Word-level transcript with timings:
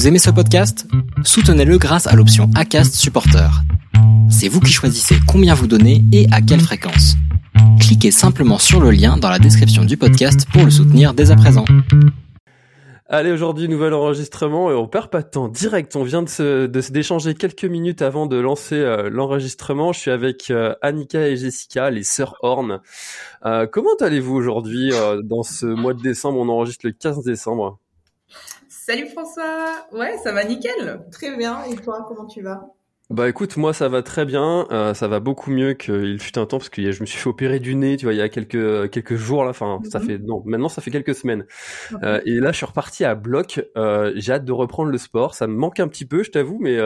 Vous 0.00 0.08
aimez 0.08 0.18
ce 0.18 0.30
podcast? 0.30 0.86
Soutenez-le 1.24 1.76
grâce 1.76 2.06
à 2.06 2.16
l'option 2.16 2.48
ACAST 2.54 2.94
Supporter. 2.94 3.50
C'est 4.30 4.48
vous 4.48 4.60
qui 4.60 4.72
choisissez 4.72 5.16
combien 5.28 5.52
vous 5.52 5.66
donnez 5.66 6.02
et 6.10 6.26
à 6.32 6.40
quelle 6.40 6.62
fréquence. 6.62 7.16
Cliquez 7.78 8.10
simplement 8.10 8.56
sur 8.56 8.80
le 8.80 8.92
lien 8.92 9.18
dans 9.18 9.28
la 9.28 9.38
description 9.38 9.84
du 9.84 9.98
podcast 9.98 10.46
pour 10.54 10.64
le 10.64 10.70
soutenir 10.70 11.12
dès 11.12 11.30
à 11.30 11.36
présent. 11.36 11.66
Allez, 13.10 13.30
aujourd'hui, 13.30 13.68
nouvel 13.68 13.92
enregistrement 13.92 14.70
et 14.70 14.74
on 14.74 14.88
perd 14.88 15.10
pas 15.10 15.20
de 15.20 15.28
temps. 15.28 15.48
Direct, 15.48 15.94
on 15.94 16.02
vient 16.02 16.22
de 16.22 16.66
d'échanger 16.66 17.34
quelques 17.34 17.66
minutes 17.66 18.00
avant 18.00 18.24
de 18.24 18.36
lancer 18.36 18.76
euh, 18.76 19.10
l'enregistrement. 19.10 19.92
Je 19.92 20.00
suis 20.00 20.10
avec 20.10 20.50
euh, 20.50 20.74
Annika 20.80 21.28
et 21.28 21.36
Jessica, 21.36 21.90
les 21.90 22.04
sœurs 22.04 22.36
Horn. 22.40 22.80
Euh, 23.44 23.66
comment 23.66 23.96
allez-vous 24.00 24.34
aujourd'hui 24.34 24.92
dans 25.24 25.42
ce 25.42 25.66
mois 25.66 25.92
de 25.92 26.00
décembre? 26.00 26.38
On 26.38 26.48
enregistre 26.48 26.86
le 26.86 26.92
15 26.92 27.22
décembre. 27.22 27.78
Salut 28.86 29.08
François. 29.08 29.86
Ouais, 29.92 30.16
ça 30.24 30.32
va 30.32 30.42
nickel. 30.42 31.04
Très 31.12 31.36
bien. 31.36 31.64
Et 31.64 31.76
toi, 31.76 32.06
comment 32.08 32.24
tu 32.24 32.40
vas? 32.40 32.62
Bah 33.10 33.28
écoute, 33.28 33.58
moi 33.58 33.74
ça 33.74 33.88
va 33.88 34.02
très 34.02 34.24
bien, 34.24 34.68
euh, 34.70 34.94
ça 34.94 35.08
va 35.08 35.18
beaucoup 35.18 35.50
mieux 35.50 35.74
qu'il 35.74 36.18
fut 36.20 36.38
un 36.38 36.46
temps 36.46 36.58
parce 36.58 36.68
que 36.68 36.92
je 36.92 37.00
me 37.00 37.06
suis 37.06 37.18
fait 37.18 37.28
opérer 37.28 37.58
du 37.58 37.74
nez, 37.74 37.96
tu 37.96 38.06
vois, 38.06 38.14
il 38.14 38.18
y 38.18 38.22
a 38.22 38.28
quelques 38.28 38.88
quelques 38.90 39.16
jours 39.16 39.42
là, 39.42 39.50
enfin 39.50 39.80
ça 39.90 39.98
mhm. 39.98 40.06
fait 40.06 40.18
non, 40.18 40.44
maintenant 40.46 40.68
ça 40.68 40.80
fait 40.80 40.92
quelques 40.92 41.16
semaines. 41.16 41.44
Euh, 42.04 42.20
et 42.24 42.38
là 42.38 42.52
je 42.52 42.58
suis 42.58 42.66
reparti 42.66 43.04
à 43.04 43.16
bloc, 43.16 43.66
euh, 43.76 44.12
j'ai 44.14 44.32
hâte 44.32 44.44
de 44.44 44.52
reprendre 44.52 44.90
le 44.90 44.98
sport, 44.98 45.34
ça 45.34 45.48
me 45.48 45.54
manque 45.54 45.80
un 45.80 45.88
petit 45.88 46.04
peu, 46.04 46.22
je 46.22 46.30
t'avoue, 46.30 46.58
mais 46.60 46.78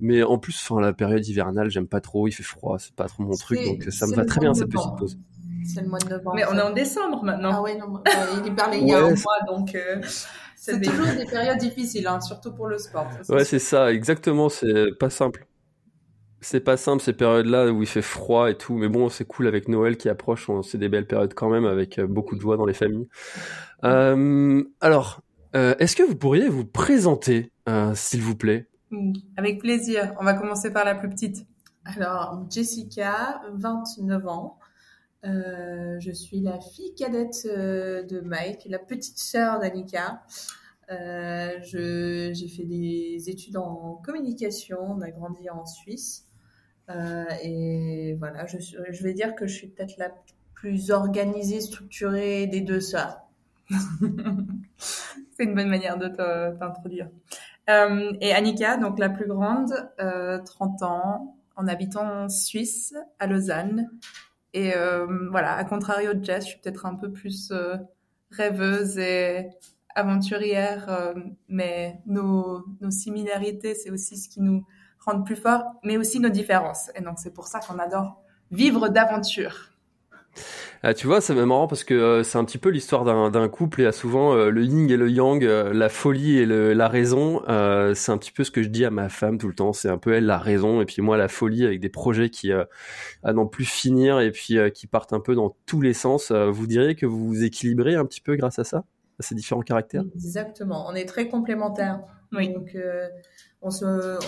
mais 0.00 0.22
en 0.22 0.36
plus 0.36 0.54
enfin 0.54 0.82
la 0.82 0.92
période 0.92 1.26
hivernale, 1.26 1.70
j'aime 1.70 1.88
pas 1.88 2.02
trop, 2.02 2.28
il 2.28 2.32
fait 2.32 2.42
froid, 2.42 2.76
c'est 2.78 2.94
pas 2.94 3.06
trop 3.06 3.22
mon 3.22 3.34
truc, 3.34 3.58
donc 3.64 3.84
ça 3.90 4.06
me 4.06 4.14
va 4.14 4.26
très 4.26 4.40
bien 4.40 4.52
cette 4.52 4.68
petite 4.68 4.96
pause. 4.98 5.18
C'est 5.64 5.80
le 5.80 5.88
mois 5.88 5.98
de 5.98 6.10
novembre. 6.10 6.34
Mais 6.36 6.44
on 6.44 6.58
est 6.58 6.62
en 6.62 6.74
décembre 6.74 7.24
maintenant. 7.24 7.50
Ah 7.54 7.62
ouais, 7.62 7.78
non, 7.78 8.02
il 8.44 8.54
parlait 8.54 8.82
il 8.82 8.88
y 8.88 8.92
a 8.92 8.98
un 8.98 9.14
mois, 9.14 9.38
donc 9.48 9.74
c'est 10.64 10.80
toujours 10.80 11.14
des 11.16 11.26
périodes 11.26 11.58
difficiles, 11.58 12.06
hein, 12.06 12.20
surtout 12.20 12.52
pour 12.52 12.68
le 12.68 12.78
sport. 12.78 13.08
Ouais, 13.28 13.44
c'est 13.44 13.58
ça, 13.58 13.92
exactement, 13.92 14.48
c'est 14.48 14.98
pas 14.98 15.10
simple 15.10 15.46
c'est 16.44 16.60
pas 16.60 16.76
simple 16.76 17.02
ces 17.02 17.14
périodes-là 17.14 17.72
où 17.72 17.82
il 17.82 17.88
fait 17.88 18.02
froid 18.02 18.50
et 18.50 18.56
tout, 18.56 18.74
mais 18.74 18.88
bon, 18.88 19.08
c'est 19.08 19.24
cool 19.24 19.46
avec 19.46 19.68
Noël 19.68 19.96
qui 19.96 20.08
approche, 20.08 20.48
c'est 20.62 20.78
des 20.78 20.88
belles 20.88 21.06
périodes 21.06 21.34
quand 21.34 21.48
même 21.48 21.64
avec 21.64 21.98
euh, 21.98 22.06
beaucoup 22.06 22.36
de 22.36 22.40
joie 22.40 22.56
dans 22.56 22.66
les 22.66 22.74
familles. 22.74 23.08
Euh, 23.84 24.62
alors, 24.80 25.22
euh, 25.56 25.74
est-ce 25.78 25.96
que 25.96 26.02
vous 26.02 26.16
pourriez 26.16 26.48
vous 26.48 26.64
présenter, 26.64 27.50
s'il 27.94 28.22
vous 28.22 28.36
plaît? 28.36 28.68
Avec 29.36 29.60
plaisir. 29.60 30.14
On 30.20 30.24
va 30.24 30.34
commencer 30.34 30.72
par 30.72 30.84
la 30.84 30.94
plus 30.94 31.08
petite. 31.08 31.46
Alors, 31.84 32.44
Jessica, 32.50 33.40
29 33.54 34.26
ans. 34.26 34.58
je 35.22 36.10
suis 36.12 36.40
la 36.40 36.60
fille 36.60 36.94
cadette 36.94 37.46
de 37.46 38.20
Mike, 38.20 38.66
la 38.68 38.78
petite 38.78 39.18
sœur 39.18 39.60
d'Annika. 39.60 40.22
J'ai 40.88 42.48
fait 42.48 42.64
des 42.64 43.24
études 43.28 43.56
en 43.56 44.00
communication, 44.04 44.78
on 44.80 45.00
a 45.00 45.10
grandi 45.10 45.48
en 45.50 45.66
Suisse. 45.66 46.26
Euh, 46.90 47.24
et 47.42 48.14
voilà, 48.18 48.46
je, 48.46 48.58
je 48.58 49.02
vais 49.02 49.14
dire 49.14 49.34
que 49.34 49.46
je 49.46 49.54
suis 49.54 49.68
peut-être 49.68 49.96
la 49.96 50.10
plus 50.54 50.90
organisée, 50.90 51.60
structurée 51.60 52.46
des 52.46 52.60
deux 52.60 52.80
sœurs. 52.80 53.20
C'est 53.68 55.44
une 55.44 55.54
bonne 55.54 55.68
manière 55.68 55.98
de 55.98 56.08
t'introduire. 56.08 57.08
Euh, 57.70 58.12
et 58.20 58.34
Annika, 58.34 58.76
donc 58.76 58.98
la 58.98 59.08
plus 59.08 59.26
grande, 59.26 59.72
euh, 60.00 60.38
30 60.42 60.82
ans, 60.82 61.36
en 61.56 61.66
habitant 61.66 62.24
en 62.24 62.28
Suisse, 62.28 62.94
à 63.18 63.26
Lausanne. 63.26 63.90
Et 64.52 64.74
euh, 64.76 65.06
voilà, 65.30 65.56
à 65.56 65.64
contrario 65.64 66.14
de 66.14 66.24
Jess, 66.24 66.44
je 66.44 66.50
suis 66.50 66.60
peut-être 66.60 66.86
un 66.86 66.94
peu 66.94 67.10
plus 67.10 67.50
euh, 67.50 67.76
rêveuse 68.30 68.98
et 68.98 69.48
aventurière, 69.94 70.86
euh, 70.88 71.14
mais 71.48 72.00
nos, 72.06 72.64
nos 72.80 72.90
similarités, 72.90 73.74
c'est 73.74 73.90
aussi 73.90 74.16
ce 74.16 74.28
qui 74.28 74.40
nous 74.40 74.64
rendre 75.04 75.24
plus 75.24 75.36
fort, 75.36 75.62
mais 75.82 75.96
aussi 75.96 76.20
nos 76.20 76.28
différences. 76.28 76.90
Et 76.94 77.02
donc 77.02 77.18
c'est 77.18 77.32
pour 77.32 77.46
ça 77.46 77.60
qu'on 77.60 77.78
adore 77.78 78.22
vivre 78.50 78.88
d'aventure. 78.88 79.74
Ah, 80.86 80.92
tu 80.92 81.06
vois, 81.06 81.22
c'est 81.22 81.34
marrant 81.34 81.66
parce 81.66 81.82
que 81.82 81.94
euh, 81.94 82.22
c'est 82.24 82.36
un 82.36 82.44
petit 82.44 82.58
peu 82.58 82.68
l'histoire 82.68 83.04
d'un 83.30 83.48
couple. 83.48 83.80
Y 83.80 83.86
a 83.86 83.92
souvent 83.92 84.34
euh, 84.34 84.50
le 84.50 84.64
yin 84.64 84.90
et 84.90 84.98
le 84.98 85.08
yang, 85.08 85.42
euh, 85.42 85.72
la 85.72 85.88
folie 85.88 86.36
et 86.36 86.44
le, 86.44 86.74
la 86.74 86.88
raison. 86.88 87.40
c'est 87.94 88.12
un 88.12 88.18
petit 88.18 88.32
peu 88.32 88.44
ce 88.44 88.50
que 88.50 88.62
je 88.62 88.68
dis 88.68 88.84
à 88.84 88.90
ma 88.90 89.08
femme 89.08 89.38
tout 89.38 89.48
le 89.48 89.54
temps. 89.54 89.72
C'est 89.72 89.88
un 89.88 89.96
peu 89.96 90.12
elle 90.12 90.26
la 90.26 90.38
raison 90.38 90.82
et 90.82 90.84
puis 90.84 91.00
moi 91.00 91.16
la 91.16 91.28
folie 91.28 91.64
avec 91.64 91.80
des 91.80 91.88
projets 91.88 92.28
qui 92.28 92.52
à 92.52 93.32
n'en 93.32 93.46
plus 93.46 93.64
finir 93.64 94.20
et 94.20 94.30
puis 94.30 94.58
qui 94.74 94.86
partent 94.86 95.14
un 95.14 95.20
peu 95.20 95.34
dans 95.34 95.56
tous 95.66 95.80
les 95.80 95.94
sens. 95.94 96.32
vous 96.32 96.66
diriez 96.66 96.94
que 96.94 97.06
vous 97.06 97.28
vous 97.28 97.44
équilibrez 97.44 97.94
un 97.94 98.04
petit 98.04 98.20
peu 98.20 98.36
grâce 98.36 98.58
à 98.58 98.64
ça, 98.64 98.84
à 99.18 99.22
ces 99.22 99.34
différents 99.34 99.62
caractères 99.62 100.04
Exactement. 100.14 100.86
On 100.88 100.94
est 100.94 101.06
très 101.06 101.28
complémentaires. 101.28 102.02
Oui. 102.32 102.52
Donc 102.52 102.76
on 103.62 103.70
se 103.70 104.18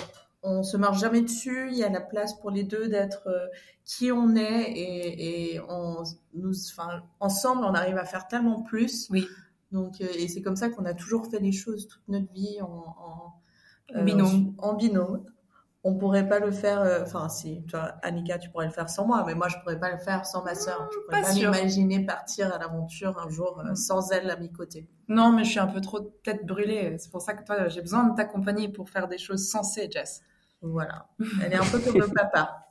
on 0.47 0.63
se 0.63 0.77
marche 0.77 1.01
jamais 1.01 1.23
dessus. 1.23 1.69
Il 1.71 1.77
y 1.77 1.83
a 1.83 1.89
la 1.89 2.01
place 2.01 2.35
pour 2.35 2.51
les 2.51 2.63
deux 2.63 2.89
d'être 2.89 3.27
euh, 3.27 3.49
qui 3.85 4.13
on 4.13 4.37
est 4.37 4.73
et, 4.77 5.61
on, 5.69 6.05
nous, 6.35 6.53
enfin, 6.71 7.03
ensemble, 7.21 7.65
on 7.65 7.75
arrive 7.75 7.99
à 7.99 8.05
faire 8.05 8.29
tellement 8.29 8.63
plus. 8.63 9.09
Oui. 9.11 9.27
Donc, 9.73 10.01
euh, 10.01 10.07
et 10.17 10.29
c'est 10.29 10.43
comme 10.43 10.57
ça 10.57 10.71
qu'on 10.71 10.85
a 10.85 10.95
toujours 10.95 11.27
fait 11.27 11.41
les 11.41 11.53
choses 11.53 11.89
toute 11.89 12.03
notre 12.09 12.33
vie 12.33 12.61
en, 12.63 12.95
en 13.95 14.05
binôme. 14.05 14.55
En, 14.59 14.75
binôme. 14.75 15.25
On 15.89 15.95
pourrait 15.95 16.29
pas 16.29 16.41
le 16.41 16.51
faire. 16.51 16.81
Euh, 16.81 17.03
enfin, 17.03 17.29
si, 17.29 17.63
toi, 17.67 17.95
Annika, 18.03 18.39
tu 18.39 18.51
pourrais 18.51 18.67
le 18.67 18.73
faire 18.73 18.91
sans 18.91 19.07
moi, 19.07 19.23
mais 19.25 19.35
moi, 19.35 19.47
je 19.49 19.57
pourrais 19.59 19.79
pas 19.79 19.93
le 19.93 19.99
faire 19.99 20.27
sans 20.27 20.43
ma 20.43 20.57
sœur. 20.57 20.91
Je 20.93 20.99
pourrais 20.99 21.23
pas, 21.23 21.33
m'imaginer 21.33 22.05
partir 22.05 22.53
à 22.53 22.59
l'aventure 22.59 23.17
un 23.25 23.29
jour 23.29 23.63
mm. 23.65 23.77
sans 23.77 24.11
elle 24.11 24.29
à 24.29 24.37
mes 24.37 24.51
côtés. 24.51 24.89
Non, 25.07 25.31
mais 25.31 25.45
je 25.45 25.51
suis 25.51 25.61
un 25.61 25.69
peu 25.69 25.81
trop 25.81 26.01
tête 26.01 26.45
brûlée. 26.45 26.97
C'est 26.99 27.13
pour 27.13 27.23
ça 27.23 27.35
que 27.35 27.45
toi, 27.45 27.69
j'ai 27.69 27.83
besoin 27.83 28.03
de 28.03 28.17
t'accompagner 28.17 28.69
pour 28.69 28.91
faire 28.91 29.07
des 29.07 29.19
choses 29.19 29.49
sensées, 29.49 29.89
Jess. 29.89 30.23
Voilà. 30.61 31.07
Elle 31.45 31.53
est 31.53 31.57
un 31.57 31.65
peu 31.65 31.79
comme 31.79 32.01
le 32.01 32.09
papa. 32.15 32.66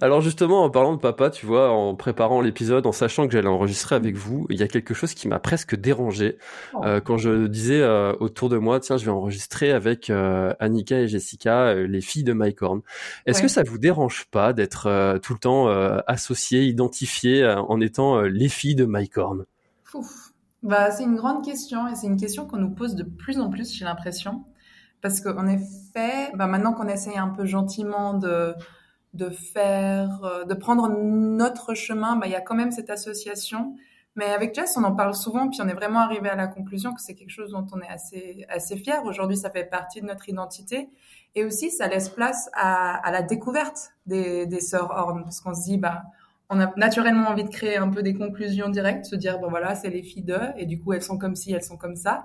Alors 0.00 0.20
justement, 0.20 0.64
en 0.64 0.70
parlant 0.70 0.94
de 0.94 1.00
papa, 1.00 1.30
tu 1.30 1.46
vois, 1.46 1.70
en 1.70 1.94
préparant 1.94 2.40
l'épisode, 2.40 2.86
en 2.86 2.92
sachant 2.92 3.26
que 3.26 3.32
j'allais 3.32 3.48
enregistrer 3.48 3.94
avec 3.94 4.16
vous, 4.16 4.46
il 4.50 4.58
y 4.58 4.62
a 4.62 4.68
quelque 4.68 4.94
chose 4.94 5.14
qui 5.14 5.28
m'a 5.28 5.38
presque 5.38 5.76
dérangé 5.76 6.38
oh. 6.74 6.84
euh, 6.84 7.00
quand 7.00 7.18
je 7.18 7.46
disais 7.46 7.80
euh, 7.80 8.14
autour 8.20 8.48
de 8.48 8.58
moi, 8.58 8.80
tiens, 8.80 8.96
je 8.96 9.04
vais 9.04 9.10
enregistrer 9.10 9.72
avec 9.72 10.10
euh, 10.10 10.54
Annika 10.60 11.00
et 11.00 11.08
Jessica, 11.08 11.74
les 11.74 12.00
filles 12.00 12.24
de 12.24 12.32
Mike 12.32 12.62
Horn. 12.62 12.80
Est-ce 13.26 13.42
que 13.42 13.48
ça 13.48 13.62
vous 13.62 13.78
dérange 13.78 14.26
pas 14.30 14.52
d'être 14.52 15.18
tout 15.22 15.32
le 15.32 15.38
temps 15.38 15.68
associé, 16.06 16.64
identifié 16.64 17.46
en 17.46 17.80
étant 17.80 18.20
les 18.22 18.48
filles 18.48 18.74
de 18.74 18.84
Mike 18.84 19.18
Horn 19.18 19.44
Bah, 20.62 20.90
c'est 20.90 21.04
une 21.04 21.16
grande 21.16 21.44
question 21.44 21.88
et 21.88 21.94
c'est 21.94 22.06
une 22.06 22.16
question 22.16 22.46
qu'on 22.46 22.58
nous 22.58 22.70
pose 22.70 22.94
de 22.94 23.04
plus 23.04 23.38
en 23.38 23.50
plus, 23.50 23.74
j'ai 23.74 23.84
l'impression. 23.84 24.44
Parce 25.02 25.20
qu'en 25.20 25.46
effet, 25.46 26.30
bah 26.34 26.46
maintenant 26.46 26.72
qu'on 26.72 26.88
essaye 26.88 27.18
un 27.18 27.28
peu 27.28 27.44
gentiment 27.44 28.14
de, 28.14 28.54
de 29.14 29.30
faire, 29.30 30.24
euh, 30.24 30.44
de 30.44 30.54
prendre 30.54 30.88
notre 30.88 31.74
chemin, 31.74 32.16
bah, 32.16 32.26
il 32.26 32.32
y 32.32 32.36
a 32.36 32.40
quand 32.40 32.54
même 32.54 32.72
cette 32.72 32.90
association. 32.90 33.76
Mais 34.16 34.26
avec 34.26 34.54
Jess, 34.54 34.76
on 34.76 34.84
en 34.84 34.94
parle 34.94 35.14
souvent, 35.14 35.48
puis 35.48 35.60
on 35.62 35.68
est 35.68 35.74
vraiment 35.74 36.00
arrivé 36.00 36.28
à 36.28 36.36
la 36.36 36.46
conclusion 36.46 36.92
que 36.94 37.00
c'est 37.00 37.14
quelque 37.14 37.30
chose 37.30 37.50
dont 37.50 37.66
on 37.72 37.80
est 37.80 37.88
assez, 37.88 38.44
assez 38.48 38.76
fier. 38.76 39.04
Aujourd'hui, 39.04 39.36
ça 39.36 39.50
fait 39.50 39.64
partie 39.64 40.00
de 40.00 40.06
notre 40.06 40.28
identité. 40.28 40.88
Et 41.34 41.44
aussi, 41.44 41.70
ça 41.70 41.88
laisse 41.88 42.08
place 42.08 42.48
à, 42.54 42.96
à 42.96 43.10
la 43.10 43.22
découverte 43.22 43.90
des, 44.06 44.46
des 44.46 44.60
sœurs 44.60 44.92
Horn, 44.92 45.24
parce 45.24 45.40
qu'on 45.40 45.54
se 45.54 45.64
dit, 45.64 45.78
bah, 45.78 46.02
on 46.48 46.60
a 46.60 46.72
naturellement 46.76 47.28
envie 47.28 47.42
de 47.42 47.48
créer 47.48 47.76
un 47.76 47.88
peu 47.88 48.02
des 48.02 48.14
conclusions 48.14 48.68
directes, 48.68 49.06
se 49.06 49.16
dire, 49.16 49.40
bon 49.40 49.48
voilà, 49.48 49.74
c'est 49.74 49.90
les 49.90 50.02
filles 50.02 50.22
d'eux, 50.22 50.52
et 50.56 50.66
du 50.66 50.80
coup, 50.80 50.92
elles 50.92 51.02
sont 51.02 51.18
comme 51.18 51.34
ci, 51.34 51.52
elles 51.52 51.64
sont 51.64 51.76
comme 51.76 51.96
ça. 51.96 52.24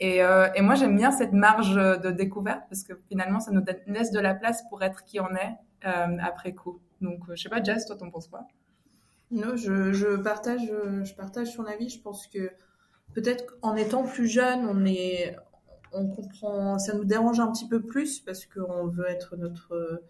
Et, 0.00 0.22
euh, 0.22 0.48
et 0.54 0.62
moi, 0.62 0.74
j'aime 0.74 0.96
bien 0.96 1.10
cette 1.10 1.32
marge 1.32 1.76
de 1.76 2.10
découverte 2.10 2.62
parce 2.68 2.82
que 2.82 2.94
finalement, 3.08 3.40
ça 3.40 3.52
nous 3.52 3.62
laisse 3.86 4.10
de 4.10 4.20
la 4.20 4.34
place 4.34 4.62
pour 4.68 4.82
être 4.82 5.04
qui 5.04 5.20
on 5.20 5.30
est 5.34 5.54
après 5.84 6.54
coup. 6.54 6.80
Donc, 7.00 7.20
euh, 7.28 7.36
je 7.36 7.42
sais 7.42 7.48
pas, 7.48 7.62
Jess, 7.62 7.86
toi, 7.86 7.96
t'en 7.96 8.10
penses 8.10 8.28
quoi? 8.28 8.46
Non, 9.30 9.56
je, 9.56 9.92
je, 9.92 10.16
partage, 10.16 10.70
je 11.02 11.14
partage 11.14 11.52
son 11.54 11.64
avis. 11.64 11.88
Je 11.88 12.00
pense 12.00 12.26
que 12.26 12.50
peut-être 13.14 13.56
en 13.62 13.74
étant 13.74 14.04
plus 14.04 14.28
jeune, 14.28 14.66
on 14.66 14.84
est, 14.84 15.36
on 15.92 16.08
comprend, 16.08 16.78
ça 16.78 16.94
nous 16.94 17.04
dérange 17.04 17.40
un 17.40 17.50
petit 17.50 17.68
peu 17.68 17.82
plus 17.82 18.20
parce 18.20 18.46
qu'on 18.46 18.86
veut 18.86 19.08
être 19.08 19.36
notre, 19.36 20.02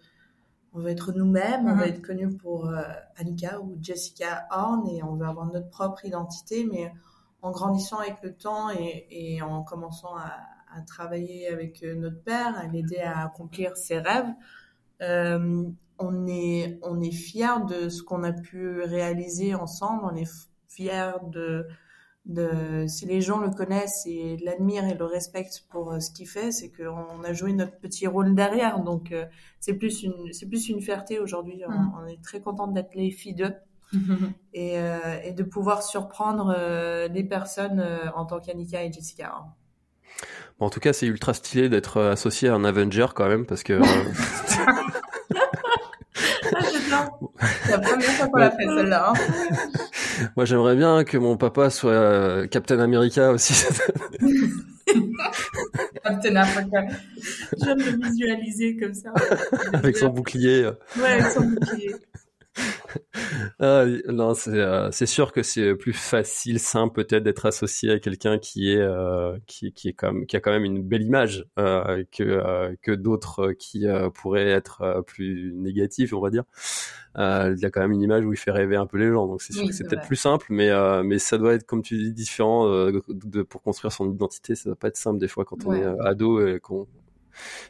on 0.75 0.81
veut 0.81 0.91
être 0.91 1.13
nous-mêmes, 1.13 1.67
on 1.67 1.75
veut 1.75 1.85
mm-hmm. 1.85 1.89
être 1.89 2.03
connu 2.03 2.37
pour 2.37 2.69
euh, 2.69 2.83
Annika 3.17 3.61
ou 3.61 3.79
Jessica 3.81 4.47
Horn 4.51 4.89
et 4.89 5.03
on 5.05 5.15
veut 5.15 5.27
avoir 5.27 5.47
notre 5.47 5.71
propre 5.71 6.05
identité, 6.05 6.67
mais 6.71 6.93
en 7.43 7.53
grandissant 7.53 7.99
avec 7.99 8.17
le 8.23 8.35
temps 8.35 8.71
et, 8.71 9.41
en 9.43 9.63
commençant 9.63 10.17
à, 10.17 10.33
travailler 10.89 11.47
avec 11.47 11.85
euh, 11.85 11.95
notre 11.95 12.21
père, 12.25 12.59
à 12.59 12.67
l'aider 12.67 12.99
à 12.99 13.27
accomplir 13.27 13.77
ses 13.77 13.99
rêves, 13.99 14.27
euh, 14.27 14.33
on 15.01 16.27
est 16.27 16.79
on 16.83 17.01
est 17.01 17.13
fier 17.13 17.65
de 17.65 17.89
ce 17.89 18.03
qu'on 18.03 18.23
a 18.23 18.33
pu 18.33 18.83
réaliser 18.83 19.55
ensemble. 19.55 20.03
On 20.05 20.17
est 20.17 20.31
fier 20.69 21.21
de 21.25 21.67
de 22.27 22.87
si 22.89 23.05
les 23.05 23.21
gens 23.21 23.39
le 23.39 23.51
connaissent 23.51 24.07
et 24.07 24.39
l'admirent 24.39 24.89
et 24.89 24.95
le 24.95 25.05
respectent 25.05 25.67
pour 25.69 25.93
euh, 25.93 26.01
ce 26.01 26.11
qu'il 26.11 26.27
fait, 26.27 26.53
c'est 26.53 26.71
qu'on 26.71 27.23
a 27.23 27.33
joué 27.35 27.53
notre 27.53 27.79
petit 27.79 28.07
rôle 28.07 28.35
derrière. 28.35 28.81
Donc 28.81 29.15
c'est 29.61 29.75
plus 29.75 30.03
une 30.03 30.33
c'est 30.33 30.47
plus 30.47 30.69
une 30.69 30.81
fierté 30.81 31.19
aujourd'hui. 31.19 31.63
On, 31.69 31.71
mm. 31.71 31.93
on, 32.03 32.07
est 32.07 32.23
très 32.23 32.41
contente 32.41 32.73
d'être 32.73 32.95
les 32.95 33.11
filles 33.11 33.35
d'eux. 33.35 33.55
et, 34.55 34.79
euh, 34.79 35.21
et, 35.23 35.33
de 35.33 35.43
pouvoir 35.43 35.83
surprendre 35.83 36.55
euh, 36.57 37.09
les 37.09 37.25
personnes 37.25 37.81
euh, 37.81 38.11
en 38.15 38.25
tant 38.25 38.41
qu'Annika 38.41 38.83
et 38.85 38.93
Jessica. 38.93 39.45
En 40.61 40.71
tout 40.71 40.81
cas, 40.81 40.93
c'est 40.93 41.07
ultra 41.07 41.35
stylé 41.35 41.69
d'être 41.69 42.01
associé 42.01 42.49
à 42.49 42.55
un 42.55 42.65
Avenger 42.65 43.07
quand 43.15 43.29
même, 43.29 43.47
parce 43.47 43.63
que. 43.63 43.81
C'est 47.65 47.73
la 47.73 47.79
première 47.79 48.11
fois 48.11 48.29
qu'on 48.29 48.39
l'a 48.39 48.51
fait 48.51 48.65
celle-là. 48.65 49.11
Hein. 49.11 49.15
Moi, 50.37 50.45
j'aimerais 50.45 50.77
bien 50.77 51.05
que 51.05 51.19
mon 51.19 51.37
papa 51.37 51.71
soit 51.71 51.91
euh, 51.91 52.47
Captain 52.47 52.79
America 52.79 53.33
aussi. 53.33 53.55
Captain 56.05 56.37
America. 56.37 56.85
J'aime 57.63 57.79
le 57.79 58.09
visualiser 58.09 58.77
comme 58.77 58.95
ça. 58.95 59.13
avec 59.73 59.97
son 59.97 60.11
bouclier. 60.11 60.71
Ouais, 60.97 61.13
avec 61.13 61.27
son 61.33 61.41
bouclier. 61.43 61.95
Ah, 63.61 63.85
non, 64.09 64.35
c'est 64.35 64.51
euh, 64.51 64.91
c'est 64.91 65.07
sûr 65.07 65.33
que 65.33 65.43
c'est 65.43 65.75
plus 65.75 65.93
facile, 65.93 66.59
simple 66.59 67.05
peut-être 67.05 67.23
d'être 67.23 67.47
associé 67.47 67.93
à 67.93 67.99
quelqu'un 67.99 68.39
qui 68.39 68.73
est 68.73 68.81
euh, 68.81 69.39
qui 69.47 69.73
qui 69.73 69.89
est 69.89 69.93
comme 69.93 70.27
qui 70.27 70.37
a 70.37 70.41
quand 70.41 70.51
même 70.51 70.65
une 70.65 70.83
belle 70.83 71.03
image 71.03 71.47
euh, 71.59 72.05
que 72.13 72.77
que 72.83 72.93
d'autres 72.93 73.53
qui 73.53 73.87
pourraient 74.15 74.49
être 74.49 75.03
plus 75.07 75.53
négatifs, 75.55 76.13
on 76.13 76.21
va 76.21 76.31
dire. 76.31 76.45
il 77.17 77.59
y 77.59 77.65
a 77.65 77.71
quand 77.71 77.81
même 77.81 77.93
une 77.93 78.03
image 78.03 78.25
où 78.25 78.33
il 78.33 78.39
fait 78.39 78.51
rêver 78.51 78.77
un 78.77 78.87
peu 78.87 78.99
les 78.99 79.11
gens, 79.11 79.27
donc 79.27 79.43
c'est 79.43 79.53
sûr 79.53 79.67
que 79.67 79.73
c'est 79.73 79.85
peut-être 79.89 80.07
plus 80.07 80.17
simple, 80.17 80.47
mais 80.51 80.71
mais 81.05 81.19
ça 81.19 81.39
doit 81.39 81.55
être 81.55 81.65
comme 81.65 81.83
tu 81.83 81.97
dis 81.97 82.13
différent 82.13 82.69
de, 82.69 83.43
pour 83.43 83.63
construire 83.63 83.93
son 83.93 84.11
identité. 84.13 84.55
Ça 84.55 84.71
doit 84.71 84.77
pas 84.77 84.89
être 84.89 84.97
simple 84.97 85.19
des 85.19 85.29
fois 85.29 85.45
quand 85.45 85.65
on 85.67 85.75
est 85.75 85.85
ado 86.01 86.47
et 86.47 86.61
qu'on 86.61 86.87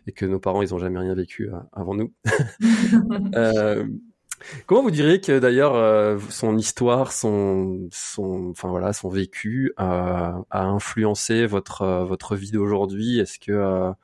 et 0.06 0.12
que 0.12 0.26
nos 0.26 0.40
parents 0.40 0.60
ils 0.62 0.75
ont 0.75 0.78
jamais 0.78 0.98
rien 0.98 1.14
vécu 1.14 1.50
avant 1.72 1.94
nous. 1.94 2.12
euh, 4.40 4.44
Comment 4.66 4.82
vous 4.82 4.90
diriez 4.90 5.20
que 5.20 5.38
d'ailleurs 5.38 5.75
euh, 5.75 6.19
son 6.31 6.56
histoire, 6.56 7.12
son, 7.12 7.88
son, 7.92 8.50
enfin 8.50 8.69
voilà, 8.69 8.92
son 8.92 9.08
vécu 9.08 9.72
a 9.76 10.42
influencé 10.50 11.46
votre 11.46 11.82
euh, 11.82 12.04
votre 12.04 12.36
vie 12.36 12.50
d'aujourd'hui? 12.50 13.19
Est-ce 13.19 13.38
que 13.38 13.94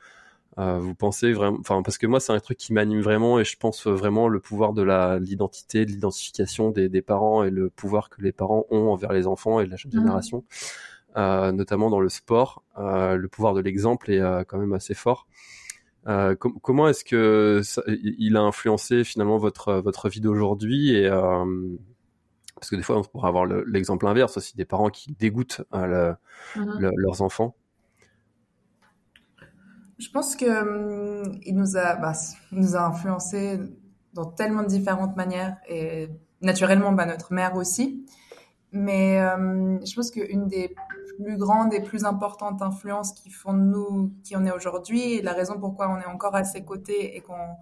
euh, 0.58 0.78
vous 0.78 0.94
pensez 0.94 1.32
vraiment, 1.32 1.58
enfin 1.60 1.82
parce 1.82 1.96
que 1.96 2.06
moi 2.06 2.20
c'est 2.20 2.32
un 2.32 2.40
truc 2.40 2.58
qui 2.58 2.72
m'anime 2.72 3.00
vraiment 3.00 3.38
et 3.38 3.44
je 3.44 3.56
pense 3.56 3.86
vraiment 3.86 4.28
le 4.28 4.40
pouvoir 4.40 4.72
de 4.72 4.82
la 4.82 5.18
l'identité, 5.18 5.86
de 5.86 5.90
l'identification 5.90 6.70
des, 6.70 6.88
des 6.88 7.02
parents 7.02 7.44
et 7.44 7.50
le 7.50 7.70
pouvoir 7.70 8.10
que 8.10 8.20
les 8.20 8.32
parents 8.32 8.66
ont 8.70 8.90
envers 8.90 9.12
les 9.12 9.26
enfants 9.26 9.60
et 9.60 9.66
la 9.66 9.76
jeune 9.76 9.92
mmh. 9.92 9.98
génération, 10.00 10.44
notamment 11.16 11.88
dans 11.88 12.00
le 12.00 12.08
sport. 12.08 12.62
le 12.76 13.26
pouvoir 13.28 13.54
de 13.54 13.60
l'exemple 13.60 14.10
est 14.10 14.20
quand 14.46 14.58
même 14.58 14.74
assez 14.74 14.94
fort. 14.94 15.26
Euh, 16.06 16.34
comment 16.34 16.88
est-ce 16.88 17.04
que 17.04 17.60
il 17.86 18.36
a 18.36 18.40
influencé 18.40 19.04
finalement 19.04 19.36
votre 19.36 19.74
votre 19.74 20.08
vie 20.08 20.20
d'aujourd'hui 20.20 20.96
et 20.96 21.06
euh, 21.06 21.44
parce 22.54 22.70
que 22.70 22.76
des 22.76 22.82
fois 22.82 22.98
on 22.98 23.02
pourrait 23.02 23.28
avoir 23.28 23.44
l'exemple 23.44 24.06
inverse 24.06 24.38
aussi 24.38 24.56
des 24.56 24.64
parents 24.64 24.88
qui 24.88 25.12
dégoûtent 25.12 25.60
euh, 25.74 26.14
mm-hmm. 26.56 26.90
leurs 26.96 27.20
enfants. 27.20 27.54
Je 29.98 30.08
pense 30.10 30.36
que 30.36 30.46
hum, 30.46 31.38
il 31.44 31.54
nous 31.54 31.76
a 31.76 31.96
bah, 31.96 32.14
nous 32.52 32.76
a 32.76 32.86
influencé 32.86 33.60
dans 34.14 34.24
tellement 34.24 34.62
de 34.62 34.68
différentes 34.68 35.16
manières 35.16 35.58
et 35.68 36.08
naturellement 36.40 36.92
bah, 36.92 37.04
notre 37.04 37.34
mère 37.34 37.56
aussi. 37.56 38.06
Mais 38.72 39.22
hum, 39.22 39.84
je 39.84 39.94
pense 39.94 40.10
qu'une 40.10 40.48
des 40.48 40.74
plus 41.22 41.36
grande 41.36 41.72
et 41.74 41.80
plus 41.80 42.04
importante 42.04 42.62
influence 42.62 43.12
qui 43.12 43.30
font 43.30 43.52
de 43.52 43.60
nous 43.60 44.12
qui 44.24 44.36
on 44.36 44.44
est 44.44 44.52
aujourd'hui 44.52 45.14
et 45.14 45.22
la 45.22 45.32
raison 45.32 45.58
pourquoi 45.58 45.88
on 45.88 46.00
est 46.00 46.06
encore 46.06 46.34
à 46.34 46.44
ses 46.44 46.64
côtés 46.64 47.16
et 47.16 47.20
qu'on 47.20 47.56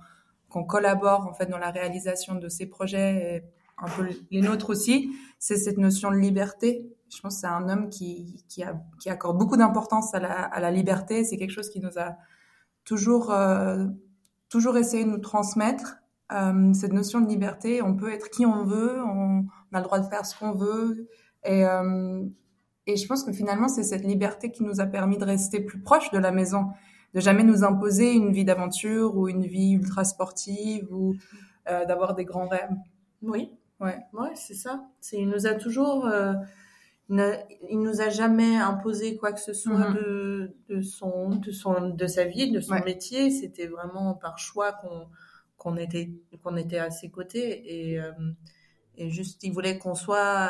qu'on 0.49 0.65
collabore 0.65 1.27
en 1.27 1.35
fait 1.35 1.47
dans 1.47 1.59
la 1.59 1.71
réalisation 1.71 2.35
de 2.35 2.49
ces 2.49 2.67
projets 2.67 3.37
et 3.37 3.45
un 3.81 3.89
peu 3.89 4.09
les 4.31 4.41
nôtres 4.41 4.71
aussi, 4.71 5.13
c'est 5.39 5.57
cette 5.57 5.79
notion 5.79 6.11
de 6.11 6.17
liberté. 6.17 6.91
Je 7.15 7.21
pense 7.21 7.37
que 7.37 7.41
c'est 7.43 7.47
un 7.47 7.69
homme 7.69 7.89
qui, 7.89 8.45
qui, 8.49 8.63
accorde 9.09 9.39
beaucoup 9.39 9.57
d'importance 9.57 10.15
à 10.15 10.21
la, 10.21 10.71
liberté. 10.71 11.25
C'est 11.25 11.37
quelque 11.37 11.53
chose 11.53 11.71
qui 11.71 11.81
nous 11.81 11.99
a 11.99 12.17
toujours, 12.85 13.31
euh, 13.31 13.87
toujours 14.49 14.77
essayé 14.77 15.05
de 15.05 15.11
nous 15.11 15.19
transmettre. 15.19 15.99
Euh, 16.33 16.75
cette 16.75 16.93
notion 16.93 17.21
de 17.21 17.29
liberté, 17.29 17.81
on 17.81 17.95
peut 17.95 18.13
être 18.13 18.29
qui 18.31 18.45
on 18.45 18.65
veut, 18.65 19.01
on, 19.03 19.47
on 19.73 19.77
a 19.77 19.79
le 19.79 19.85
droit 19.85 20.01
de 20.01 20.07
faire 20.07 20.27
ce 20.27 20.39
qu'on 20.39 20.53
veut. 20.53 21.09
Et, 21.45 21.65
euh, 21.65 22.25
et 22.88 22.96
je 22.96 23.06
pense 23.06 23.23
que 23.23 23.32
finalement, 23.32 23.69
c'est 23.69 23.82
cette 23.82 24.02
liberté 24.02 24.50
qui 24.50 24.64
nous 24.64 24.81
a 24.81 24.87
permis 24.87 25.19
de 25.19 25.25
rester 25.25 25.61
plus 25.61 25.79
proche 25.79 26.11
de 26.11 26.17
la 26.17 26.32
maison, 26.32 26.69
de 27.12 27.20
jamais 27.20 27.44
nous 27.44 27.62
imposer 27.62 28.14
une 28.14 28.32
vie 28.32 28.46
d'aventure 28.46 29.14
ou 29.14 29.29
une 29.29 29.44
vie 29.44 29.73
ultra 29.73 30.05
sportive 30.05 30.88
ou 30.90 31.14
euh, 31.69 31.85
d'avoir 31.85 32.14
des 32.14 32.25
grands 32.25 32.49
rêves. 32.49 32.75
Oui, 33.20 33.52
ouais, 33.81 33.99
ouais, 34.14 34.32
c'est 34.37 34.55
ça. 34.55 34.88
C'est, 35.00 35.19
il 35.19 35.29
nous 35.29 35.46
a 35.46 35.52
toujours, 35.52 36.06
euh, 36.06 36.32
il 37.11 37.79
nous 37.79 38.00
a 38.00 38.08
jamais 38.08 38.56
imposé 38.56 39.19
quoi 39.19 39.32
que 39.32 39.40
ce 39.40 39.52
soit 39.52 39.90
mm-hmm. 39.90 39.94
de, 39.94 40.56
de 40.70 40.81
son, 40.81 41.37
de 41.37 41.50
son, 41.50 41.90
de 41.90 42.06
sa 42.06 42.25
vie, 42.25 42.50
de 42.50 42.61
son 42.61 42.82
métier. 42.87 43.31
C'était 43.31 43.67
vraiment 43.67 44.14
par 44.14 44.38
choix 44.38 44.73
qu'on 44.73 45.08
qu'on 45.58 45.76
était 45.76 46.11
qu'on 46.43 46.56
était 46.56 46.79
à 46.79 46.90
ses 46.90 47.11
côtés 47.11 47.90
et 47.90 48.00
euh, 48.00 48.12
et 48.96 49.11
juste 49.11 49.43
il 49.43 49.52
voulait 49.52 49.76
qu'on 49.76 49.94
soit 49.94 50.49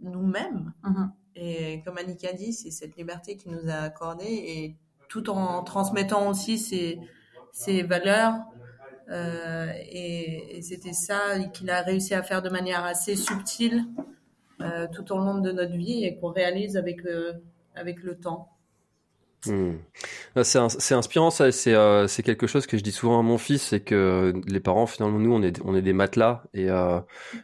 nous-mêmes. 0.00 0.72
Mm-hmm. 0.84 1.08
Et 1.36 1.82
comme 1.84 1.98
Annika 1.98 2.32
dit, 2.32 2.52
c'est 2.52 2.70
cette 2.70 2.96
liberté 2.96 3.36
qu'il 3.36 3.52
nous 3.52 3.70
a 3.70 3.76
accordée 3.76 4.24
et 4.24 4.76
tout 5.08 5.30
en 5.30 5.62
transmettant 5.62 6.28
aussi 6.28 6.58
ses, 6.58 7.00
ses 7.52 7.82
valeurs. 7.82 8.34
Euh, 9.10 9.72
et, 9.90 10.60
c'était 10.62 10.92
ça 10.92 11.38
qu'il 11.52 11.70
a 11.70 11.82
réussi 11.82 12.14
à 12.14 12.22
faire 12.22 12.40
de 12.40 12.48
manière 12.48 12.84
assez 12.84 13.16
subtile 13.16 13.84
euh, 14.60 14.86
tout 14.92 15.12
au 15.12 15.18
long 15.18 15.38
de 15.38 15.50
notre 15.50 15.74
vie 15.74 16.04
et 16.04 16.16
qu'on 16.16 16.30
réalise 16.30 16.76
avec, 16.76 17.00
avec 17.74 18.02
le 18.02 18.16
temps. 18.16 18.51
Ah, 20.36 20.44
c'est 20.44 20.94
inspirant 20.94 21.30
ça, 21.30 21.50
c'est 21.50 21.74
euh, 21.74 22.06
c'est 22.06 22.22
quelque 22.22 22.46
chose 22.46 22.66
que 22.66 22.76
je 22.76 22.82
dis 22.82 22.92
souvent 22.92 23.18
à 23.18 23.22
mon 23.22 23.38
fils, 23.38 23.62
c'est 23.62 23.80
que 23.80 24.32
les 24.46 24.60
parents 24.60 24.86
finalement 24.86 25.18
nous 25.18 25.32
on 25.32 25.42
est 25.42 25.60
on 25.64 25.74
est 25.74 25.82
des 25.82 25.92
matelas 25.92 26.44
et 26.54 26.70
euh, 26.70 27.00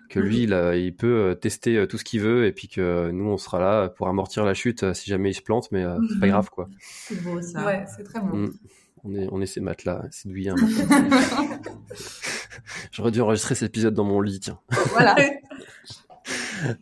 que 0.08 0.20
lui 0.20 0.44
il, 0.44 0.52
il 0.76 0.94
peut 0.94 1.30
euh, 1.30 1.34
tester 1.34 1.76
euh, 1.76 1.86
tout 1.86 1.98
ce 1.98 2.04
qu'il 2.04 2.20
veut 2.20 2.46
et 2.46 2.52
puis 2.52 2.68
que 2.68 3.10
nous 3.10 3.28
on 3.28 3.36
sera 3.36 3.58
là 3.58 3.88
pour 3.88 4.08
amortir 4.08 4.44
la 4.44 4.54
chute 4.54 4.92
si 4.94 5.10
jamais 5.10 5.30
il 5.30 5.34
se 5.34 5.42
plante, 5.42 5.72
mais 5.72 5.84
c'est 6.10 6.20
pas 6.20 6.28
grave 6.28 6.50
quoi. 6.50 6.68
C'est 6.80 7.20
beau 7.22 7.40
ça. 7.42 7.66
Ouais, 7.66 7.84
c'est 7.96 8.04
très 8.04 8.20
beau. 8.20 8.36
Hmm. 8.36 8.52
On 9.04 9.14
est 9.14 9.28
on 9.32 9.40
est 9.40 9.46
ces 9.46 9.60
matelas, 9.60 10.04
c'est 10.10 10.28
douillet. 10.28 10.52
J'aurais 12.92 13.10
dû 13.10 13.20
enregistrer 13.20 13.54
cet 13.54 13.70
épisode 13.70 13.94
dans 13.94 14.04
mon 14.04 14.20
lit, 14.20 14.40
tiens. 14.40 14.60
Voilà. 14.90 15.16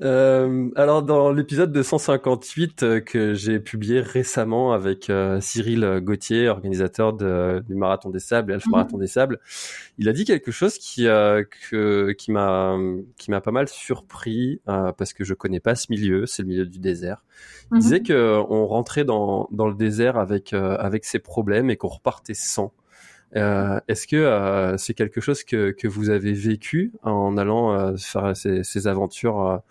Euh, 0.02 0.70
alors 0.76 1.02
dans 1.02 1.32
l'épisode 1.32 1.72
de 1.72 1.82
158 1.82 2.82
euh, 2.82 3.00
que 3.00 3.34
j'ai 3.34 3.60
publié 3.60 4.00
récemment 4.00 4.72
avec 4.72 5.10
euh, 5.10 5.40
Cyril 5.40 6.00
Gauthier, 6.02 6.48
organisateur 6.48 7.12
de, 7.12 7.62
du 7.66 7.74
Marathon 7.74 8.10
des 8.10 8.18
Sables, 8.18 8.52
Elf 8.52 8.66
mhm. 8.66 8.72
Marathon 8.72 8.98
des 8.98 9.06
Sables, 9.06 9.40
il 9.98 10.08
a 10.08 10.12
dit 10.12 10.24
quelque 10.24 10.50
chose 10.50 10.78
qui 10.78 11.04
que, 11.04 12.12
qui 12.12 12.32
m'a 12.32 12.76
qui 13.16 13.30
m'a 13.30 13.40
pas 13.40 13.50
mal 13.50 13.68
surpris 13.68 14.60
parce 14.64 15.12
que 15.12 15.24
je 15.24 15.34
connais 15.34 15.60
pas 15.60 15.74
ce 15.74 15.86
milieu, 15.90 16.26
c'est 16.26 16.42
le 16.42 16.48
milieu 16.48 16.66
du 16.66 16.78
désert. 16.78 17.24
Il 17.70 17.76
mhm. 17.76 17.80
disait 17.80 18.00
que 18.00 18.42
on 18.48 18.66
rentrait 18.66 19.04
dans 19.04 19.48
dans 19.50 19.68
le 19.68 19.74
désert 19.74 20.16
avec 20.16 20.52
avec 20.52 21.04
ses 21.04 21.18
problèmes 21.18 21.70
et 21.70 21.76
qu'on 21.76 21.88
repartait 21.88 22.34
sans. 22.34 22.72
Euh, 23.34 23.80
Est-ce 23.88 24.06
que 24.06 24.16
euh, 24.16 24.76
c'est 24.76 24.94
quelque 24.94 25.20
chose 25.20 25.42
que, 25.42 25.72
que, 25.72 25.88
vous 25.88 26.10
avez 26.10 26.32
vécu 26.32 26.92
en 27.02 27.36
allant 27.36 27.72
euh, 27.72 27.96
faire 27.96 28.36
ces, 28.36 28.86
aventures 28.86 29.62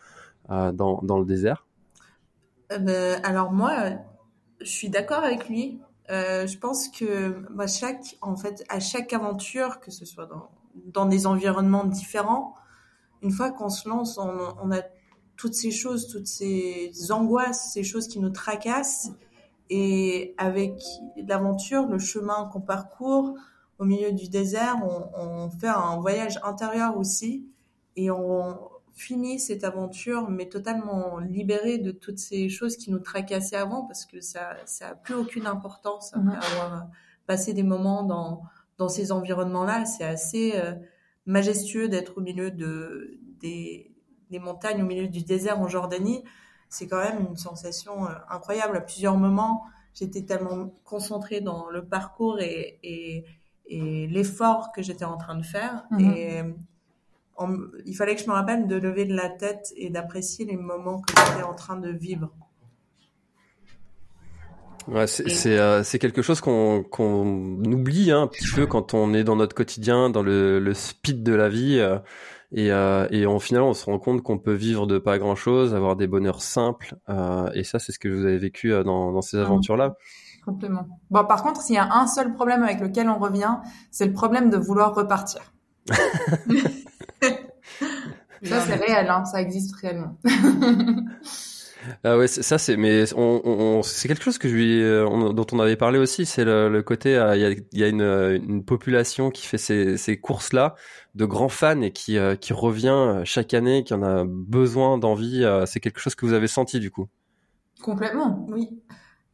dans, 0.49 0.73
dans, 1.01 1.19
le 1.19 1.25
désert? 1.25 1.65
Alors 2.69 3.51
moi, 3.51 3.91
je 4.59 4.69
suis 4.69 4.89
d'accord 4.89 5.23
avec 5.23 5.47
lui. 5.47 5.79
je 6.09 6.57
pense 6.57 6.89
que 6.89 7.45
bah, 7.51 7.67
chaque, 7.67 8.17
à 8.69 8.79
chaque 8.79 9.13
aventure, 9.13 9.79
que 9.79 9.91
ce 9.91 10.05
soit 10.05 10.29
dans, 10.93 11.05
des 11.05 11.25
environnements 11.25 11.85
différents, 11.85 12.55
une 13.21 13.31
fois 13.31 13.51
qu'on 13.51 13.69
se 13.69 13.87
lance, 13.87 14.17
on, 14.17 14.71
a 14.71 14.81
toutes 15.37 15.55
ces 15.55 15.71
choses, 15.71 16.07
toutes 16.07 16.27
ces 16.27 16.91
angoisses, 17.09 17.71
ces 17.73 17.83
choses 17.83 18.07
qui 18.07 18.19
nous 18.19 18.29
tracassent. 18.29 19.11
Et 19.69 20.35
avec 20.37 20.81
l'aventure, 21.15 21.87
le 21.87 21.97
chemin 21.97 22.49
qu'on 22.51 22.61
parcourt 22.61 23.35
au 23.79 23.85
milieu 23.85 24.11
du 24.11 24.29
désert, 24.29 24.77
on, 24.83 25.09
on, 25.19 25.49
fait 25.49 25.67
un 25.67 25.99
voyage 25.99 26.39
intérieur 26.43 26.97
aussi. 26.97 27.47
Et 27.95 28.11
on 28.11 28.57
finit 28.93 29.39
cette 29.39 29.63
aventure, 29.63 30.29
mais 30.29 30.47
totalement 30.47 31.19
libéré 31.19 31.77
de 31.77 31.91
toutes 31.91 32.19
ces 32.19 32.47
choses 32.47 32.77
qui 32.77 32.91
nous 32.91 32.99
tracassaient 32.99 33.57
avant 33.57 33.85
parce 33.85 34.05
que 34.05 34.21
ça, 34.21 34.55
ça 34.65 34.89
a 34.89 34.95
plus 34.95 35.15
aucune 35.15 35.47
importance 35.47 36.13
après 36.13 36.37
avoir 36.37 36.87
passé 37.27 37.53
des 37.53 37.63
moments 37.63 38.03
dans, 38.03 38.43
dans 38.77 38.87
ces 38.87 39.11
environnements-là. 39.11 39.85
C'est 39.85 40.05
assez 40.05 40.53
euh, 40.55 40.73
majestueux 41.25 41.89
d'être 41.89 42.19
au 42.19 42.21
milieu 42.21 42.51
de, 42.51 43.19
des, 43.41 43.91
des 44.29 44.39
montagnes, 44.39 44.81
au 44.81 44.85
milieu 44.85 45.07
du 45.07 45.23
désert 45.23 45.59
en 45.59 45.67
Jordanie 45.67 46.23
c'est 46.75 46.87
quand 46.87 46.99
même 46.99 47.25
une 47.29 47.37
sensation 47.37 48.05
euh, 48.05 48.09
incroyable. 48.29 48.77
À 48.77 48.81
plusieurs 48.81 49.17
moments, 49.17 49.63
j'étais 49.93 50.23
tellement 50.23 50.73
concentrée 50.83 51.41
dans 51.41 51.69
le 51.69 51.85
parcours 51.85 52.39
et, 52.41 52.79
et, 52.83 53.25
et 53.67 54.07
l'effort 54.07 54.71
que 54.73 54.81
j'étais 54.81 55.05
en 55.05 55.17
train 55.17 55.35
de 55.35 55.45
faire. 55.45 55.85
Mhm. 55.91 56.11
Et 56.11 56.43
il 57.85 57.95
fallait 57.95 58.15
que 58.15 58.21
je 58.21 58.27
me 58.27 58.33
rappelle 58.33 58.67
de 58.67 58.75
lever 58.75 59.05
de 59.05 59.15
la 59.15 59.29
tête 59.29 59.73
et 59.75 59.89
d'apprécier 59.89 60.45
les 60.45 60.55
moments 60.55 61.01
que 61.01 61.13
j'étais 61.17 61.43
en 61.43 61.53
train 61.53 61.77
de 61.77 61.89
vivre. 61.89 62.31
Ouais, 64.87 65.07
c'est 65.07 65.57
euh, 65.57 65.83
c'est 65.83 65.97
quelque 65.97 66.21
chose 66.21 66.41
qu'on 66.41 66.83
qu'on 66.83 67.25
oublie 67.63 68.11
hein, 68.11 68.21
un 68.21 68.27
petit 68.27 68.47
peu 68.53 68.67
quand 68.67 68.93
on 68.93 69.15
est 69.15 69.23
dans 69.23 69.35
notre 69.35 69.55
quotidien, 69.55 70.11
dans 70.11 70.21
le, 70.21 70.59
le 70.59 70.73
speed 70.75 71.23
de 71.23 71.33
la 71.33 71.49
vie. 71.49 71.79
Euh, 71.79 71.97
et, 72.51 72.71
euh, 72.71 73.07
et 73.11 73.25
en 73.25 73.39
final, 73.39 73.63
on 73.63 73.73
se 73.73 73.85
rend 73.85 73.99
compte 73.99 74.21
qu'on 74.21 74.37
peut 74.37 74.53
vivre 74.53 74.87
de 74.87 74.97
pas 74.97 75.17
grand 75.17 75.35
chose, 75.35 75.73
avoir 75.73 75.95
des 75.95 76.07
bonheurs 76.07 76.41
simples. 76.41 76.95
Euh, 77.09 77.49
et 77.53 77.63
ça, 77.63 77.79
c'est 77.79 77.91
ce 77.91 77.99
que 77.99 78.07
vous 78.07 78.25
avez 78.25 78.37
vécu 78.37 78.73
euh, 78.73 78.83
dans, 78.83 79.11
dans 79.11 79.21
ces 79.21 79.37
aventures-là. 79.37 79.95
Complètement. 80.43 80.87
Bon, 81.09 81.25
par 81.25 81.41
contre, 81.43 81.61
s'il 81.61 81.75
y 81.75 81.79
a 81.79 81.91
un 81.91 82.07
seul 82.07 82.33
problème 82.33 82.63
avec 82.63 82.79
lequel 82.79 83.09
on 83.09 83.17
revient, 83.17 83.57
c'est 83.91 84.05
le 84.05 84.13
problème 84.13 84.49
de 84.49 84.57
vouloir 84.57 84.93
repartir. 84.93 85.53
ça, 85.89 85.95
c'est 88.41 88.75
réel, 88.75 89.09
hein, 89.09 89.25
ça 89.25 89.41
existe 89.41 89.75
réellement. 89.75 90.17
Ah 92.03 92.17
ouais, 92.17 92.27
ça 92.27 92.57
c'est, 92.57 92.77
mais 92.77 93.13
on, 93.15 93.41
on 93.43 93.83
c'est 93.83 94.07
quelque 94.07 94.23
chose 94.23 94.37
que 94.37 94.47
je 94.47 94.55
lui, 94.55 94.83
on, 95.07 95.33
dont 95.33 95.45
on 95.51 95.59
avait 95.59 95.75
parlé 95.75 95.99
aussi, 95.99 96.25
c'est 96.25 96.45
le, 96.45 96.69
le, 96.69 96.83
côté, 96.83 97.11
il 97.11 97.39
y 97.39 97.45
a, 97.45 97.55
y 97.73 97.83
a 97.83 97.87
une, 97.87 98.01
une, 98.01 98.63
population 98.63 99.29
qui 99.31 99.45
fait 99.45 99.57
ces, 99.57 99.97
ces 99.97 100.17
courses-là 100.17 100.75
de 101.15 101.25
grands 101.25 101.49
fans 101.49 101.81
et 101.81 101.91
qui, 101.91 102.17
qui 102.41 102.53
revient 102.53 103.21
chaque 103.23 103.53
année, 103.53 103.83
qui 103.83 103.93
en 103.93 104.03
a 104.03 104.23
besoin 104.25 104.97
d'envie. 104.97 105.45
C'est 105.65 105.79
quelque 105.79 105.99
chose 105.99 106.15
que 106.15 106.25
vous 106.25 106.33
avez 106.33 106.47
senti 106.47 106.79
du 106.79 106.91
coup. 106.91 107.07
Complètement, 107.81 108.45
oui. 108.49 108.69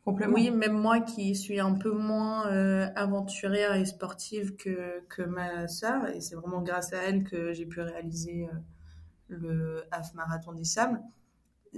Complètement. 0.05 0.35
Oui, 0.35 0.49
même 0.49 0.73
moi 0.73 0.99
qui 0.99 1.35
suis 1.35 1.59
un 1.59 1.73
peu 1.75 1.91
moins 1.91 2.47
euh, 2.47 2.87
aventurière 2.95 3.75
et 3.75 3.85
sportive 3.85 4.55
que, 4.55 5.03
que 5.09 5.21
ma 5.21 5.67
sœur, 5.67 6.07
et 6.07 6.21
c'est 6.21 6.35
vraiment 6.35 6.61
grâce 6.61 6.91
à 6.91 6.97
elle 6.97 7.23
que 7.23 7.53
j'ai 7.53 7.65
pu 7.65 7.81
réaliser 7.81 8.47
euh, 8.51 8.57
le 9.29 9.83
half 9.91 10.13
marathon 10.15 10.53
des 10.53 10.63
sables. 10.63 10.99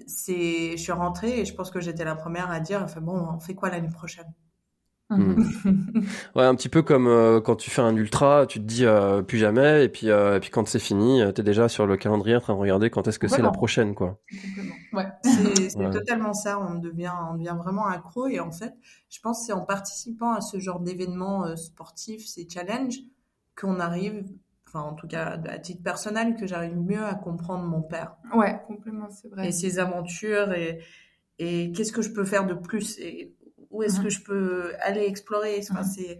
C'est, 0.08 0.72
je 0.72 0.82
suis 0.82 0.92
rentrée 0.92 1.42
et 1.42 1.46
je 1.46 1.54
pense 1.54 1.70
que 1.70 1.80
j'étais 1.80 2.04
la 2.04 2.16
première 2.16 2.50
à 2.50 2.60
dire, 2.60 2.82
enfin 2.84 3.02
bon, 3.02 3.28
on 3.36 3.40
fait 3.40 3.56
quoi 3.56 3.70
l'année 3.70 3.90
prochaine? 3.90 4.34
Hmm. 5.10 5.36
ouais, 6.36 6.44
un 6.44 6.56
petit 6.56 6.70
peu 6.70 6.82
comme 6.82 7.08
euh, 7.08 7.42
quand 7.42 7.56
tu 7.56 7.70
fais 7.70 7.82
un 7.82 7.96
ultra, 7.96 8.46
tu 8.48 8.60
te 8.60 8.64
dis 8.64 8.86
euh, 8.86 9.22
plus 9.22 9.38
jamais, 9.38 9.86
et 9.86 9.90
puis 9.90 10.10
euh, 10.10 10.38
et 10.38 10.40
puis 10.40 10.50
quand 10.50 10.68
c'est 10.68 10.80
fini, 10.80 11.22
t'es 11.36 11.44
déjà 11.44 11.70
sur 11.70 11.86
le 11.86 11.98
calendrier 11.98 12.36
en 12.36 12.40
train 12.40 12.54
de 12.54 12.60
regarder 12.60 12.90
quand 12.90 13.08
est-ce 13.08 13.20
que 13.20 13.28
c'est 13.28 13.42
la 13.42 13.52
prochaine, 13.52 13.96
quoi. 13.96 14.20
Ouais, 14.94 15.08
c'est 15.24 15.76
ouais. 15.78 15.90
totalement 15.92 16.34
ça. 16.34 16.60
On 16.60 16.76
devient 16.76 17.14
on 17.32 17.36
devient 17.36 17.56
vraiment 17.58 17.86
accro, 17.86 18.28
et 18.28 18.40
en 18.40 18.52
fait, 18.52 18.74
je 19.10 19.20
pense 19.20 19.42
que 19.42 19.46
c'est 19.48 19.54
en 19.54 19.66
participant 19.66 20.34
à 20.34 20.42
ce 20.42 20.60
genre 20.60 20.80
d'événements 20.80 21.56
sportifs, 21.56 22.26
ces 22.26 22.48
challenges, 22.50 23.00
qu'on 23.56 23.80
arrive, 23.80 24.24
enfin 24.74 24.86
en 24.86 24.94
tout 24.94 25.08
cas 25.08 25.40
à 25.48 25.60
titre 25.60 25.84
personnel, 25.84 26.36
que 26.36 26.48
j'arrive 26.48 26.76
mieux 26.76 27.04
à 27.04 27.16
comprendre 27.16 27.64
mon 27.64 27.82
père. 27.82 28.16
Ouais, 28.34 28.60
complètement, 28.68 29.10
c'est 29.10 29.30
vrai. 29.30 29.48
Et 29.48 29.52
ses 29.52 29.80
aventures 29.80 30.52
et 30.54 30.80
et 31.40 31.72
qu'est-ce 31.72 31.92
que 31.92 32.02
je 32.02 32.12
peux 32.12 32.26
faire 32.26 32.46
de 32.46 32.54
plus 32.54 33.00
et 33.00 33.36
où 33.72 33.82
est-ce 33.82 33.98
que 33.98 34.06
mhm. 34.06 34.12
je 34.12 34.24
peux 34.24 34.74
aller 34.82 35.04
explorer 35.06 35.60
enfin, 35.62 35.82
mhm. 35.82 35.88
c'est 35.88 36.20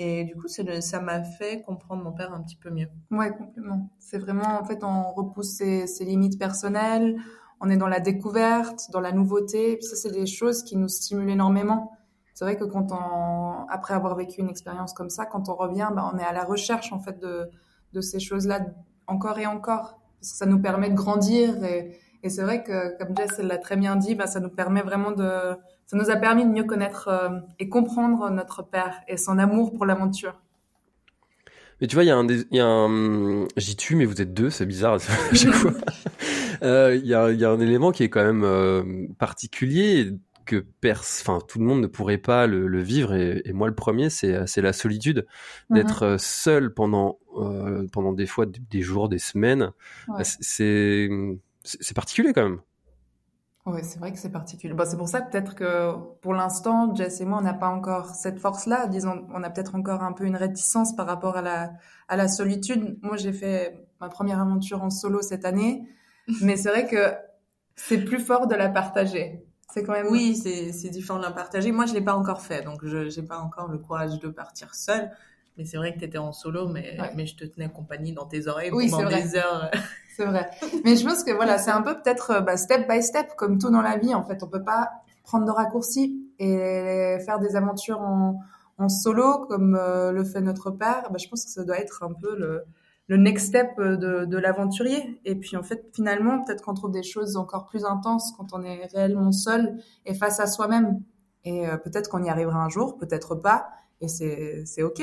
et 0.00 0.24
du 0.24 0.36
coup, 0.36 0.46
le, 0.58 0.80
ça 0.80 1.00
m'a 1.00 1.24
fait 1.24 1.62
comprendre 1.62 2.04
mon 2.04 2.12
père 2.12 2.32
un 2.32 2.40
petit 2.40 2.54
peu 2.54 2.70
mieux. 2.70 2.86
Ouais, 3.10 3.32
complètement. 3.32 3.90
C'est 3.98 4.18
vraiment, 4.18 4.60
en 4.60 4.64
fait, 4.64 4.84
on 4.84 5.10
repousse 5.12 5.56
ses, 5.56 5.88
ses, 5.88 6.04
limites 6.04 6.38
personnelles, 6.38 7.20
on 7.60 7.68
est 7.68 7.76
dans 7.76 7.88
la 7.88 7.98
découverte, 7.98 8.92
dans 8.92 9.00
la 9.00 9.10
nouveauté. 9.10 9.72
Et 9.72 9.76
puis 9.76 9.86
ça, 9.86 9.96
c'est 9.96 10.12
des 10.12 10.26
choses 10.26 10.62
qui 10.62 10.76
nous 10.76 10.86
stimulent 10.86 11.30
énormément. 11.30 11.98
C'est 12.32 12.44
vrai 12.44 12.56
que 12.56 12.62
quand 12.62 12.92
on, 12.92 13.66
après 13.68 13.94
avoir 13.94 14.14
vécu 14.14 14.40
une 14.40 14.48
expérience 14.48 14.92
comme 14.92 15.10
ça, 15.10 15.26
quand 15.26 15.48
on 15.48 15.56
revient, 15.56 15.90
bah, 15.92 16.08
on 16.14 16.16
est 16.16 16.24
à 16.24 16.32
la 16.32 16.44
recherche, 16.44 16.92
en 16.92 17.00
fait, 17.00 17.18
de, 17.18 17.50
de 17.92 18.00
ces 18.00 18.20
choses-là 18.20 18.60
encore 19.06 19.38
et 19.38 19.46
encore. 19.46 20.00
Parce 20.20 20.32
que 20.32 20.38
ça 20.38 20.46
nous 20.46 20.60
permet 20.60 20.90
de 20.90 20.94
grandir 20.94 21.62
et, 21.64 21.96
et 22.22 22.28
c'est 22.28 22.42
vrai 22.42 22.64
que, 22.64 22.98
comme 22.98 23.16
Jess 23.16 23.38
l'a 23.38 23.58
très 23.58 23.76
bien 23.76 23.96
dit, 23.96 24.14
bah, 24.14 24.26
ça 24.26 24.40
nous 24.40 24.48
permet 24.48 24.82
vraiment 24.82 25.12
de, 25.12 25.54
ça 25.86 25.96
nous 25.96 26.10
a 26.10 26.16
permis 26.16 26.44
de 26.44 26.50
mieux 26.50 26.64
connaître 26.64 27.08
euh, 27.08 27.40
et 27.58 27.68
comprendre 27.68 28.28
notre 28.30 28.62
père 28.62 29.00
et 29.08 29.16
son 29.16 29.38
amour 29.38 29.72
pour 29.72 29.86
l'aventure. 29.86 30.42
Mais 31.80 31.86
tu 31.86 31.94
vois, 31.94 32.02
il 32.02 32.08
y 32.08 32.10
a 32.10 32.16
un, 32.16 32.26
il 32.26 32.46
y 32.50 32.60
a 32.60 32.66
un, 32.66 33.46
j'y 33.56 33.76
tue, 33.76 33.94
mais 33.94 34.04
vous 34.04 34.20
êtes 34.20 34.34
deux, 34.34 34.50
c'est 34.50 34.66
bizarre 34.66 34.94
à 34.94 34.98
chaque 34.98 35.52
fois. 35.52 35.72
Euh, 36.62 36.98
il 37.00 37.06
y 37.06 37.14
a, 37.14 37.30
il 37.30 37.38
y 37.38 37.44
a 37.44 37.50
un 37.50 37.60
élément 37.60 37.92
qui 37.92 38.02
est 38.02 38.10
quand 38.10 38.24
même 38.24 38.42
euh, 38.42 39.06
particulier 39.18 40.12
que 40.48 40.64
pers, 40.80 41.00
enfin 41.00 41.38
tout 41.46 41.58
le 41.58 41.64
monde 41.64 41.80
ne 41.80 41.86
pourrait 41.86 42.18
pas 42.18 42.46
le, 42.46 42.66
le 42.66 42.80
vivre 42.82 43.14
et, 43.14 43.42
et, 43.44 43.52
moi 43.52 43.68
le 43.68 43.74
premier, 43.74 44.10
c'est 44.10 44.46
c'est 44.46 44.62
la 44.62 44.72
solitude 44.72 45.26
d'être 45.70 46.04
mm 46.06 46.14
-hmm. 46.14 46.18
seul 46.18 46.74
pendant 46.74 47.18
euh, 47.36 47.86
pendant 47.92 48.12
des 48.12 48.26
fois 48.26 48.46
des, 48.46 48.60
des 48.70 48.82
jours, 48.82 49.08
des 49.08 49.18
semaines. 49.30 49.72
Ouais. 50.08 50.24
C'est 50.24 51.08
c'est 51.64 51.94
particulier 51.94 52.32
quand 52.32 52.48
même. 52.48 52.60
Oui, 53.66 53.80
c'est 53.82 53.98
vrai 53.98 54.12
que 54.12 54.18
c'est 54.18 54.32
particulier. 54.32 54.72
Bon, 54.72 54.86
c'est 54.86 54.96
pour 54.96 55.08
ça 55.08 55.20
peut-être 55.20 55.54
que 55.54 55.92
pour 56.22 56.32
l'instant, 56.32 56.94
Jess 56.94 57.20
et 57.20 57.26
moi, 57.26 57.38
on 57.38 57.42
n'a 57.42 57.52
pas 57.52 57.68
encore 57.68 58.14
cette 58.14 58.38
force-là. 58.38 58.86
Disons, 58.86 59.26
on 59.34 59.42
a 59.42 59.50
peut-être 59.50 59.74
encore 59.74 60.02
un 60.02 60.12
peu 60.12 60.24
une 60.24 60.36
réticence 60.36 60.96
par 60.96 61.06
rapport 61.06 61.36
à 61.36 61.42
la, 61.42 61.72
à 62.08 62.16
la 62.16 62.28
solitude. 62.28 62.98
Moi, 63.02 63.16
j'ai 63.18 63.32
fait 63.32 63.58
ma 64.00 64.08
première 64.08 64.40
aventure 64.40 64.82
en 64.82 64.90
solo 64.90 65.20
cette 65.20 65.44
année, 65.44 65.86
mais 66.40 66.56
c'est 66.56 66.70
vrai 66.70 66.86
que 66.86 67.12
c'est 67.76 68.02
plus 68.04 68.20
fort 68.20 68.46
de 68.46 68.54
la 68.54 68.70
partager. 68.70 69.44
C'est 69.72 69.82
quand 69.82 69.92
même. 69.92 70.08
Oui, 70.08 70.34
c'est, 70.36 70.88
différent 70.88 71.18
de 71.18 71.24
la 71.24 71.30
partager. 71.30 71.72
Moi, 71.72 71.86
je 71.86 71.94
l'ai 71.94 72.00
pas 72.00 72.14
encore 72.14 72.40
fait, 72.40 72.62
donc 72.62 72.84
je 72.84 73.20
n'ai 73.20 73.26
pas 73.26 73.38
encore 73.38 73.68
le 73.68 73.78
courage 73.78 74.18
de 74.18 74.28
partir 74.28 74.74
seule. 74.74 75.10
Mais 75.56 75.64
c'est 75.64 75.76
vrai 75.76 75.92
que 75.92 75.98
tu 75.98 76.04
étais 76.04 76.18
en 76.18 76.32
solo, 76.32 76.68
mais, 76.68 76.96
ouais. 77.00 77.10
mais 77.16 77.26
je 77.26 77.36
te 77.36 77.44
tenais 77.44 77.68
compagnie 77.68 78.12
dans 78.12 78.26
tes 78.26 78.46
oreilles 78.46 78.70
oui, 78.72 78.88
pendant 78.90 79.08
des 79.08 79.36
heures. 79.36 79.70
c'est 80.16 80.24
vrai. 80.24 80.48
Mais 80.84 80.94
je 80.94 81.04
pense 81.04 81.24
que 81.24 81.32
voilà, 81.32 81.58
c'est 81.58 81.72
un 81.72 81.82
peu 81.82 82.00
peut-être 82.00 82.42
bah, 82.44 82.56
step 82.56 82.88
by 82.88 83.02
step, 83.02 83.34
comme 83.36 83.58
tout 83.58 83.70
dans 83.70 83.82
la 83.82 83.96
vie. 83.98 84.14
En 84.14 84.22
fait, 84.22 84.42
on 84.42 84.46
peut 84.46 84.62
pas 84.62 84.88
prendre 85.24 85.44
de 85.44 85.50
raccourcis 85.50 86.32
et 86.38 87.18
faire 87.26 87.40
des 87.40 87.56
aventures 87.56 88.00
en, 88.00 88.40
en 88.78 88.88
solo 88.88 89.46
comme 89.46 89.74
euh, 89.74 90.12
le 90.12 90.24
fait 90.24 90.40
notre 90.40 90.70
père. 90.70 91.08
Bah, 91.10 91.18
je 91.18 91.28
pense 91.28 91.44
que 91.44 91.50
ça 91.50 91.64
doit 91.64 91.78
être 91.78 92.02
un 92.02 92.12
peu 92.12 92.36
le, 92.36 92.64
le 93.08 93.16
next 93.16 93.48
step 93.48 93.78
de, 93.78 94.24
de 94.24 94.38
l'aventurier. 94.38 95.20
Et 95.24 95.34
puis 95.34 95.56
en 95.56 95.62
fait, 95.62 95.84
finalement, 95.94 96.42
peut-être 96.44 96.62
qu'on 96.62 96.74
trouve 96.74 96.92
des 96.92 97.02
choses 97.02 97.36
encore 97.36 97.66
plus 97.66 97.84
intenses 97.84 98.32
quand 98.36 98.48
on 98.52 98.62
est 98.62 98.86
réellement 98.94 99.32
seul 99.32 99.78
et 100.06 100.14
face 100.14 100.40
à 100.40 100.46
soi-même. 100.46 101.02
Et 101.44 101.66
euh, 101.66 101.76
peut-être 101.76 102.08
qu'on 102.08 102.22
y 102.22 102.28
arrivera 102.28 102.62
un 102.62 102.68
jour, 102.68 102.98
peut-être 102.98 103.34
pas. 103.34 103.68
Et 104.00 104.08
c'est 104.08 104.64
c'est 104.64 104.82
ok. 104.82 105.02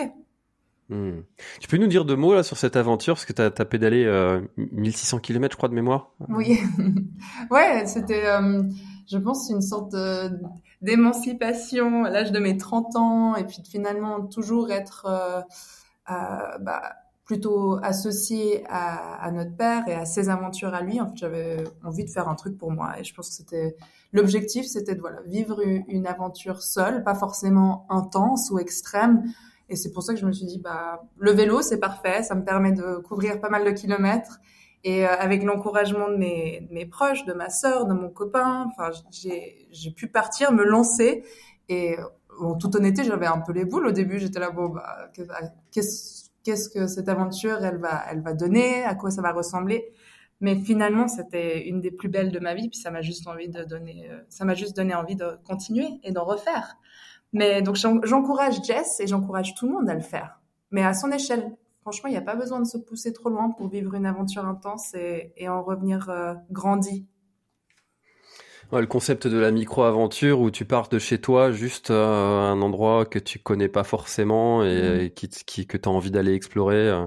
Hmm. 0.90 1.22
Tu 1.60 1.68
peux 1.68 1.78
nous 1.78 1.88
dire 1.88 2.06
deux 2.06 2.16
mots 2.16 2.36
là 2.36 2.44
sur 2.44 2.58
cette 2.58 2.76
aventure? 2.76 3.16
Parce 3.16 3.26
que 3.26 3.34
tu 3.34 3.42
as, 3.42 3.66
pédalé 3.66 4.06
euh, 4.06 4.42
1600 4.58 5.20
km 5.20 5.54
je 5.54 5.58
crois 5.58 5.70
de 5.70 5.74
mémoire. 5.74 6.12
Oui, 6.30 6.60
ouais, 7.52 7.88
c'était, 7.88 8.28
euh, 8.28 8.62
je 9.08 9.18
pense, 9.18 9.50
une 9.50 9.64
sorte 9.64 9.96
d'émancipation 10.82 12.06
à 12.06 12.10
l'âge 12.10 12.32
de 12.32 12.40
mes 12.40 12.58
30 12.58 12.96
ans 12.96 13.36
et 13.36 13.44
puis 13.44 13.62
de 13.62 13.68
finalement 13.68 14.26
toujours 14.28 14.72
être 14.72 15.06
euh, 15.08 15.42
euh, 16.12 16.58
bah, 16.60 16.94
plutôt 17.26 17.80
associé 17.82 18.64
à, 18.70 19.16
à, 19.16 19.32
notre 19.32 19.56
père 19.56 19.88
et 19.88 19.96
à 19.96 20.06
ses 20.06 20.30
aventures 20.30 20.74
à 20.74 20.82
lui. 20.82 21.02
En 21.02 21.08
fait, 21.08 21.18
j'avais 21.18 21.64
envie 21.84 22.06
de 22.06 22.10
faire 22.10 22.30
un 22.30 22.36
truc 22.36 22.58
pour 22.58 22.72
moi 22.72 23.00
et 23.00 23.04
je 23.04 23.14
pense 23.14 23.30
que 23.30 23.36
c'était 23.36 23.76
l'objectif, 24.14 24.66
c'était 24.68 24.96
de 24.96 25.02
voilà 25.02 25.22
vivre 25.26 25.60
une, 25.88 26.06
aventure 26.06 26.62
seule, 26.62 27.04
pas 27.04 27.16
forcément 27.16 27.88
intense 27.90 28.52
ou 28.52 28.60
extrême 28.60 29.24
et 29.70 29.76
c'est 29.76 29.92
pour 29.92 30.04
ça 30.04 30.14
que 30.14 30.20
je 30.20 30.26
me 30.26 30.32
suis 30.32 30.46
dit, 30.46 30.60
bah, 30.60 31.04
le 31.18 31.32
vélo, 31.32 31.62
c'est 31.62 31.80
parfait, 31.80 32.22
ça 32.24 32.36
me 32.36 32.44
permet 32.44 32.72
de 32.72 32.98
couvrir 32.98 33.40
pas 33.40 33.50
mal 33.50 33.66
de 33.66 33.72
kilomètres. 33.72 34.40
Et 34.84 35.06
euh, 35.06 35.10
avec 35.18 35.44
l'encouragement 35.44 36.10
de 36.10 36.16
mes, 36.16 36.68
de 36.70 36.74
mes 36.74 36.86
proches, 36.86 37.26
de 37.26 37.34
ma 37.34 37.50
sœur, 37.50 37.88
de 37.88 37.94
mon 37.94 38.10
copain, 38.10 38.68
enfin, 38.68 38.92
j'ai 39.10 39.92
pu 39.92 40.08
partir, 40.08 40.52
me 40.52 40.64
lancer. 40.64 41.24
Et 41.70 41.98
en 42.40 42.54
toute 42.54 42.76
honnêteté, 42.76 43.04
j'avais 43.04 43.26
un 43.26 43.40
peu 43.40 43.52
les 43.54 43.66
boules 43.66 43.88
au 43.88 43.92
début. 43.92 44.20
J'étais 44.20 44.40
là, 44.40 44.52
bon, 44.52 44.70
bah, 44.70 45.10
qu'est-ce 45.72 46.15
qu'est-ce 46.46 46.70
que 46.70 46.88
cette 46.88 47.10
aventure, 47.10 47.66
elle 47.66 47.78
va, 47.78 48.04
elle 48.10 48.22
va 48.22 48.34
donner, 48.34 48.84
à 48.84 48.96
quoi 48.96 49.12
ça 49.12 49.22
va 49.22 49.34
ressembler. 49.34 49.92
Mais 50.40 50.56
finalement, 50.56 51.08
c'était 51.08 51.68
une 51.68 51.82
des 51.82 51.92
plus 51.92 52.08
belles 52.08 52.32
de 52.32 52.40
ma 52.40 52.54
vie. 52.54 52.70
Puis 52.70 52.80
ça 52.80 52.92
m'a 52.92 53.02
juste 53.02 53.28
envie 53.28 53.50
de 53.50 53.64
donner, 53.64 54.08
euh, 54.10 54.22
ça 54.30 54.46
m'a 54.46 54.54
juste 54.54 54.76
donné 54.76 54.94
envie 54.94 55.16
de 55.16 55.38
continuer 55.46 55.88
et 56.04 56.12
d'en 56.12 56.24
refaire. 56.24 56.78
Mais 57.34 57.62
donc 57.62 57.76
j'encourage 57.76 58.64
Jess 58.64 59.02
et 59.02 59.08
j'encourage 59.08 59.56
tout 59.56 59.68
le 59.68 59.74
monde 59.74 59.90
à 59.90 59.94
le 59.94 60.02
faire, 60.02 60.42
mais 60.72 60.84
à 60.84 60.94
son 60.94 61.12
échelle. 61.12 61.52
Franchement, 61.82 62.08
il 62.08 62.14
n'y 62.14 62.18
a 62.18 62.22
pas 62.22 62.36
besoin 62.36 62.60
de 62.60 62.66
se 62.66 62.78
pousser 62.78 63.12
trop 63.12 63.30
loin 63.30 63.50
pour 63.52 63.68
vivre 63.68 63.94
une 63.94 64.06
aventure 64.06 64.46
intense 64.46 64.94
et, 64.94 65.50
en 65.50 65.62
revenir 65.62 66.10
euh, 66.10 66.34
grandi. 66.50 67.06
Ouais, 68.72 68.82
le 68.82 68.88
concept 68.88 69.28
de 69.28 69.38
la 69.38 69.52
micro-aventure 69.52 70.40
où 70.40 70.50
tu 70.50 70.66
pars 70.66 70.90
de 70.90 70.98
chez 70.98 71.22
toi 71.22 71.52
juste 71.52 71.92
à 71.92 71.94
un 71.94 72.62
endroit 72.62 73.06
que 73.06 73.20
tu 73.20 73.40
connais 73.40 73.70
pas 73.70 73.84
forcément 73.84 74.64
et, 74.64 74.82
mmh. 74.82 75.00
et 75.02 75.10
qui, 75.12 75.30
qui, 75.30 75.68
que 75.68 75.78
tu 75.78 75.88
as 75.88 75.92
envie 75.92 76.12
d'aller 76.12 76.34
explorer. 76.34 76.90
Euh, 76.90 77.06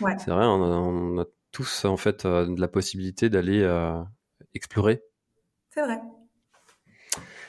ouais. 0.00 0.16
C'est 0.18 0.30
vrai, 0.30 0.46
on 0.46 0.62
a, 0.62 0.68
on 0.68 1.18
a, 1.20 1.24
tous 1.52 1.84
en 1.84 1.98
fait 1.98 2.24
euh, 2.24 2.46
de 2.46 2.60
la 2.60 2.68
possibilité 2.68 3.28
d'aller 3.28 3.60
euh, 3.60 4.02
explorer. 4.54 5.02
C'est 5.70 5.82
vrai. 5.82 6.00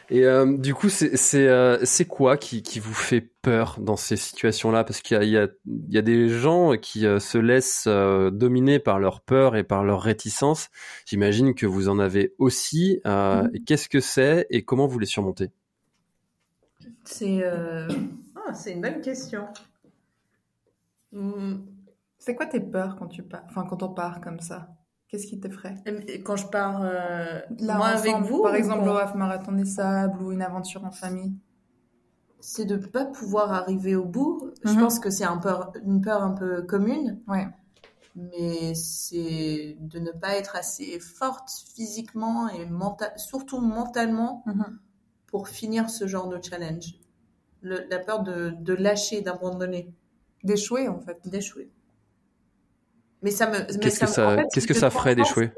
Et 0.09 0.25
euh, 0.25 0.57
du 0.57 0.73
coup, 0.73 0.89
c'est 0.89 1.47
euh, 1.47 1.83
quoi 2.09 2.37
qui, 2.37 2.61
qui 2.61 2.79
vous 2.79 2.93
fait 2.93 3.21
peur 3.21 3.77
dans 3.79 3.95
ces 3.95 4.15
situations-là? 4.17 4.83
Parce 4.83 5.01
qu'il 5.01 5.21
y, 5.23 5.35
y, 5.35 5.49
y, 5.89 5.97
a 5.97 6.01
des 6.01 6.29
gens 6.29 6.77
qui 6.77 7.05
euh, 7.05 7.19
se 7.19 7.37
laissent 7.37 7.85
euh, 7.87 8.29
dominer 8.29 8.79
par 8.79 8.99
leur 8.99 9.21
peur 9.21 9.55
et 9.55 9.63
par 9.63 9.83
leur 9.83 10.01
réticence. 10.01 10.69
J'imagine 11.05 11.55
que 11.55 11.65
vous 11.65 11.89
en 11.89 11.99
avez 11.99 12.33
aussi. 12.37 12.99
Mmh. 13.05 13.49
Qu'est-ce 13.65 13.89
que 13.89 13.99
c'est 13.99 14.45
et 14.49 14.63
comment 14.63 14.87
vous 14.87 14.99
les 14.99 15.05
surmontez? 15.05 15.51
C'est 17.05 17.43
euh... 17.43 17.87
ah, 18.35 18.53
une 18.67 18.81
bonne 18.81 19.01
question. 19.01 19.47
Hmm. 21.11 21.57
C'est 22.17 22.35
quoi 22.35 22.45
tes 22.45 22.59
peurs 22.59 22.95
quand 22.97 23.07
tu 23.07 23.21
pars, 23.21 23.43
enfin 23.49 23.65
quand 23.69 23.83
on 23.83 23.89
part 23.89 24.21
comme 24.21 24.39
ça? 24.39 24.69
Qu'est-ce 25.13 25.27
qui 25.27 25.39
t'effraie 25.39 25.75
Quand 26.25 26.37
je 26.37 26.47
pars 26.47 26.81
euh, 26.81 27.39
Là, 27.59 27.77
moi 27.77 27.89
avec 27.89 28.15
vous, 28.23 28.41
par 28.41 28.55
exemple 28.55 28.89
au 28.89 28.97
half 28.97 29.13
marathon 29.13 29.51
des 29.51 29.63
sables 29.63 30.19
ou 30.23 30.31
une 30.31 30.41
aventure 30.41 30.83
en 30.85 30.91
famille? 30.91 31.35
C'est 32.39 32.65
de 32.65 32.77
ne 32.77 32.85
pas 32.87 33.05
pouvoir 33.05 33.53
arriver 33.53 33.95
au 33.95 34.05
bout. 34.05 34.49
Je 34.63 34.71
mhm. 34.71 34.79
pense 34.79 34.97
que 34.97 35.11
c'est 35.11 35.23
un 35.23 35.37
peur, 35.37 35.71
une 35.85 36.01
peur 36.01 36.23
un 36.23 36.31
peu 36.31 36.63
commune. 36.63 37.21
Ouais. 37.27 37.47
Mais 38.15 38.73
c'est 38.73 39.77
de 39.81 39.99
ne 39.99 40.09
pas 40.09 40.35
être 40.35 40.55
assez 40.55 40.99
forte 40.99 41.47
physiquement 41.75 42.49
et 42.49 42.65
mental, 42.65 43.13
surtout 43.17 43.59
mentalement 43.59 44.41
mhm. 44.47 44.79
pour 45.27 45.47
finir 45.47 45.91
ce 45.91 46.07
genre 46.07 46.27
de 46.27 46.39
challenge. 46.41 46.95
Le, 47.61 47.85
la 47.87 47.99
peur 47.99 48.23
de, 48.23 48.55
de 48.59 48.73
lâcher, 48.73 49.21
d'abandonner. 49.21 49.93
D'échouer 50.43 50.87
en 50.87 50.99
fait. 51.01 51.19
D'échouer. 51.25 51.69
Mais 53.23 53.31
ça 53.31 53.47
me. 53.47 53.77
Qu'est-ce 53.79 53.99
que 53.99 54.05
ça, 54.05 54.37
qu'est-ce 54.53 54.67
que 54.67 54.73
ça 54.73 54.89
ferait 54.89 55.15
d'échouer 55.15 55.51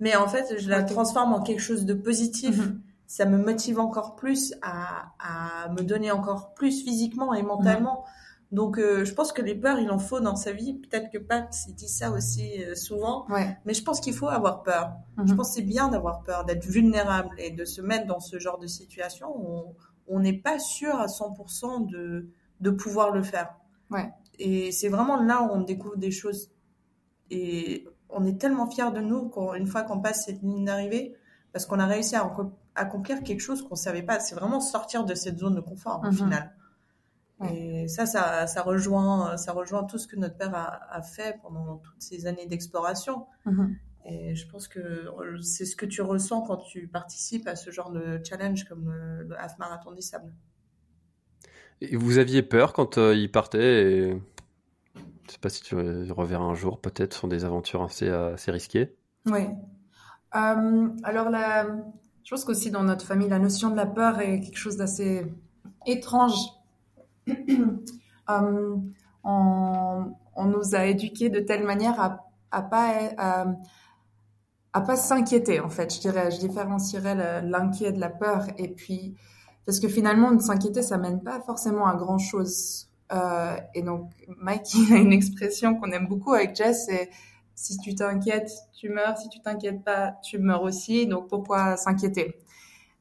Mais 0.00 0.16
en 0.16 0.28
fait, 0.28 0.58
je 0.58 0.68
la 0.68 0.82
transforme 0.82 1.32
en 1.32 1.40
quelque 1.40 1.62
chose 1.62 1.86
de 1.86 1.94
positif. 1.94 2.58
Mhm. 2.58 2.80
Ça 3.06 3.24
me 3.24 3.38
motive 3.38 3.80
encore 3.80 4.14
plus 4.14 4.54
à, 4.62 5.12
à, 5.18 5.68
me 5.70 5.82
donner 5.82 6.12
encore 6.12 6.54
plus 6.54 6.84
physiquement 6.84 7.34
et 7.34 7.42
mentalement. 7.42 8.04
Mhm. 8.04 8.56
Donc, 8.56 8.78
euh, 8.78 9.04
je 9.04 9.14
pense 9.14 9.32
que 9.32 9.42
les 9.42 9.54
peurs, 9.54 9.78
il 9.78 9.90
en 9.90 9.98
faut 9.98 10.18
dans 10.18 10.34
sa 10.34 10.52
vie. 10.52 10.74
Peut-être 10.74 11.10
que 11.10 11.18
Pat 11.18 11.48
dit 11.68 11.88
ça 11.88 12.10
aussi 12.10 12.64
euh, 12.64 12.74
souvent. 12.74 13.26
Ouais. 13.28 13.56
Mais 13.64 13.74
je 13.74 13.82
pense 13.82 14.00
qu'il 14.00 14.14
faut 14.14 14.28
avoir 14.28 14.62
peur. 14.62 14.92
Je 15.18 15.22
mhm. 15.22 15.36
pense 15.36 15.50
que 15.50 15.54
c'est 15.54 15.62
bien 15.62 15.88
d'avoir 15.88 16.22
peur, 16.22 16.44
d'être 16.44 16.66
vulnérable 16.66 17.30
et 17.38 17.50
de 17.50 17.64
se 17.64 17.80
mettre 17.80 18.06
dans 18.06 18.20
ce 18.20 18.38
genre 18.40 18.58
de 18.58 18.66
situation 18.66 19.28
où 19.36 19.74
on 20.08 20.18
n'est 20.18 20.38
pas 20.38 20.58
sûr 20.58 20.96
à 20.96 21.06
100% 21.06 21.88
de, 21.88 22.28
de 22.60 22.70
pouvoir 22.70 23.12
le 23.12 23.22
faire. 23.22 23.54
Ouais. 23.90 24.10
Et 24.40 24.72
c'est 24.72 24.88
vraiment 24.88 25.22
là 25.22 25.42
où 25.42 25.50
on 25.52 25.60
découvre 25.60 25.96
des 25.96 26.10
choses 26.10 26.50
et 27.30 27.86
on 28.08 28.24
est 28.24 28.40
tellement 28.40 28.68
fiers 28.68 28.90
de 28.92 29.00
nous 29.00 29.28
qu'une 29.28 29.66
fois 29.66 29.82
qu'on 29.82 30.00
passe 30.00 30.24
cette 30.26 30.42
ligne 30.42 30.64
d'arrivée, 30.64 31.14
parce 31.52 31.66
qu'on 31.66 31.78
a 31.78 31.86
réussi 31.86 32.16
à 32.16 32.30
accomplir 32.74 33.22
quelque 33.22 33.40
chose 33.40 33.66
qu'on 33.66 33.76
savait 33.76 34.02
pas. 34.02 34.20
C'est 34.20 34.34
vraiment 34.34 34.60
sortir 34.60 35.04
de 35.04 35.14
cette 35.14 35.38
zone 35.38 35.54
de 35.54 35.60
confort 35.60 36.00
au 36.02 36.06
mhm. 36.06 36.14
final. 36.14 36.52
Et 37.50 37.88
ça, 37.88 38.04
ça, 38.04 38.62
rejoint, 38.62 39.38
ça 39.38 39.52
rejoint 39.52 39.84
tout 39.84 39.96
ce 39.96 40.06
que 40.06 40.16
notre 40.16 40.36
père 40.36 40.54
a, 40.54 41.00
fait 41.00 41.38
pendant 41.42 41.78
toutes 41.78 42.02
ces 42.02 42.26
années 42.26 42.46
d'exploration. 42.46 43.26
Mhm. 43.46 43.76
Et 44.04 44.34
je 44.34 44.46
pense 44.48 44.68
que 44.68 45.06
c'est 45.40 45.64
ce 45.64 45.74
que 45.74 45.86
tu 45.86 46.02
ressens 46.02 46.42
quand 46.42 46.58
tu 46.58 46.86
participes 46.86 47.46
à 47.46 47.56
ce 47.56 47.70
genre 47.70 47.90
de 47.90 48.20
challenge 48.24 48.64
comme 48.64 48.92
le, 48.92 49.38
half 49.38 49.58
marathon 49.58 49.92
des 49.92 50.02
sables. 50.02 50.32
Et 51.80 51.96
vous 51.96 52.18
aviez 52.18 52.42
peur 52.42 52.74
quand 52.74 52.98
euh, 52.98 53.14
il 53.14 53.30
partait 53.30 53.90
et 53.90 54.22
je 55.30 55.34
sais 55.34 55.40
pas 55.40 55.48
si 55.48 55.62
tu 55.62 55.74
reverras 55.76 56.44
un 56.44 56.54
jour, 56.54 56.80
peut-être, 56.80 57.14
sur 57.14 57.28
des 57.28 57.44
aventures 57.44 57.82
assez, 57.82 58.08
assez 58.08 58.50
risquées. 58.50 58.96
Oui. 59.26 59.46
Euh, 60.34 60.88
alors, 61.04 61.28
je 62.24 62.30
pense 62.30 62.44
qu'aussi 62.44 62.70
dans 62.70 62.82
notre 62.82 63.06
famille, 63.06 63.28
la 63.28 63.38
notion 63.38 63.70
de 63.70 63.76
la 63.76 63.86
peur 63.86 64.20
est 64.20 64.40
quelque 64.40 64.58
chose 64.58 64.76
d'assez 64.76 65.26
étrange. 65.86 66.38
Euh, 68.28 68.76
on, 69.24 70.14
nous 70.44 70.76
a 70.76 70.86
éduqués 70.86 71.30
de 71.30 71.40
telle 71.40 71.64
manière 71.64 72.00
à, 72.00 72.30
à 72.52 72.62
pas 72.62 73.10
pas 74.72 74.94
s'inquiéter 74.96 75.58
en 75.58 75.68
fait. 75.68 75.92
Je 75.92 75.98
dirais, 75.98 76.30
je 76.30 76.38
différencierais 76.38 77.42
l'inquiet 77.42 77.90
de 77.90 77.98
la 77.98 78.08
peur 78.08 78.46
et 78.56 78.68
puis 78.68 79.16
parce 79.66 79.80
que 79.80 79.88
finalement, 79.88 80.36
s'inquiéter, 80.40 80.82
ça 80.82 80.98
mène 80.98 81.22
pas 81.22 81.40
forcément 81.40 81.86
à 81.86 81.94
grand 81.94 82.18
chose. 82.18 82.89
Euh, 83.12 83.56
et 83.74 83.82
donc, 83.82 84.10
Mike, 84.38 84.66
il 84.74 84.94
a 84.94 84.96
une 84.96 85.12
expression 85.12 85.74
qu'on 85.74 85.90
aime 85.92 86.06
beaucoup 86.06 86.32
avec 86.32 86.56
Jess, 86.56 86.86
c'est 86.86 87.10
si 87.54 87.76
tu 87.78 87.94
t'inquiètes, 87.94 88.50
tu 88.72 88.88
meurs. 88.88 89.18
Si 89.18 89.28
tu 89.28 89.40
t'inquiètes 89.40 89.84
pas, 89.84 90.14
tu 90.22 90.38
meurs 90.38 90.62
aussi. 90.62 91.06
Donc, 91.06 91.28
pourquoi 91.28 91.76
s'inquiéter? 91.76 92.36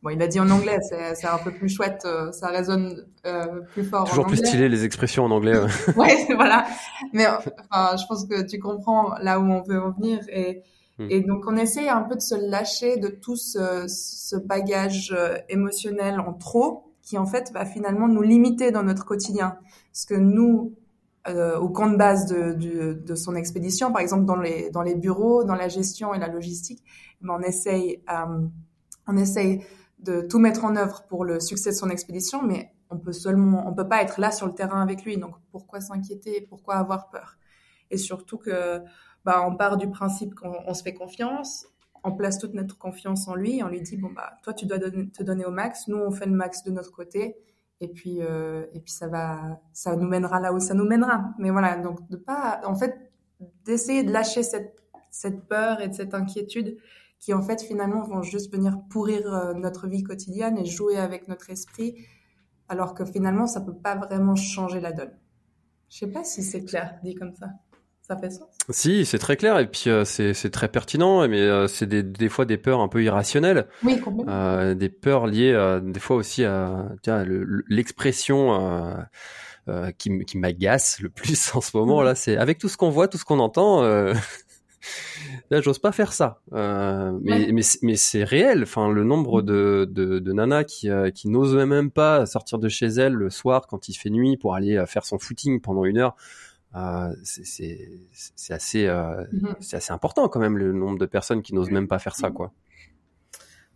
Bon, 0.03 0.09
il 0.11 0.21
a 0.21 0.27
dit 0.27 0.39
en 0.39 0.49
anglais, 0.49 0.77
c'est 0.81 1.27
un 1.27 1.37
peu 1.37 1.51
plus 1.51 1.67
chouette, 1.67 2.03
euh, 2.05 2.31
ça 2.31 2.47
résonne 2.47 3.05
euh, 3.25 3.61
plus 3.73 3.83
fort. 3.83 4.09
Toujours 4.09 4.25
plus 4.25 4.37
stylé 4.37 4.69
les 4.69 4.85
expressions 4.85 5.25
en 5.25 5.31
anglais. 5.31 5.57
Ouais, 5.57 5.67
ouais 5.97 6.35
voilà. 6.35 6.65
Mais 7.11 7.25
enfin, 7.27 7.97
je 7.97 8.05
pense 8.07 8.25
que 8.25 8.41
tu 8.41 8.59
comprends 8.59 9.15
là 9.21 9.39
où 9.39 9.43
on 9.43 9.61
veut 9.61 9.81
en 9.81 9.91
venir. 9.91 10.19
Et, 10.29 10.63
hmm. 10.99 11.07
et 11.09 11.21
donc, 11.21 11.43
on 11.47 11.57
essaie 11.57 11.89
un 11.89 12.01
peu 12.01 12.15
de 12.15 12.21
se 12.21 12.35
lâcher 12.35 12.97
de 12.97 13.09
tout 13.09 13.35
ce, 13.35 13.85
ce 13.87 14.37
bagage 14.37 15.13
euh, 15.17 15.37
émotionnel 15.49 16.21
en 16.21 16.33
trop 16.33 16.88
qui 17.09 17.17
en 17.17 17.25
fait 17.25 17.51
va 17.51 17.65
finalement 17.65 18.07
nous 18.07 18.21
limiter 18.21 18.69
dans 18.69 18.83
notre 18.83 19.03
quotidien. 19.03 19.57
Parce 19.91 20.05
que 20.05 20.13
nous, 20.13 20.75
euh, 21.27 21.57
au 21.57 21.67
camp 21.67 21.89
de 21.89 21.97
base 21.97 22.27
de, 22.27 23.15
son 23.15 23.35
expédition, 23.35 23.91
par 23.91 24.01
exemple 24.01 24.25
dans 24.25 24.35
les, 24.83 24.95
bureaux, 24.95 25.43
dans 25.43 25.55
la 25.55 25.69
gestion 25.69 26.13
et 26.13 26.19
la 26.19 26.27
logistique, 26.27 26.83
ben 27.21 27.35
on 27.39 27.41
essaye, 27.41 28.03
euh, 28.11 28.45
on 29.07 29.17
essaye 29.17 29.63
de 29.97 30.21
tout 30.21 30.37
mettre 30.37 30.65
en 30.65 30.75
œuvre 30.75 31.03
pour 31.09 31.25
le 31.25 31.39
succès 31.39 31.71
de 31.71 31.75
son 31.75 31.89
expédition, 31.89 32.43
mais 32.43 32.71
on 32.91 32.99
peut 32.99 33.11
seulement, 33.11 33.67
on 33.67 33.73
peut 33.73 33.87
pas 33.87 34.03
être 34.03 34.19
là 34.21 34.31
sur 34.31 34.45
le 34.45 34.53
terrain 34.53 34.83
avec 34.83 35.03
lui. 35.03 35.17
Donc 35.17 35.33
pourquoi 35.51 35.81
s'inquiéter? 35.81 36.45
Pourquoi 36.47 36.75
avoir 36.75 37.09
peur? 37.09 37.39
Et 37.89 37.97
surtout 37.97 38.37
que, 38.37 38.83
bah, 39.25 39.43
on 39.47 39.55
part 39.55 39.77
du 39.77 39.89
principe 39.89 40.35
qu'on 40.35 40.75
se 40.75 40.83
fait 40.83 40.93
confiance 40.93 41.65
on 42.03 42.11
place 42.11 42.37
toute 42.39 42.53
notre 42.53 42.77
confiance 42.77 43.27
en 43.27 43.35
lui, 43.35 43.61
on 43.63 43.67
lui 43.67 43.81
dit 43.81 43.97
bon 43.97 44.11
bah 44.11 44.33
toi 44.43 44.53
tu 44.53 44.65
dois 44.65 44.79
te 44.79 45.23
donner 45.23 45.45
au 45.45 45.51
max, 45.51 45.87
nous 45.87 45.97
on 45.97 46.11
fait 46.11 46.25
le 46.25 46.33
max 46.33 46.63
de 46.63 46.71
notre 46.71 46.91
côté 46.91 47.37
et 47.81 47.87
puis 47.87 48.21
euh, 48.21 48.65
et 48.73 48.79
puis 48.79 48.91
ça 48.91 49.07
va 49.07 49.61
ça 49.73 49.95
nous 49.95 50.07
mènera 50.07 50.39
là 50.39 50.53
où 50.53 50.59
ça 50.59 50.73
nous 50.73 50.85
mènera. 50.85 51.33
Mais 51.37 51.49
voilà 51.51 51.77
donc 51.77 52.07
de 52.09 52.17
pas 52.17 52.61
en 52.65 52.75
fait 52.75 53.11
d'essayer 53.65 54.03
de 54.03 54.11
lâcher 54.11 54.43
cette 54.43 54.75
cette 55.11 55.47
peur 55.47 55.81
et 55.81 55.91
cette 55.91 56.13
inquiétude 56.13 56.77
qui 57.19 57.33
en 57.33 57.41
fait 57.41 57.61
finalement 57.61 58.03
vont 58.03 58.21
juste 58.21 58.51
venir 58.51 58.79
pourrir 58.89 59.33
euh, 59.33 59.53
notre 59.53 59.87
vie 59.87 60.03
quotidienne 60.03 60.57
et 60.57 60.65
jouer 60.65 60.97
avec 60.97 61.27
notre 61.27 61.49
esprit 61.49 61.95
alors 62.67 62.93
que 62.93 63.05
finalement 63.05 63.47
ça 63.47 63.61
peut 63.61 63.75
pas 63.75 63.95
vraiment 63.95 64.35
changer 64.35 64.79
la 64.79 64.91
donne. 64.91 65.17
Je 65.89 65.99
sais 65.99 66.07
pas 66.07 66.23
si 66.23 66.43
c'est 66.43 66.63
clair 66.63 66.99
dit 67.03 67.15
comme 67.15 67.33
ça. 67.33 67.47
Ça 68.09 68.17
fait 68.17 68.31
sens 68.31 68.47
Si, 68.71 69.05
c'est 69.05 69.19
très 69.19 69.37
clair 69.37 69.59
et 69.59 69.67
puis 69.67 69.83
euh, 69.87 70.03
c'est 70.03 70.49
très 70.49 70.67
pertinent, 70.67 71.27
mais 71.27 71.41
euh, 71.41 71.67
c'est 71.67 71.85
des, 71.85 72.01
des, 72.01 72.27
fois 72.27 72.45
des 72.45 72.57
peurs 72.57 72.79
un 72.79 72.87
peu 72.87 73.03
irrationnelles. 73.03 73.67
Oui, 73.83 73.99
complètement. 73.99 74.33
Euh, 74.33 74.73
des 74.73 74.89
peurs 74.89 75.27
liées 75.27 75.79
des 75.83 75.99
fois 75.99 76.15
aussi 76.15 76.43
à 76.43 76.89
l'expression 77.67 79.05
qui, 79.99 80.25
qui 80.25 80.37
m'agace 80.39 80.99
le 81.01 81.09
plus 81.09 81.51
en 81.55 81.61
ce 81.61 81.77
moment 81.77 82.01
là, 82.01 82.15
c'est 82.15 82.35
avec 82.35 82.57
tout 82.57 82.67
ce 82.67 82.77
qu'on 82.77 82.89
voit, 82.89 83.07
tout 83.07 83.19
ce 83.19 83.25
qu'on 83.25 83.39
entend. 83.39 83.83
Là, 85.51 85.59
j'ose 85.61 85.79
pas 85.79 85.91
faire 85.91 86.13
ça. 86.13 86.41
mais, 86.51 87.51
mais, 87.51 87.61
mais 87.81 87.95
c'est 87.95 88.23
réel. 88.23 88.63
Enfin, 88.63 88.89
le 88.89 89.03
nombre 89.03 89.41
de, 89.41 89.87
de, 89.91 90.19
de 90.19 90.33
nanas 90.33 90.63
qui, 90.63 90.89
qui 91.13 91.27
n'osent 91.27 91.55
même 91.55 91.91
pas 91.91 92.25
sortir 92.25 92.59
de 92.59 92.69
chez 92.69 92.87
elles 92.87 93.13
le 93.13 93.29
soir 93.29 93.67
quand 93.67 93.89
il 93.89 93.93
fait 93.93 94.09
nuit 94.09 94.37
pour 94.37 94.55
aller 94.55 94.83
faire 94.87 95.05
son 95.05 95.19
footing 95.19 95.59
pendant 95.59 95.85
une 95.85 95.97
heure 95.97 96.15
euh, 96.75 97.15
c'est 97.23 98.53
assez, 98.53 98.87
euh, 98.87 99.23
mm-hmm. 99.33 99.55
c'est 99.59 99.77
assez 99.77 99.91
important 99.91 100.29
quand 100.29 100.39
même 100.39 100.57
le 100.57 100.71
nombre 100.71 100.99
de 100.99 101.05
personnes 101.05 101.41
qui 101.41 101.55
n'osent 101.55 101.71
même 101.71 101.87
pas 101.87 101.99
faire 101.99 102.15
ça, 102.15 102.29
quoi. 102.29 102.53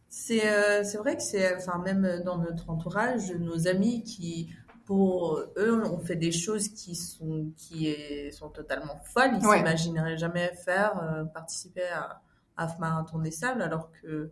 C'est 0.10 0.48
euh, 0.48 0.84
c'est 0.84 0.98
vrai 0.98 1.18
que 1.18 1.24
c'est, 1.24 1.56
enfin 1.56 1.80
même 1.80 2.22
dans 2.24 2.38
notre 2.38 2.70
entourage, 2.70 3.32
nos 3.32 3.68
amis 3.68 4.04
qui, 4.04 4.54
pour 4.86 5.40
eux, 5.58 5.84
ont 5.84 5.98
fait 6.00 6.16
des 6.16 6.32
choses 6.32 6.70
qui 6.70 6.96
sont 6.96 7.52
qui 7.58 7.96
sont 8.32 8.50
totalement 8.50 9.00
folles. 9.06 9.32
Ils 9.38 9.42
s'imagineraient 9.42 10.18
jamais 10.18 10.54
faire 10.64 11.02
euh, 11.02 11.24
participer 11.24 11.88
à, 11.88 12.22
à 12.58 12.68
Marathon 12.80 13.20
des 13.20 13.32
Sables, 13.32 13.64
alors 13.64 13.90
que 13.92 14.32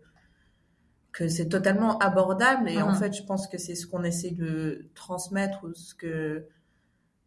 que 1.12 1.28
c'est 1.28 1.50
totalement 1.50 1.97
abordable. 1.97 2.69
Et 2.69 2.80
en 2.80 2.91
mm-hmm. 2.91 3.00
fait, 3.00 3.13
je 3.13 3.24
pense 3.24 3.47
que 3.47 3.58
c'est 3.58 3.76
ce 3.76 3.88
qu'on 3.88 4.04
essaie 4.04 4.32
de 4.32 4.86
transmettre 4.93 5.63
ou 5.63 5.74
ce 5.74 5.95
que 5.95 6.45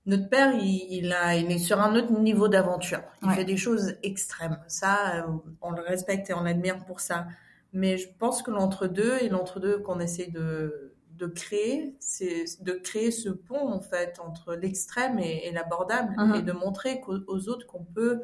notre 0.06 0.28
père, 0.28 0.52
il, 0.54 1.12
a, 1.12 1.34
il 1.34 1.50
est 1.50 1.58
sur 1.58 1.80
un 1.80 1.94
autre 1.96 2.12
niveau 2.12 2.48
d'aventure. 2.48 3.00
Il 3.22 3.30
fait 3.30 3.44
des 3.44 3.56
choses 3.56 3.94
extrêmes. 4.02 4.58
Ça, 4.68 5.16
euh, 5.16 5.32
on 5.62 5.70
le 5.70 5.80
respecte 5.80 6.28
et 6.28 6.34
on 6.34 6.42
l'admire 6.42 6.84
pour 6.84 7.00
ça. 7.00 7.26
Mais 7.72 7.96
je 7.96 8.08
pense 8.18 8.42
que 8.42 8.50
l'entre-deux 8.50 9.18
et 9.22 9.28
l'entre-deux 9.30 9.78
qu'on 9.78 10.00
essaie 10.00 10.26
de, 10.26 10.94
de 11.12 11.26
créer, 11.26 11.96
c'est 12.00 12.44
de 12.62 12.72
créer 12.72 13.10
ce 13.10 13.30
pont, 13.30 13.72
en 13.72 13.80
fait, 13.80 14.20
entre 14.20 14.54
l'extrême 14.54 15.18
et, 15.18 15.50
l'abordable 15.52 16.14
mhm. 16.18 16.34
et 16.34 16.42
de 16.42 16.52
montrer 16.52 17.00
aux, 17.06 17.48
autres 17.48 17.66
qu'on 17.66 17.84
peut 17.84 18.22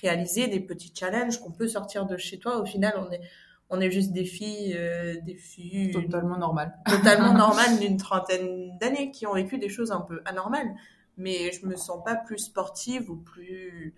réaliser 0.00 0.48
des 0.48 0.60
petits 0.60 0.92
challenges, 0.94 1.38
qu'on 1.40 1.52
peut 1.52 1.68
sortir 1.68 2.06
de 2.06 2.16
chez 2.16 2.40
toi. 2.40 2.60
Au 2.60 2.64
final, 2.64 2.94
on 2.96 3.12
est, 3.12 3.20
on 3.68 3.80
est 3.80 3.90
juste 3.92 4.12
des 4.12 4.24
filles, 4.24 4.74
euh, 4.76 5.14
des 5.22 5.36
filles 5.36 5.92
totalement 5.92 6.38
normales, 6.38 6.74
totalement 6.86 7.34
normales 7.38 7.78
d'une 7.78 7.98
trentaine 7.98 8.76
d'années 8.78 9.12
qui 9.12 9.28
ont 9.28 9.34
vécu 9.34 9.58
des 9.58 9.68
choses 9.68 9.92
un 9.92 10.00
peu 10.00 10.22
anormales 10.24 10.74
mais 11.16 11.52
je 11.52 11.66
me 11.66 11.76
sens 11.76 12.02
pas 12.04 12.16
plus 12.16 12.38
sportive 12.38 13.10
ou 13.10 13.16
plus 13.16 13.94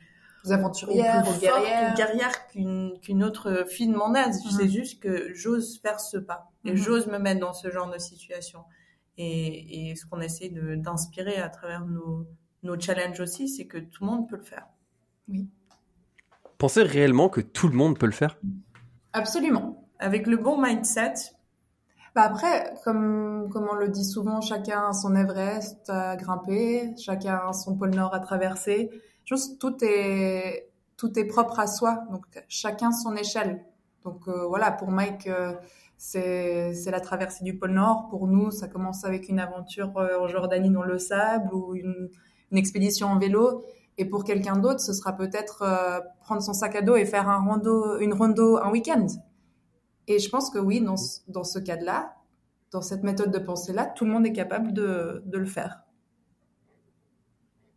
aventurière 0.51 1.25
ou, 1.29 1.41
guerrière, 1.41 1.95
guerrière 1.95 2.49
qu'une 2.49 2.99
qu'une 3.01 3.23
autre 3.23 3.65
fille 3.69 3.89
de 3.89 3.95
mon 3.95 4.15
âge. 4.15 4.35
C'est 4.57 4.65
mhm. 4.65 4.71
juste 4.71 5.03
que 5.03 5.33
j'ose 5.35 5.81
faire 5.81 6.01
ce 6.01 6.17
pas 6.17 6.51
et 6.65 6.73
mhm. 6.73 6.77
j'ose 6.77 7.07
me 7.07 7.19
mettre 7.19 7.41
dans 7.41 7.53
ce 7.53 7.71
genre 7.71 7.91
de 7.91 7.99
situation. 7.99 8.65
Et, 9.19 9.91
et 9.91 9.95
ce 9.95 10.07
qu'on 10.07 10.21
essaie 10.21 10.49
d'inspirer 10.49 11.37
à 11.37 11.49
travers 11.49 11.85
nos, 11.85 12.27
nos 12.63 12.81
challenges 12.81 13.21
aussi, 13.21 13.49
c'est 13.49 13.67
que 13.67 13.79
tout 13.79 14.05
le 14.05 14.11
monde 14.11 14.29
peut 14.29 14.37
le 14.37 14.43
faire. 14.43 14.67
Oui. 15.29 15.49
Pensez 16.59 16.83
réellement 16.83 17.29
que 17.29 17.41
tout 17.41 17.69
le 17.69 17.75
monde 17.75 17.99
peut 17.99 18.07
le 18.07 18.13
faire? 18.13 18.39
Absolument. 19.13 19.89
Avec 19.99 20.27
le 20.27 20.37
bon 20.37 20.61
mindset. 20.61 21.15
Bah 22.15 22.25
après, 22.25 22.75
comme, 22.85 23.49
comme 23.51 23.69
on 23.71 23.75
le 23.75 23.89
dit 23.89 24.05
souvent, 24.05 24.43
chacun 24.43 24.89
a 24.89 24.93
son 24.93 25.17
Everest 25.17 25.89
à 25.89 26.15
grimper, 26.17 26.95
chacun 26.99 27.41
a 27.49 27.53
son 27.55 27.75
pôle 27.75 27.95
Nord 27.95 28.15
à 28.15 28.21
traverser. 28.21 28.91
Tout 29.25 29.83
est, 29.83 30.69
tout 30.99 31.19
est 31.19 31.25
propre 31.25 31.59
à 31.59 31.67
soi. 31.67 32.05
Donc, 32.11 32.27
chacun 32.49 32.93
son 32.93 33.17
échelle. 33.17 33.65
Donc, 34.05 34.29
euh, 34.29 34.47
voilà, 34.47 34.71
pour 34.73 34.91
Mike, 34.91 35.27
euh, 35.27 35.55
c'est, 35.97 36.75
la 36.91 37.01
traversée 37.01 37.45
du 37.45 37.57
pôle 37.57 37.71
Nord. 37.71 38.09
Pour 38.11 38.27
nous, 38.27 38.51
ça 38.51 38.69
commence 38.69 39.05
avec 39.05 39.31
une 39.31 39.41
aventure 39.41 39.97
euh, 39.97 40.21
en 40.21 40.29
Jordanie 40.29 40.71
dans 40.71 40.83
le 40.83 40.99
sable 40.99 41.55
ou 41.55 41.75
une, 41.75 42.11
une 42.51 42.59
expédition 42.59 43.07
en 43.07 43.19
vélo. 43.19 43.65
Et 43.97 44.05
pour 44.05 44.25
quelqu'un 44.25 44.57
d'autre, 44.57 44.81
ce 44.81 44.93
sera 44.93 45.13
peut-être 45.13 45.65
prendre 46.21 46.43
son 46.43 46.55
sac 46.55 46.77
à 46.77 46.83
dos 46.83 46.97
et 46.97 47.05
faire 47.05 47.29
un 47.29 47.45
une 48.01 48.15
rando 48.15 48.57
un 48.57 48.71
week-end. 48.71 49.07
Et 50.09 50.19
je 50.19 50.29
pense 50.29 50.51
que 50.51 50.59
oui, 50.59 50.81
dans, 50.81 50.97
ce- 50.97 51.21
dans 51.29 51.45
ce 51.45 51.59
cas-là, 51.59 52.15
dans 52.71 52.83
cette 52.83 53.03
méthode 53.03 53.31
de 53.33 53.39
pensée-là, 53.39 53.87
tout 53.87 54.05
le 54.05 54.11
monde 54.13 54.27
est 54.27 54.33
capable 54.33 54.73
de, 54.73 55.23
de 55.27 55.39
le 55.39 55.47
faire. 55.47 55.81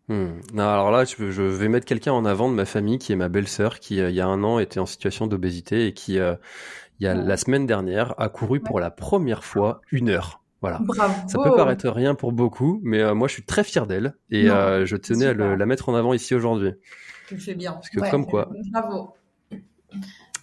Hmm. 0.08 0.40
Non, 0.54 0.64
alors 0.70 0.92
là, 0.92 1.04
je, 1.04 1.42
vais 1.42 1.68
mettre 1.68 1.86
quelqu'un 1.88 2.14
en 2.14 2.26
avant 2.26 2.48
de 2.50 2.54
ma 2.54 2.66
famille 2.66 3.00
qui 3.00 3.12
est 3.12 3.16
ma 3.16 3.28
belle-sœur 3.28 3.80
qui, 3.80 4.00
euh, 4.00 4.10
il 4.12 4.16
y 4.16 4.22
a 4.22 4.28
un 4.28 4.44
an, 4.44 4.60
était 4.60 4.80
en 4.80 4.86
situation 4.86 5.26
d'obésité 5.26 5.88
et 5.88 5.94
qui, 5.94 6.20
euh, 6.20 6.36
il 7.00 7.06
y 7.06 7.08
a 7.08 7.16
Ouais. 7.16 7.24
la 7.24 7.38
semaine 7.38 7.66
dernière, 7.66 8.14
a 8.20 8.30
couru 8.30 8.60
pour 8.60 8.80
la 8.80 8.92
première 8.92 9.44
fois 9.44 9.82
une 9.92 10.10
heure. 10.10 10.44
Voilà. 10.62 10.80
Bravo. 10.82 11.14
Ça 11.28 11.40
peut 11.44 11.56
paraître 11.56 11.90
rien 11.90 12.16
pour 12.16 12.32
beaucoup, 12.34 12.80
mais 12.84 13.02
euh, 13.02 13.14
moi 13.16 13.28
je 13.28 13.34
suis 13.34 13.46
très 13.46 13.64
fier 13.64 13.86
d'elle 13.88 14.16
et 14.32 14.46
Non, 14.46 14.54
euh, 14.56 14.86
je 14.86 14.96
tenais 14.96 15.28
à 15.28 15.34
le- 15.34 15.56
la 15.56 15.66
mettre 15.66 15.90
en 15.90 15.96
avant 15.96 16.14
ici 16.14 16.34
aujourd'hui. 16.36 16.72
Tu 17.28 17.36
le 17.36 17.40
fais 17.42 17.56
bien. 17.56 17.74
Parce 17.74 17.90
que 17.90 18.00
Ouais. 18.00 18.10
comme 18.12 18.26
quoi, 18.26 18.50
Bravo. 18.72 19.14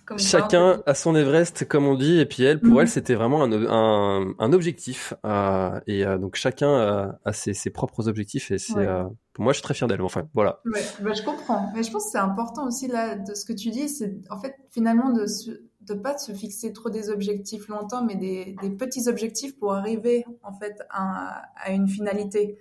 Comme 0.04 0.18
chacun 0.18 0.82
a 0.84 0.94
son 0.94 1.14
Everest, 1.14 1.66
comme 1.68 1.86
on 1.86 1.94
dit, 1.94 2.18
et 2.18 2.26
puis 2.26 2.42
elle, 2.42 2.60
pour 2.60 2.72
Mhm. 2.74 2.80
elle, 2.80 2.88
c'était 2.88 3.14
vraiment 3.14 3.42
un, 3.42 3.52
un, 3.52 4.34
un 4.38 4.52
objectif. 4.52 5.14
euh, 5.24 5.78
et 5.86 6.04
euh, 6.04 6.18
donc 6.18 6.34
chacun 6.34 6.72
a, 6.74 7.18
a 7.24 7.32
ses, 7.32 7.54
ses 7.54 7.70
propres 7.70 8.08
objectifs 8.08 8.50
et 8.50 8.58
c'est, 8.58 8.74
Ouais. 8.76 8.86
euh, 8.86 9.04
pour 9.32 9.44
moi, 9.44 9.52
je 9.52 9.58
suis 9.58 9.62
très 9.62 9.74
fier 9.74 9.86
d'elle. 9.88 10.02
Enfin, 10.02 10.28
voilà. 10.34 10.60
Ouais, 10.64 10.82
bah, 11.00 11.12
je 11.14 11.22
comprends. 11.22 11.70
Mais 11.74 11.82
je 11.82 11.90
pense 11.92 12.04
que 12.06 12.10
c'est 12.10 12.18
important 12.18 12.66
aussi 12.66 12.88
là 12.88 13.16
de 13.16 13.32
ce 13.34 13.44
que 13.44 13.52
tu 13.52 13.70
dis, 13.70 13.88
c'est 13.88 14.12
en 14.30 14.38
fait 14.40 14.56
finalement 14.70 15.10
de 15.12 15.26
se, 15.26 15.50
de 15.82 15.94
pas 15.94 16.18
se 16.18 16.32
fixer 16.32 16.72
trop 16.72 16.90
des 16.90 17.08
objectifs 17.08 17.68
longtemps, 17.68 18.04
mais 18.04 18.16
des, 18.16 18.56
des 18.60 18.70
petits 18.70 19.08
objectifs 19.08 19.56
pour 19.58 19.72
arriver 19.72 20.24
en 20.42 20.52
fait 20.52 20.80
à, 20.90 21.42
à 21.56 21.70
une 21.72 21.88
finalité. 21.88 22.58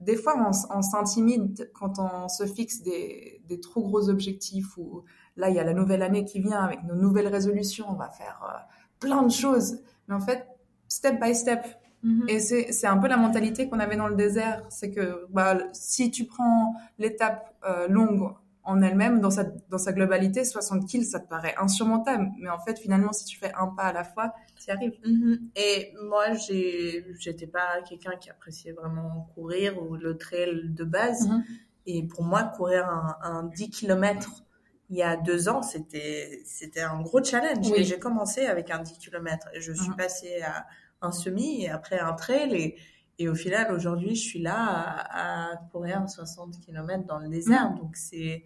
Des 0.00 0.16
fois, 0.16 0.34
on, 0.36 0.76
on 0.78 0.82
s'intimide 0.82 1.70
quand 1.74 1.98
on 1.98 2.28
se 2.28 2.44
fixe 2.46 2.82
des, 2.82 3.40
des 3.46 3.60
trop 3.60 3.82
gros 3.82 4.08
objectifs. 4.10 4.76
Ou 4.76 5.04
là, 5.36 5.48
il 5.48 5.56
y 5.56 5.58
a 5.58 5.64
la 5.64 5.74
nouvelle 5.74 6.02
année 6.02 6.24
qui 6.24 6.40
vient 6.40 6.60
avec 6.60 6.82
nos 6.84 6.94
nouvelles 6.94 7.28
résolutions. 7.28 7.86
On 7.88 7.94
va 7.94 8.08
faire 8.08 8.40
euh, 8.44 8.58
plein 9.00 9.22
de 9.22 9.32
choses, 9.32 9.78
mais 10.08 10.14
en 10.14 10.20
fait, 10.20 10.46
step 10.88 11.20
by 11.20 11.34
step. 11.34 11.64
Mhm. 12.02 12.26
Et 12.28 12.38
c'est 12.38 12.86
un 12.86 12.98
peu 12.98 13.08
la 13.08 13.16
mentalité 13.16 13.68
qu'on 13.68 13.80
avait 13.80 13.96
dans 13.96 14.08
le 14.08 14.14
désert. 14.14 14.62
C'est 14.68 14.90
que 14.90 15.26
bah, 15.30 15.58
si 15.72 16.10
tu 16.10 16.26
prends 16.26 16.74
l'étape 16.98 17.54
euh, 17.66 17.88
longue 17.88 18.30
en 18.62 18.80
elle-même, 18.80 19.20
dans 19.20 19.30
sa, 19.30 19.44
dans 19.44 19.78
sa 19.78 19.92
globalité, 19.92 20.44
60 20.44 20.86
kills, 20.86 21.04
ça 21.04 21.20
te 21.20 21.28
paraît 21.28 21.54
insurmontable. 21.58 22.30
Mais 22.38 22.48
en 22.48 22.58
fait, 22.58 22.78
finalement, 22.78 23.12
si 23.12 23.24
tu 23.24 23.38
fais 23.38 23.52
un 23.58 23.68
pas 23.68 23.84
à 23.84 23.92
la 23.92 24.04
fois, 24.04 24.34
tu 24.58 24.68
y 24.68 24.70
arrives. 24.70 24.98
Mhm. 25.04 25.50
Et 25.56 25.92
moi, 26.08 26.32
j'étais 26.34 27.46
pas 27.46 27.82
quelqu'un 27.88 28.16
qui 28.20 28.30
appréciait 28.30 28.72
vraiment 28.72 29.30
courir 29.34 29.82
ou 29.82 29.96
le 29.96 30.16
trail 30.16 30.70
de 30.70 30.84
base. 30.84 31.28
Mhm. 31.28 31.44
Et 31.86 32.02
pour 32.04 32.22
moi, 32.22 32.44
courir 32.44 32.86
un, 32.88 33.16
un 33.22 33.42
10 33.44 33.70
km 33.70 34.44
il 34.90 34.96
y 34.96 35.02
a 35.02 35.16
deux 35.16 35.48
ans, 35.48 35.62
c'était, 35.62 36.42
c'était 36.44 36.82
un 36.82 37.00
gros 37.00 37.22
challenge. 37.24 37.66
Oui. 37.70 37.78
Et 37.78 37.84
j'ai 37.84 37.98
commencé 37.98 38.46
avec 38.46 38.70
un 38.70 38.80
10 38.80 38.98
km. 38.98 39.48
Et 39.54 39.60
je 39.60 39.72
suis 39.72 39.92
passée 39.96 40.42
à 40.42 40.66
un 41.00 41.10
semi 41.12 41.62
et 41.64 41.70
après 41.70 41.98
un 41.98 42.12
trail. 42.12 42.54
Et, 42.54 42.76
et 43.18 43.28
au 43.28 43.34
final, 43.34 43.72
aujourd'hui, 43.72 44.14
je 44.14 44.22
suis 44.22 44.42
là 44.42 44.56
à, 44.58 45.52
à 45.52 45.56
courir 45.72 46.08
60 46.08 46.60
km 46.60 47.04
dans 47.06 47.18
le 47.18 47.28
désert. 47.28 47.70
Mhm. 47.70 47.78
Donc 47.78 47.96
c'est, 47.96 48.44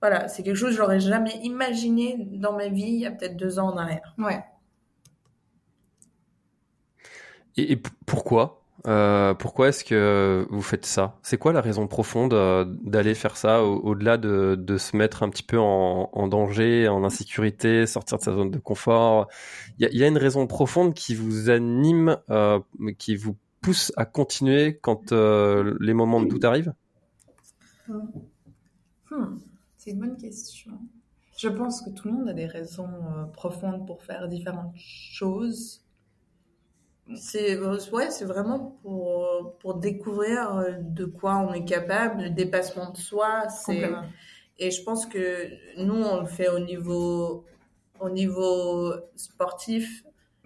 voilà, 0.00 0.28
c'est 0.28 0.42
quelque 0.44 0.56
chose 0.56 0.70
que 0.70 0.76
j'aurais 0.76 1.00
jamais 1.00 1.36
imaginé 1.42 2.16
dans 2.18 2.52
ma 2.52 2.68
vie 2.68 2.82
il 2.82 3.00
y 3.00 3.06
a 3.06 3.10
peut-être 3.10 3.36
deux 3.36 3.58
ans 3.58 3.68
en 3.72 3.76
arrière. 3.76 4.14
Ouais. 4.18 4.44
Et, 7.56 7.72
et 7.72 7.76
p- 7.76 7.90
pourquoi? 8.06 8.62
Euh, 8.86 9.34
Pourquoi 9.34 9.68
est-ce 9.68 9.84
que 9.84 10.46
vous 10.50 10.62
faites 10.62 10.86
ça? 10.86 11.18
C'est 11.22 11.36
quoi 11.36 11.52
la 11.52 11.60
raison 11.60 11.86
profonde 11.88 12.32
euh, 12.32 12.64
d'aller 12.82 13.14
faire 13.14 13.36
ça 13.36 13.62
au- 13.64 13.80
au-delà 13.80 14.16
de, 14.18 14.56
se 14.78 14.96
mettre 14.96 15.22
un 15.22 15.30
petit 15.30 15.42
peu 15.42 15.58
en, 15.58 16.28
danger, 16.28 16.88
en 16.88 17.02
insécurité, 17.04 17.86
sortir 17.86 18.18
de 18.18 18.22
sa 18.22 18.32
zone 18.32 18.50
de 18.50 18.58
confort? 18.58 19.28
Il 19.78 19.88
y 19.92 19.98
y 19.98 20.04
a 20.04 20.06
une 20.06 20.18
raison 20.18 20.46
profonde 20.46 20.94
qui 20.94 21.14
vous 21.14 21.50
anime, 21.50 22.16
euh, 22.30 22.60
qui 22.98 23.16
vous 23.16 23.36
pousse 23.60 23.92
à 23.96 24.04
continuer 24.04 24.78
quand 24.80 25.12
les 25.12 25.94
moments 25.94 26.20
de 26.20 26.28
doute 26.28 26.44
arrivent? 26.44 26.72
Hmm, 29.10 29.38
C'est 29.76 29.90
une 29.90 30.00
bonne 30.00 30.16
question. 30.16 30.72
Je 31.36 31.48
pense 31.48 31.82
que 31.82 31.90
tout 31.90 32.08
le 32.08 32.14
monde 32.14 32.28
a 32.28 32.32
des 32.34 32.46
raisons 32.46 32.88
profondes 33.32 33.86
pour 33.86 34.02
faire 34.02 34.28
différentes 34.28 34.74
choses. 34.76 35.82
C'est 37.14 37.56
euh, 37.56 37.78
ouais, 37.92 38.10
c'est 38.10 38.24
vraiment 38.26 38.78
pour 38.82 39.22
euh, 39.24 39.42
pour 39.60 39.74
découvrir 39.76 40.56
euh, 40.56 40.72
de 40.80 41.04
quoi 41.06 41.38
on 41.38 41.54
est 41.54 41.64
capable, 41.64 42.24
le 42.24 42.30
dépassement 42.30 42.90
de 42.90 42.96
soi. 42.98 43.48
C'est 43.48 43.82
et 44.58 44.70
je 44.70 44.82
pense 44.82 45.06
que 45.06 45.48
nous 45.82 45.94
on 46.02 46.20
le 46.20 46.26
fait 46.26 46.48
au 46.48 46.58
niveau 46.58 47.44
au 48.00 48.10
niveau 48.10 48.92
sportif 49.16 50.04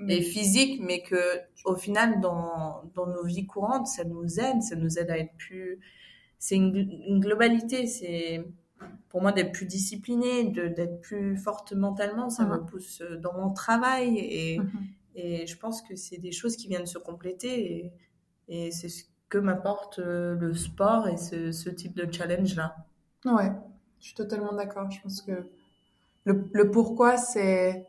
et 0.09 0.21
physique, 0.23 0.81
mais 0.83 1.03
que 1.03 1.17
au 1.65 1.75
final 1.77 2.21
dans 2.21 2.83
dans 2.95 3.07
nos 3.07 3.25
vies 3.25 3.47
courantes, 3.47 3.87
ça 3.89 4.05
nous 4.05 4.39
aide, 4.41 4.63
ça 4.63 4.77
nous 4.77 4.99
aide 4.99 5.11
à 5.11 5.19
être 5.19 5.35
plus. 5.37 5.81
C'est 6.39 6.57
une, 6.57 6.77
une 7.09 7.21
globalité. 7.21 7.87
C'est 7.87 8.45
pour 9.09 9.23
moi 9.23 9.33
d'être 9.33 9.53
plus 9.53 9.67
discipliné, 9.67 10.45
de 10.45 10.69
d'être 10.69 11.01
plus 11.01 11.37
forte 11.37 11.73
mentalement. 11.73 12.31
Ça 12.31 12.45
me 12.47 12.59
Mhm. 12.59 12.67
pousse 12.67 13.03
dans 13.21 13.33
mon 13.35 13.53
travail 13.53 14.19
et 14.19 14.59
Mhm. 14.59 14.71
Et 15.15 15.47
je 15.47 15.57
pense 15.59 15.83
que 15.83 15.97
c'est 15.97 16.19
des 16.19 16.33
choses 16.33 16.57
qui 16.57 16.69
viennent 16.69 16.87
se 16.87 16.99
compléter 16.99 17.93
et, 18.49 18.71
c'est 18.71 18.89
ce 18.89 19.05
que 19.31 19.39
m'apporte 19.39 19.99
euh, 19.99 20.35
le 20.35 20.53
sport 20.53 21.09
et 21.09 21.17
ce, 21.17 21.71
type 21.71 21.97
de 21.97 22.13
challenge-là. 22.13 22.77
Ouais, 23.25 23.51
je 23.99 24.07
suis 24.07 24.15
totalement 24.15 24.53
d'accord. 24.53 24.91
Je 24.91 25.01
pense 25.01 25.23
que 25.23 25.49
le, 26.25 26.71
pourquoi, 26.71 27.17
c'est 27.17 27.87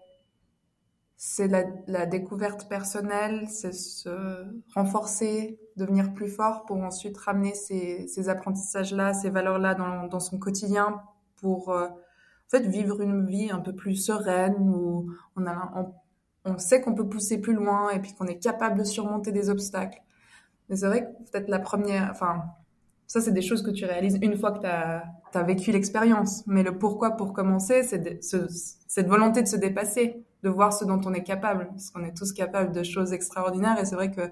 c'est 1.17 1.47
la, 1.47 2.05
découverte 2.05 2.67
personnelle, 2.69 3.47
c'est 3.49 3.73
se 3.73 4.45
renforcer, 4.73 5.59
devenir 5.75 6.13
plus 6.13 6.27
fort 6.27 6.65
pour 6.65 6.77
ensuite 6.77 7.17
ramener 7.17 7.53
ces, 7.53 8.07
ces 8.07 8.29
apprentissages-là, 8.29 9.13
ces 9.13 9.29
valeurs-là 9.29 9.75
dans, 9.75 10.19
son 10.19 10.37
quotidien 10.37 11.01
pour 11.37 11.69
euh, 11.69 11.87
en 11.87 12.49
fait 12.49 12.67
vivre 12.67 13.01
une 13.01 13.25
vie 13.25 13.51
un 13.51 13.59
peu 13.59 13.73
plus 13.73 13.95
sereine 13.95 14.55
où 14.59 15.11
on 15.35 15.45
a 15.45 15.93
on 16.45 16.57
sait 16.57 16.81
qu'on 16.81 16.93
peut 16.93 17.07
pousser 17.07 17.39
plus 17.39 17.53
loin 17.53 17.89
et 17.91 17.99
puis 17.99 18.13
qu'on 18.13 18.27
est 18.27 18.39
capable 18.39 18.77
de 18.79 18.83
surmonter 18.83 19.31
des 19.31 19.49
obstacles. 19.49 20.01
Mais 20.69 20.75
c'est 20.75 20.87
vrai 20.87 21.05
que 21.05 21.31
peut-être 21.31 21.49
la 21.49 21.59
première, 21.59 22.09
enfin 22.11 22.43
ça, 23.07 23.21
c'est 23.21 23.31
des 23.31 23.41
choses 23.41 23.61
que 23.61 23.69
tu 23.71 23.85
réalises 23.85 24.17
une 24.21 24.37
fois 24.37 24.51
que 24.51 24.59
tu 24.59 24.65
as, 24.67 25.43
vécu 25.43 25.71
l'expérience. 25.71 26.43
Mais 26.47 26.63
le 26.63 26.77
pourquoi 26.77 27.11
pour 27.11 27.33
commencer, 27.33 27.83
c'est 27.83 27.99
de- 27.99 28.21
ce- 28.21 28.47
cette 28.87 29.07
volonté 29.07 29.41
de 29.43 29.47
se 29.47 29.55
dépasser, 29.55 30.23
de 30.41 30.49
voir 30.49 30.73
ce 30.73 30.83
dont 30.85 30.99
on 31.05 31.13
est 31.13 31.23
capable. 31.23 31.67
Parce 31.69 31.91
qu'on 31.91 32.03
est 32.05 32.15
tous 32.15 32.33
capables 32.33 32.71
de 32.71 32.81
choses 32.83 33.13
extraordinaires. 33.13 33.77
Et 33.79 33.85
c'est 33.85 33.95
vrai 33.95 34.09
que 34.11 34.31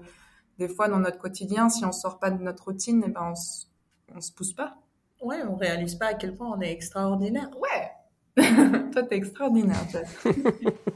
des 0.58 0.68
fois, 0.68 0.88
dans 0.88 0.98
notre 0.98 1.18
quotidien, 1.18 1.68
si 1.68 1.84
on 1.84 1.92
sort 1.92 2.18
pas 2.18 2.30
de 2.30 2.42
notre 2.42 2.64
routine, 2.64 3.04
eh 3.06 3.10
ben, 3.10 3.32
on, 3.34 4.16
on 4.16 4.20
se 4.20 4.32
pousse 4.32 4.52
pas. 4.52 4.74
Ouais, 5.20 5.42
on 5.48 5.54
réalise 5.54 5.94
pas 5.94 6.06
à 6.06 6.14
quel 6.14 6.34
point 6.34 6.50
on 6.56 6.60
est 6.60 6.72
extraordinaire. 6.72 7.50
Ouais 7.60 8.42
Toi, 8.92 9.02
t'es 9.04 9.16
extraordinaire, 9.16 9.86
Jess. 9.90 10.24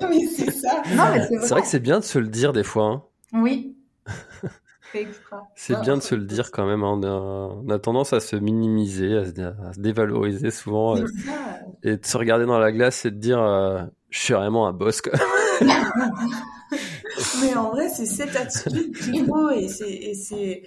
C'est 0.36 0.50
ça. 0.50 0.82
Vrai. 0.86 1.28
C'est 1.28 1.48
vrai 1.50 1.60
que 1.62 1.66
c'est 1.68 1.80
bien 1.80 1.98
de 2.00 2.04
se 2.04 2.18
le 2.18 2.28
dire 2.28 2.52
des 2.52 2.64
fois. 2.64 2.86
hein. 2.86 3.02
Oui. 3.32 3.76
C'est 5.54 5.80
bien 5.82 5.96
de 5.96 6.02
se 6.02 6.16
le 6.16 6.24
dire 6.24 6.50
quand 6.50 6.66
même. 6.66 6.82
hein. 6.82 6.98
On, 7.00 7.02
a, 7.04 7.54
on 7.64 7.68
a 7.70 7.78
tendance 7.78 8.12
à 8.12 8.18
se 8.18 8.34
minimiser, 8.34 9.16
à 9.18 9.24
se, 9.24 9.40
à 9.40 9.72
se 9.72 9.80
dévaloriser 9.80 10.50
souvent, 10.50 10.96
euh, 10.96 11.04
et 11.84 11.96
de 11.96 12.04
se 12.04 12.16
regarder 12.16 12.44
dans 12.44 12.58
la 12.58 12.72
glace 12.72 13.04
et 13.04 13.12
de 13.12 13.16
dire 13.16 13.40
euh, 13.40 13.82
je 14.08 14.18
suis 14.18 14.34
vraiment 14.34 14.66
un 14.66 14.72
boss. 14.72 15.00
Quoi. 15.00 15.12
Mais 17.42 17.54
en 17.56 17.70
vrai, 17.70 17.88
c'est 17.88 18.06
cette 18.06 18.34
attitude 18.36 18.96
qu'il 18.96 19.26
faut 19.26 19.50
et 19.50 19.68
c'est 19.68 19.90
et 19.90 20.14
c'est 20.14 20.62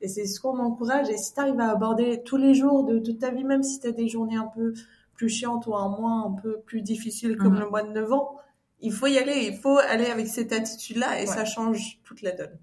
et 0.00 0.08
c'est 0.08 0.26
ce 0.26 0.40
qu'on 0.40 0.58
encourage. 0.58 1.08
Et 1.08 1.16
si 1.16 1.32
tu 1.32 1.40
arrives 1.40 1.60
à 1.60 1.70
aborder 1.70 2.22
tous 2.24 2.36
les 2.36 2.54
jours 2.54 2.84
de 2.84 2.98
toute 2.98 3.20
ta 3.20 3.30
vie, 3.30 3.44
même 3.44 3.62
si 3.62 3.78
tu 3.80 3.86
as 3.86 3.92
des 3.92 4.08
journées 4.08 4.36
un 4.36 4.50
peu 4.54 4.74
plus 5.14 5.28
chiantes 5.28 5.66
ou 5.66 5.76
un 5.76 5.88
mois 5.88 6.24
un 6.26 6.32
peu 6.42 6.58
plus 6.66 6.82
difficiles 6.82 7.36
comme 7.36 7.54
Mhm. 7.54 7.60
le 7.60 7.70
mois 7.70 7.82
de 7.82 7.92
novembre, 7.92 8.41
il 8.82 8.92
faut 8.92 9.06
y 9.06 9.18
aller, 9.18 9.48
il 9.52 9.58
faut 9.58 9.78
aller 9.78 10.06
avec 10.06 10.26
cette 10.28 10.52
attitude-là 10.52 11.20
et 11.22 11.22
Ouais. 11.22 11.26
ça 11.26 11.44
change 11.44 12.00
toute 12.04 12.22
la 12.22 12.32
donne. 12.32 12.58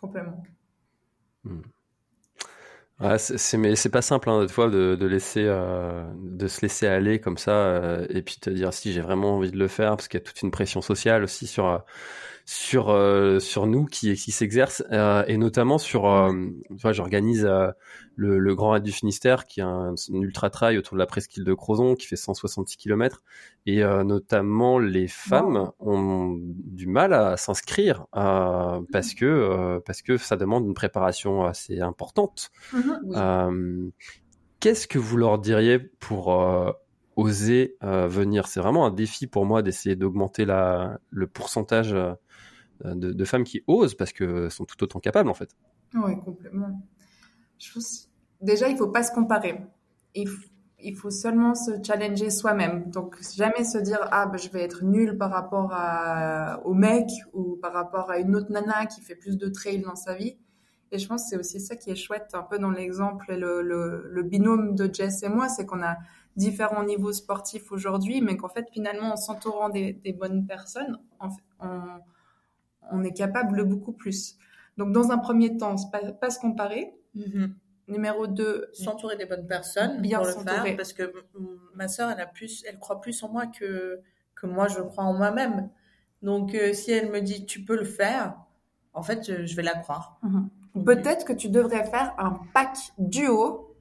Complètement. 0.00 0.44
Ouais, 3.00 3.18
c'est 3.18 3.38
c'est- 3.38 3.56
mais 3.58 3.74
c'est 3.74 3.88
pas 3.90 4.02
simple 4.02 4.30
hein, 4.30 4.40
des 4.42 4.48
fois 4.52 4.70
de, 4.70 4.94
de 4.94 5.06
laisser 5.06 5.42
euh, 5.44 6.04
de 6.16 6.46
se 6.46 6.60
laisser 6.62 6.86
aller 6.86 7.20
comme 7.20 7.38
ça 7.38 7.50
euh, 7.50 8.06
et 8.08 8.22
puis 8.22 8.36
te 8.40 8.50
dire 8.50 8.72
si 8.72 8.92
j'ai 8.92 9.00
vraiment 9.00 9.36
envie 9.36 9.50
de 9.50 9.58
le 9.58 9.66
faire 9.66 9.90
parce 9.96 10.06
qu'il 10.06 10.20
y 10.20 10.22
a 10.22 10.24
toute 10.24 10.40
une 10.42 10.52
pression 10.52 10.80
sociale 10.80 11.24
aussi 11.24 11.48
sur 11.48 11.66
euh, 11.66 11.78
sur 12.46 12.90
euh, 12.90 13.38
sur 13.38 13.66
nous 13.66 13.86
qui 13.86 14.14
qui 14.16 14.30
s'exerce 14.30 14.84
euh, 14.92 15.24
et 15.26 15.38
notamment 15.38 15.78
sur 15.78 16.06
euh, 16.06 16.30
vois 16.70 16.92
j'organise 16.92 17.46
euh, 17.46 17.68
le, 18.16 18.38
le 18.38 18.54
Grand 18.54 18.70
Raid 18.72 18.82
du 18.82 18.92
Finistère 18.92 19.46
qui 19.46 19.60
est 19.60 19.64
un, 19.64 19.94
un 19.94 20.20
ultra 20.20 20.50
trail 20.50 20.76
autour 20.76 20.94
de 20.94 20.98
la 20.98 21.06
presqu'île 21.06 21.44
de 21.44 21.54
Crozon 21.54 21.94
qui 21.94 22.06
fait 22.06 22.16
166 22.16 22.76
km 22.76 23.22
et 23.64 23.82
euh, 23.82 24.04
notamment 24.04 24.78
les 24.78 25.08
femmes 25.08 25.70
ont 25.80 26.36
du 26.40 26.86
mal 26.86 27.14
à 27.14 27.36
s'inscrire 27.38 28.04
euh, 28.14 28.80
parce 28.92 29.14
que 29.14 29.24
euh, 29.24 29.80
parce 29.84 30.02
que 30.02 30.18
ça 30.18 30.36
demande 30.36 30.66
une 30.66 30.74
préparation 30.74 31.44
assez 31.44 31.80
importante. 31.80 32.50
Oui. 32.74 32.82
euh, 33.16 33.88
Qu'est-ce 34.60 34.86
que 34.86 34.98
vous 34.98 35.16
leur 35.16 35.38
diriez 35.38 35.78
pour 35.78 36.40
euh, 36.40 36.72
oser 37.16 37.76
euh, 37.82 38.06
venir? 38.08 38.46
C'est 38.46 38.60
vraiment 38.60 38.86
un 38.86 38.90
défi 38.90 39.26
pour 39.26 39.44
moi 39.44 39.62
d'essayer 39.62 39.94
d'augmenter 39.96 40.44
la, 40.46 40.98
le 41.10 41.26
pourcentage 41.26 41.92
euh, 41.92 42.12
de, 42.82 43.12
de 43.12 43.24
femmes 43.24 43.44
qui 43.44 43.62
osent 43.66 43.94
parce 43.94 44.12
que 44.12 44.48
sont 44.48 44.64
tout 44.64 44.82
autant 44.82 45.00
capables 45.00 45.28
en 45.28 45.34
fait. 45.34 45.56
Oui, 45.94 46.18
complètement. 46.24 46.80
Je 47.58 47.72
pense, 47.72 48.08
déjà, 48.40 48.68
il 48.68 48.76
faut 48.76 48.88
pas 48.88 49.02
se 49.02 49.12
comparer. 49.12 49.60
Il, 50.14 50.96
faut 50.96 51.10
seulement 51.10 51.54
se 51.54 51.70
challenger 51.82 52.30
soi-même. 52.30 52.90
Donc, 52.90 53.16
jamais 53.34 53.64
se 53.64 53.78
dire, 53.78 53.98
ah, 54.10 54.26
ben, 54.26 54.36
je 54.36 54.48
vais 54.50 54.62
être 54.62 54.84
nul 54.84 55.16
par 55.16 55.30
rapport 55.30 55.72
au 56.64 56.74
mec 56.74 57.08
ou 57.32 57.56
par 57.56 57.72
rapport 57.72 58.10
à 58.10 58.18
une 58.18 58.36
autre 58.36 58.52
nana 58.52 58.86
qui 58.86 59.00
fait 59.00 59.14
plus 59.14 59.36
de 59.36 59.48
trail 59.48 59.80
dans 59.80 59.96
sa 59.96 60.14
vie. 60.14 60.36
Et 60.92 60.98
je 60.98 61.08
pense 61.08 61.24
que 61.24 61.30
c'est 61.30 61.36
aussi 61.36 61.60
ça 61.60 61.74
qui 61.74 61.90
est 61.90 61.96
chouette, 61.96 62.30
un 62.34 62.42
peu 62.42 62.58
dans 62.58 62.70
l'exemple 62.70 63.32
et 63.32 63.36
le, 63.36 64.22
binôme 64.22 64.76
de 64.76 64.92
Jess 64.92 65.22
et 65.22 65.28
moi, 65.28 65.48
c'est 65.48 65.66
qu'on 65.66 65.82
a 65.82 65.96
différents 66.36 66.84
niveaux 66.84 67.12
sportifs 67.12 67.72
aujourd'hui, 67.72 68.20
mais 68.20 68.36
qu'en 68.36 68.48
fait, 68.48 68.66
finalement, 68.72 69.12
en 69.12 69.16
s'entourant 69.16 69.70
des, 69.70 70.16
bonnes 70.18 70.46
personnes, 70.46 70.98
on, 71.20 71.28
on 72.92 73.02
est 73.04 73.12
capable 73.12 73.56
de 73.58 73.62
beaucoup 73.62 73.92
plus. 73.92 74.36
Donc, 74.76 74.92
dans 74.92 75.10
un 75.12 75.18
premier 75.18 75.56
temps, 75.56 75.76
pas, 75.92 76.00
pas 76.12 76.30
se 76.30 76.38
comparer. 76.40 76.94
Mhm. 77.14 77.54
Numéro 77.86 78.26
2, 78.26 78.70
S'entourer 78.72 79.16
des 79.16 79.26
bonnes 79.26 79.46
personnes 79.46 80.00
Bien 80.00 80.16
pour 80.18 80.26
le 80.26 80.32
s'entourer. 80.32 80.68
faire 80.68 80.76
parce 80.76 80.94
que 80.94 81.12
ma 81.74 81.86
sœur 81.86 82.10
elle 82.10 82.20
a 82.20 82.26
plus 82.26 82.64
elle 82.66 82.78
croit 82.78 82.98
plus 83.00 83.22
en 83.22 83.28
moi 83.28 83.46
que 83.46 84.00
que 84.34 84.46
moi 84.46 84.68
je 84.68 84.80
crois 84.80 85.04
en 85.04 85.12
moi-même. 85.12 85.68
Donc 86.22 86.54
euh, 86.54 86.72
si 86.72 86.92
elle 86.92 87.10
me 87.10 87.20
dit 87.20 87.44
tu 87.44 87.62
peux 87.62 87.76
le 87.76 87.84
faire, 87.84 88.36
en 88.94 89.02
fait 89.02 89.26
je, 89.30 89.44
je 89.44 89.54
vais 89.54 89.62
la 89.62 89.74
croire. 89.74 90.18
peut-être 90.86 91.26
que 91.26 91.34
tu 91.34 91.50
devrais 91.50 91.84
faire 91.84 92.14
un 92.18 92.40
pack 92.54 92.74
duo 92.98 93.76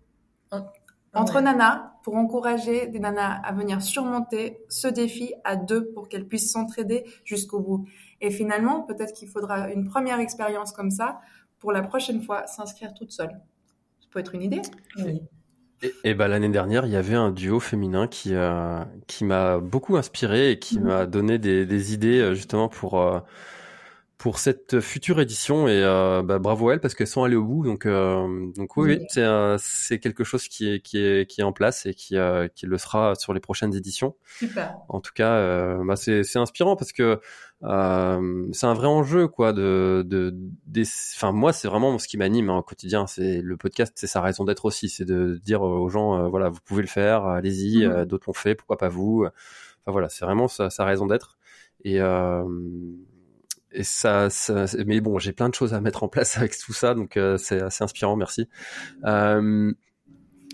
entre 1.13 1.35
Ouais. 1.37 1.41
nanas 1.41 1.93
pour 2.03 2.15
encourager 2.15 2.87
des 2.87 2.99
nanas 2.99 3.39
à 3.43 3.53
venir 3.53 3.81
surmonter 3.81 4.65
ce 4.67 4.87
défi 4.89 5.33
à 5.45 5.55
deux 5.55 5.91
pour 5.93 6.09
qu'elles 6.09 6.27
puissent 6.27 6.51
s'entraider 6.51 7.05
jusqu'au 7.23 7.61
bout. 7.61 7.87
Et 8.23 8.31
finalement, 8.31 8.81
peut-être 8.83 9.13
qu'il 9.13 9.29
faudra 9.29 9.69
une 9.71 9.85
première 9.85 10.19
expérience 10.19 10.73
comme 10.73 10.91
ça 10.91 11.21
pour 11.59 11.71
la 11.73 11.83
prochaine 11.83 12.23
fois 12.23 12.47
s'inscrire 12.47 12.95
toute 12.95 13.11
seule. 13.13 13.39
Ça 14.01 14.07
peut 14.11 14.19
être 14.19 14.35
une 14.35 14.43
idée. 14.43 14.63
Oui. 14.97 15.21
Et, 15.81 15.99
et 16.03 16.13
ben 16.13 16.27
l'année 16.29 16.49
dernière, 16.49 16.85
il 16.85 16.91
y 16.91 16.95
avait 16.95 17.15
un 17.15 17.31
duo 17.31 17.59
féminin 17.59 18.07
qui 18.07 18.33
euh, 18.35 18.83
qui 19.07 19.25
m'a 19.25 19.59
beaucoup 19.59 19.97
inspiré 19.97 20.51
et 20.51 20.59
qui 20.59 20.79
Mhm. 20.79 20.85
m'a 20.85 21.05
donné 21.05 21.37
des, 21.39 21.65
des 21.65 21.93
idées 21.93 22.19
euh, 22.21 22.33
justement 22.35 22.69
pour 22.69 23.01
euh, 23.01 23.19
pour 24.23 24.39
cette 24.39 24.79
future 24.79 25.19
édition 25.19 25.67
et 25.67 25.83
euh, 25.83 26.23
bah, 26.23 26.39
bravo 26.39 26.69
à 26.69 26.73
elles 26.73 26.79
parce 26.79 26.95
qu'elles 26.95 27.07
sont 27.07 27.25
allées 27.25 27.35
au 27.35 27.43
bout 27.43 27.65
donc 27.65 27.85
euh, 27.85 28.25
donc 28.55 28.77
oui, 28.77 28.95
oui 28.99 29.05
c'est 29.09 29.21
euh, 29.21 29.57
c'est 29.59 29.99
quelque 29.99 30.23
chose 30.23 30.47
qui 30.47 30.69
est 30.71 30.79
qui 30.79 30.97
est 30.97 31.29
qui 31.29 31.41
est 31.41 31.43
en 31.43 31.51
place 31.51 31.85
et 31.85 31.93
qui 31.93 32.15
euh, 32.17 32.47
qui 32.47 32.65
le 32.65 32.77
sera 32.77 33.15
sur 33.15 33.33
les 33.33 33.41
prochaines 33.41 33.75
éditions. 33.75 34.15
Super. 34.39 34.77
En 34.87 35.01
tout 35.01 35.11
cas, 35.13 35.33
euh, 35.33 35.83
bah 35.85 35.97
c'est 35.97 36.23
c'est 36.23 36.39
inspirant 36.39 36.77
parce 36.77 36.93
que 36.93 37.19
euh, 37.63 38.47
c'est 38.53 38.65
un 38.65 38.73
vrai 38.73 38.87
enjeu 38.87 39.27
quoi 39.27 39.51
de 39.51 40.03
de 40.07 40.33
des- 40.67 40.87
enfin 41.15 41.33
moi 41.33 41.51
c'est 41.51 41.67
vraiment 41.67 41.99
ce 41.99 42.07
qui 42.07 42.15
m'anime 42.17 42.49
hein, 42.49 42.57
au 42.59 42.63
quotidien 42.63 43.07
c'est 43.07 43.41
le 43.41 43.57
podcast 43.57 43.91
c'est 43.95 44.07
sa 44.07 44.21
raison 44.21 44.45
d'être 44.45 44.63
aussi 44.63 44.87
c'est 44.87 45.05
de 45.05 45.37
dire 45.43 45.61
aux 45.63 45.89
gens 45.89 46.29
voilà 46.29 46.47
vous 46.47 46.59
pouvez 46.63 46.81
le 46.81 46.87
faire 46.87 47.25
allez-y 47.25 47.85
Mhm. 47.85 48.05
d'autres 48.05 48.25
l'ont 48.27 48.33
fait 48.33 48.55
pourquoi 48.55 48.77
pas 48.77 48.89
vous? 48.89 49.25
Enfin 49.25 49.91
voilà 49.91 50.07
c'est 50.07 50.23
vraiment 50.23 50.47
sa, 50.47 50.69
sa 50.69 50.85
raison 50.85 51.07
d'être 51.07 51.37
et 51.83 51.99
euh, 51.99 52.43
et 53.73 53.83
ça, 53.83 54.29
ça 54.29 54.65
mais 54.85 55.01
bon 55.01 55.19
j'ai 55.19 55.33
plein 55.33 55.49
de 55.49 55.55
choses 55.55 55.73
à 55.73 55.81
mettre 55.81 56.03
en 56.03 56.07
place 56.07 56.37
avec 56.37 56.57
tout 56.57 56.73
ça 56.73 56.93
donc 56.93 57.17
euh, 57.17 57.37
c'est 57.37 57.61
assez 57.61 57.83
inspirant 57.83 58.15
merci 58.15 58.47
euh, 59.05 59.73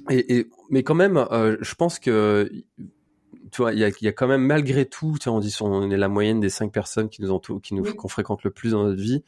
et, 0.10 0.38
et 0.38 0.50
mais 0.70 0.84
quand 0.84 0.96
même 0.96 1.18
euh, 1.18 1.58
je 1.62 1.76
pense 1.76 2.00
que 2.00 2.50
tu 3.52 3.64
vois, 3.64 3.74
il 3.74 3.80
y 3.80 3.84
a, 3.84 3.90
il 3.90 4.06
y 4.06 4.08
a 4.08 4.12
quand 4.12 4.28
même 4.28 4.46
malgré 4.46 4.86
tout, 4.86 5.18
tu 5.20 5.28
vois, 5.28 5.40
on 5.40 5.42
dit 5.42 5.56
on 5.62 5.90
est 5.90 5.98
la 5.98 6.08
moyenne 6.08 6.40
des 6.40 6.52
cinq 6.52 6.72
personnes 6.72 7.10
qui 7.10 7.24
nous 7.24 7.32
entourent, 7.32 7.60
qui 7.60 7.74
nous 7.74 7.84
qu'on 7.96 8.08
fréquente 8.08 8.44
le 8.44 8.52
plus 8.52 8.74
dans 8.74 8.84
notre 8.84 9.02
vie. 9.02 9.24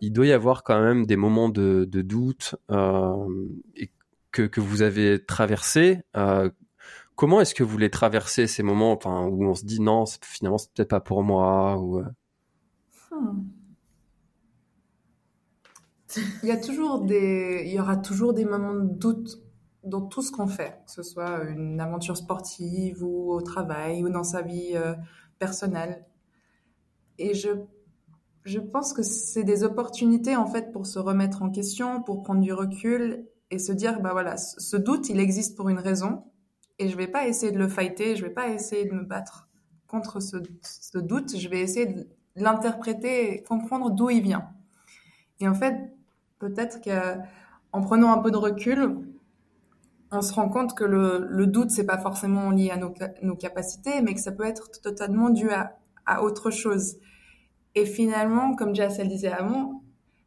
Il 0.00 0.10
doit 0.10 0.26
y 0.26 0.32
avoir 0.32 0.62
quand 0.62 0.80
même 0.80 1.04
des 1.04 1.16
moments 1.16 1.50
de, 1.50 1.86
de 1.86 2.00
doute 2.00 2.56
et 2.70 3.90
que 4.32 4.42
que 4.42 4.60
vous 4.62 4.80
avez 4.80 5.22
traversé. 5.22 6.00
Comment 7.14 7.42
est-ce 7.42 7.54
que 7.54 7.62
vous 7.62 7.76
les 7.76 7.90
traversez 7.90 8.46
ces 8.46 8.62
moments, 8.62 8.92
enfin 8.92 9.26
où 9.26 9.44
on 9.44 9.54
se 9.54 9.66
dit 9.66 9.80
non, 9.80 10.04
finalement 10.22 10.56
c'est 10.56 10.72
peut-être 10.72 10.88
pas 10.88 11.00
pour 11.00 11.22
moi 11.22 11.76
ou 11.78 12.02
Il 16.42 16.48
y 16.48 16.52
a 16.52 16.56
toujours 16.56 17.00
des, 17.00 17.64
il 17.66 17.72
y 17.72 17.80
aura 17.80 17.96
toujours 17.96 18.32
des 18.32 18.44
moments 18.44 18.74
de 18.74 18.88
doute 18.88 19.38
dans 19.84 20.02
tout 20.02 20.22
ce 20.22 20.32
qu'on 20.32 20.46
fait, 20.46 20.80
que 20.86 20.92
ce 20.92 21.02
soit 21.02 21.44
une 21.44 21.80
aventure 21.80 22.16
sportive 22.16 23.04
ou 23.04 23.32
au 23.32 23.40
travail 23.40 24.02
ou 24.02 24.08
dans 24.08 24.24
sa 24.24 24.42
vie 24.42 24.72
euh, 24.74 24.94
personnelle. 25.38 26.04
Et 27.18 27.34
je, 27.34 27.50
je 28.44 28.58
pense 28.58 28.92
que 28.92 29.02
c'est 29.02 29.44
des 29.44 29.62
opportunités 29.62 30.36
en 30.36 30.46
fait 30.46 30.72
pour 30.72 30.86
se 30.86 30.98
remettre 30.98 31.42
en 31.42 31.50
question, 31.50 32.02
pour 32.02 32.22
prendre 32.22 32.40
du 32.40 32.52
recul 32.52 33.26
et 33.50 33.58
se 33.58 33.72
dire 33.72 34.00
bah 34.00 34.10
voilà, 34.12 34.36
ce 34.36 34.60
ce 34.60 34.76
doute 34.76 35.08
il 35.08 35.20
existe 35.20 35.56
pour 35.56 35.68
une 35.68 35.78
raison 35.78 36.24
et 36.78 36.88
je 36.88 36.96
vais 36.96 37.06
pas 37.06 37.28
essayer 37.28 37.52
de 37.52 37.58
le 37.58 37.68
fighter, 37.68 38.16
je 38.16 38.24
vais 38.24 38.32
pas 38.32 38.48
essayer 38.48 38.84
de 38.84 38.94
me 38.94 39.04
battre 39.04 39.48
contre 39.86 40.20
ce, 40.20 40.36
ce 40.62 40.98
doute, 40.98 41.36
je 41.36 41.48
vais 41.48 41.60
essayer 41.60 41.86
de 41.86 42.08
l'interpréter 42.36 43.34
et 43.34 43.42
comprendre 43.42 43.90
d'où 43.90 44.10
il 44.10 44.22
vient. 44.22 44.48
Et 45.40 45.48
en 45.48 45.54
fait, 45.54 45.92
peut-être 46.38 46.80
qu'en 46.82 47.80
prenant 47.80 48.12
un 48.12 48.18
peu 48.18 48.30
de 48.30 48.36
recul, 48.36 48.98
on 50.12 50.22
se 50.22 50.32
rend 50.32 50.48
compte 50.48 50.74
que 50.74 50.84
le, 50.84 51.26
le 51.28 51.46
doute, 51.46 51.70
c'est 51.70 51.86
pas 51.86 51.98
forcément 51.98 52.50
lié 52.50 52.70
à 52.70 52.76
nos, 52.76 52.94
ca- 52.96 53.12
nos 53.22 53.36
capacités, 53.36 54.00
mais 54.02 54.14
que 54.14 54.20
ça 54.20 54.32
peut 54.32 54.44
être 54.44 54.70
totalement 54.80 55.30
dû 55.30 55.50
à, 55.50 55.78
autre 56.22 56.50
chose. 56.50 56.96
Et 57.74 57.84
finalement, 57.84 58.54
comme 58.54 58.74
Jess 58.74 59.00
disait 59.00 59.32
avant, 59.32 59.82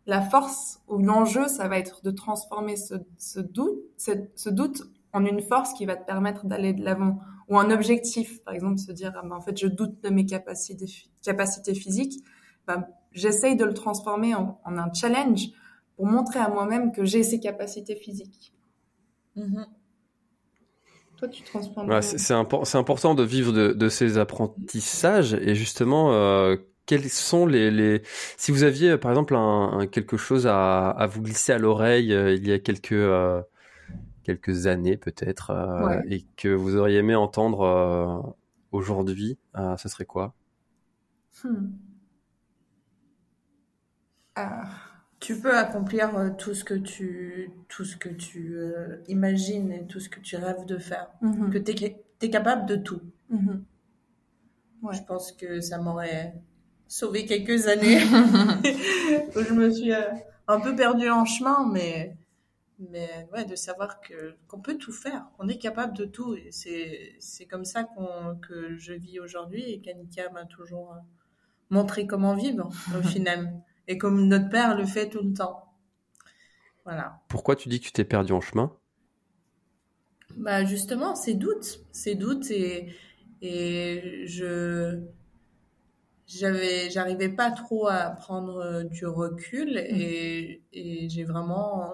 la 0.06 0.22
force 0.22 0.82
ou 0.88 0.98
l'enjeu, 0.98 1.48
ça 1.48 1.68
va 1.70 1.80
être 1.80 2.04
de 2.04 2.12
transformer 2.12 2.76
ce, 2.76 3.40
doute, 3.40 3.80
ce 3.98 4.50
doute 4.50 4.84
en 5.14 5.24
une 5.26 5.42
force 5.42 5.74
qui 5.74 5.86
va 5.86 5.96
te 5.96 6.06
permettre 6.06 6.46
d'aller 6.46 6.74
de 6.74 6.84
l'avant 6.84 7.20
ou 7.50 7.58
un 7.60 7.72
objectif. 7.72 8.44
Par 8.44 8.54
exemple, 8.54 8.78
se 8.80 8.92
dire, 8.92 9.12
ah 9.16 9.22
ben, 9.24 9.32
en 9.36 9.42
fait, 9.42 9.58
je 9.58 9.68
doute 9.68 10.02
de 10.04 10.10
mes 10.10 10.26
capacités, 10.26 10.86
capacités 11.24 11.76
physiques. 11.76 12.24
Ben, 12.68 12.86
J'essaye 13.12 13.56
de 13.56 13.66
le 13.66 13.74
transformer 13.74 14.36
en, 14.36 14.62
en 14.64 14.78
un 14.78 14.94
challenge 14.94 15.48
pour 15.96 16.06
montrer 16.06 16.40
à 16.40 16.48
moi-même 16.50 16.92
que 16.92 17.04
j'ai 17.06 17.24
ces 17.24 17.40
capacités 17.40 17.96
physiques. 17.96 18.54
Mhm. 19.36 19.66
Toi, 21.18 21.28
tu 21.28 21.44
transformes. 21.44 21.90
Ouais, 21.90 22.02
c'est 22.02 22.18
c'est 22.18 22.34
impor- 22.34 22.66
c'est 22.66 22.78
important 22.78 23.14
de 23.16 23.24
vivre 23.24 23.52
de, 23.52 23.74
de 23.74 23.90
ces 23.90 24.18
apprentissages 24.18 25.34
et 25.34 25.54
justement 25.56 26.14
euh, 26.14 26.56
quels 26.86 27.10
sont 27.10 27.46
les, 27.46 27.72
les 27.72 28.02
si 28.38 28.52
vous 28.52 28.64
aviez 28.64 28.98
par 28.98 29.12
exemple 29.12 29.36
un, 29.36 29.80
un- 29.80 29.88
quelque 29.88 30.16
chose 30.16 30.48
à, 30.48 30.90
à 30.92 31.08
vous 31.08 31.22
glisser 31.22 31.52
à 31.52 31.58
l'oreille 31.58 32.14
euh, 32.14 32.34
il 32.36 32.48
y 32.48 32.54
a 32.54 32.60
quelques 32.60 32.94
euh, 32.94 33.42
quelques 34.30 34.68
années 34.68 34.98
peut-être 34.98 35.50
euh, 35.52 35.88
Ouais. 35.88 36.02
et 36.10 36.26
que 36.38 36.50
vous 36.50 36.76
auriez 36.76 36.98
aimé 37.00 37.16
entendre 37.16 37.62
euh, 37.62 38.22
aujourd'hui 38.72 39.38
euh, 39.58 39.76
ce 39.78 39.90
serait 39.90 40.06
quoi? 40.06 40.34
Hmm. 41.44 41.68
Ah, 44.36 44.64
Tu 45.20 45.38
peux 45.40 45.56
accomplir 45.58 46.16
euh, 46.18 46.30
tout 46.38 46.54
ce 46.54 46.64
que 46.64 46.74
tu 46.74 47.52
tout 47.68 47.84
ce 47.86 47.98
que 47.98 48.10
tu 48.10 48.56
euh, 48.58 48.98
imagines 49.08 49.72
et 49.72 49.86
tout 49.86 50.00
ce 50.00 50.10
que 50.10 50.20
tu 50.22 50.36
rêves 50.38 50.66
de 50.66 50.78
faire. 50.78 51.08
mhm, 51.22 51.50
Que 51.52 51.58
tu 51.58 51.72
es, 52.22 52.30
capable 52.30 52.66
de 52.66 52.76
tout. 52.78 53.02
Ouais. 54.82 54.96
Je 54.96 55.02
pense 55.04 55.32
que 55.34 55.60
ça 55.62 55.78
m'aurait 55.78 56.34
sauvé 56.88 57.26
quelques 57.26 57.68
années 57.68 58.00
où 59.36 59.40
je 59.48 59.54
me 59.54 59.70
suis 59.70 59.94
euh, 59.94 60.02
un 60.48 60.60
peu 60.62 60.76
perdue 60.76 61.10
en 61.10 61.26
chemin, 61.26 61.70
mais 61.72 62.16
mais 62.80 63.28
ouais, 63.34 63.46
de 63.46 63.56
savoir 63.56 64.02
que 64.02 64.36
qu'on 64.48 64.60
peut 64.62 64.78
tout 64.78 64.92
faire, 64.94 65.28
qu'on 65.38 65.48
est 65.48 65.58
capable 65.58 65.96
de 65.98 66.06
tout. 66.06 66.36
Et 66.36 66.52
c'est 66.52 67.16
c'est 67.20 67.46
comme 67.46 67.66
ça 67.66 67.84
qu'on 67.84 68.36
que 68.38 68.78
je 68.78 68.94
vis 68.94 69.20
aujourd'hui 69.20 69.64
et 69.72 69.82
qu'Annika 69.82 70.30
m'a 70.32 70.46
toujours 70.46 70.94
euh, 70.94 71.00
montré 71.70 72.08
comment 72.08 72.36
vivre 72.36 72.70
au 72.98 73.02
final 73.08 73.62
et 73.88 73.98
comme 73.98 74.28
notre 74.28 74.50
père 74.50 74.78
le 74.78 74.86
fait 74.86 75.10
tout 75.10 75.24
le 75.24 75.34
temps. 75.34 75.66
Voilà. 76.86 77.22
Pourquoi 77.30 77.56
tu 77.56 77.70
dis 77.70 77.80
que 77.80 77.86
tu 77.86 77.92
t'es 77.94 78.04
perdu 78.04 78.34
en 78.34 78.42
chemin? 78.42 78.76
Bah 80.38 80.64
justement, 80.66 81.16
ces 81.16 81.34
doutes, 81.36 81.82
ces 81.92 82.16
doutes 82.16 82.50
et 82.52 82.94
et 83.42 84.26
je 84.28 85.00
j'avais 86.28 86.90
j'arrivais 86.92 87.30
pas 87.30 87.52
trop 87.52 87.88
à 87.88 88.10
prendre 88.12 88.84
du 88.84 89.06
recul 89.06 89.78
et, 89.78 90.62
et 90.74 91.10
j'ai 91.10 91.24
vraiment 91.24 91.94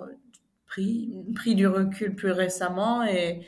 pris 0.75 1.09
pris 1.33 1.55
du 1.55 1.67
recul 1.67 2.15
plus 2.15 2.31
récemment 2.31 3.03
et 3.03 3.45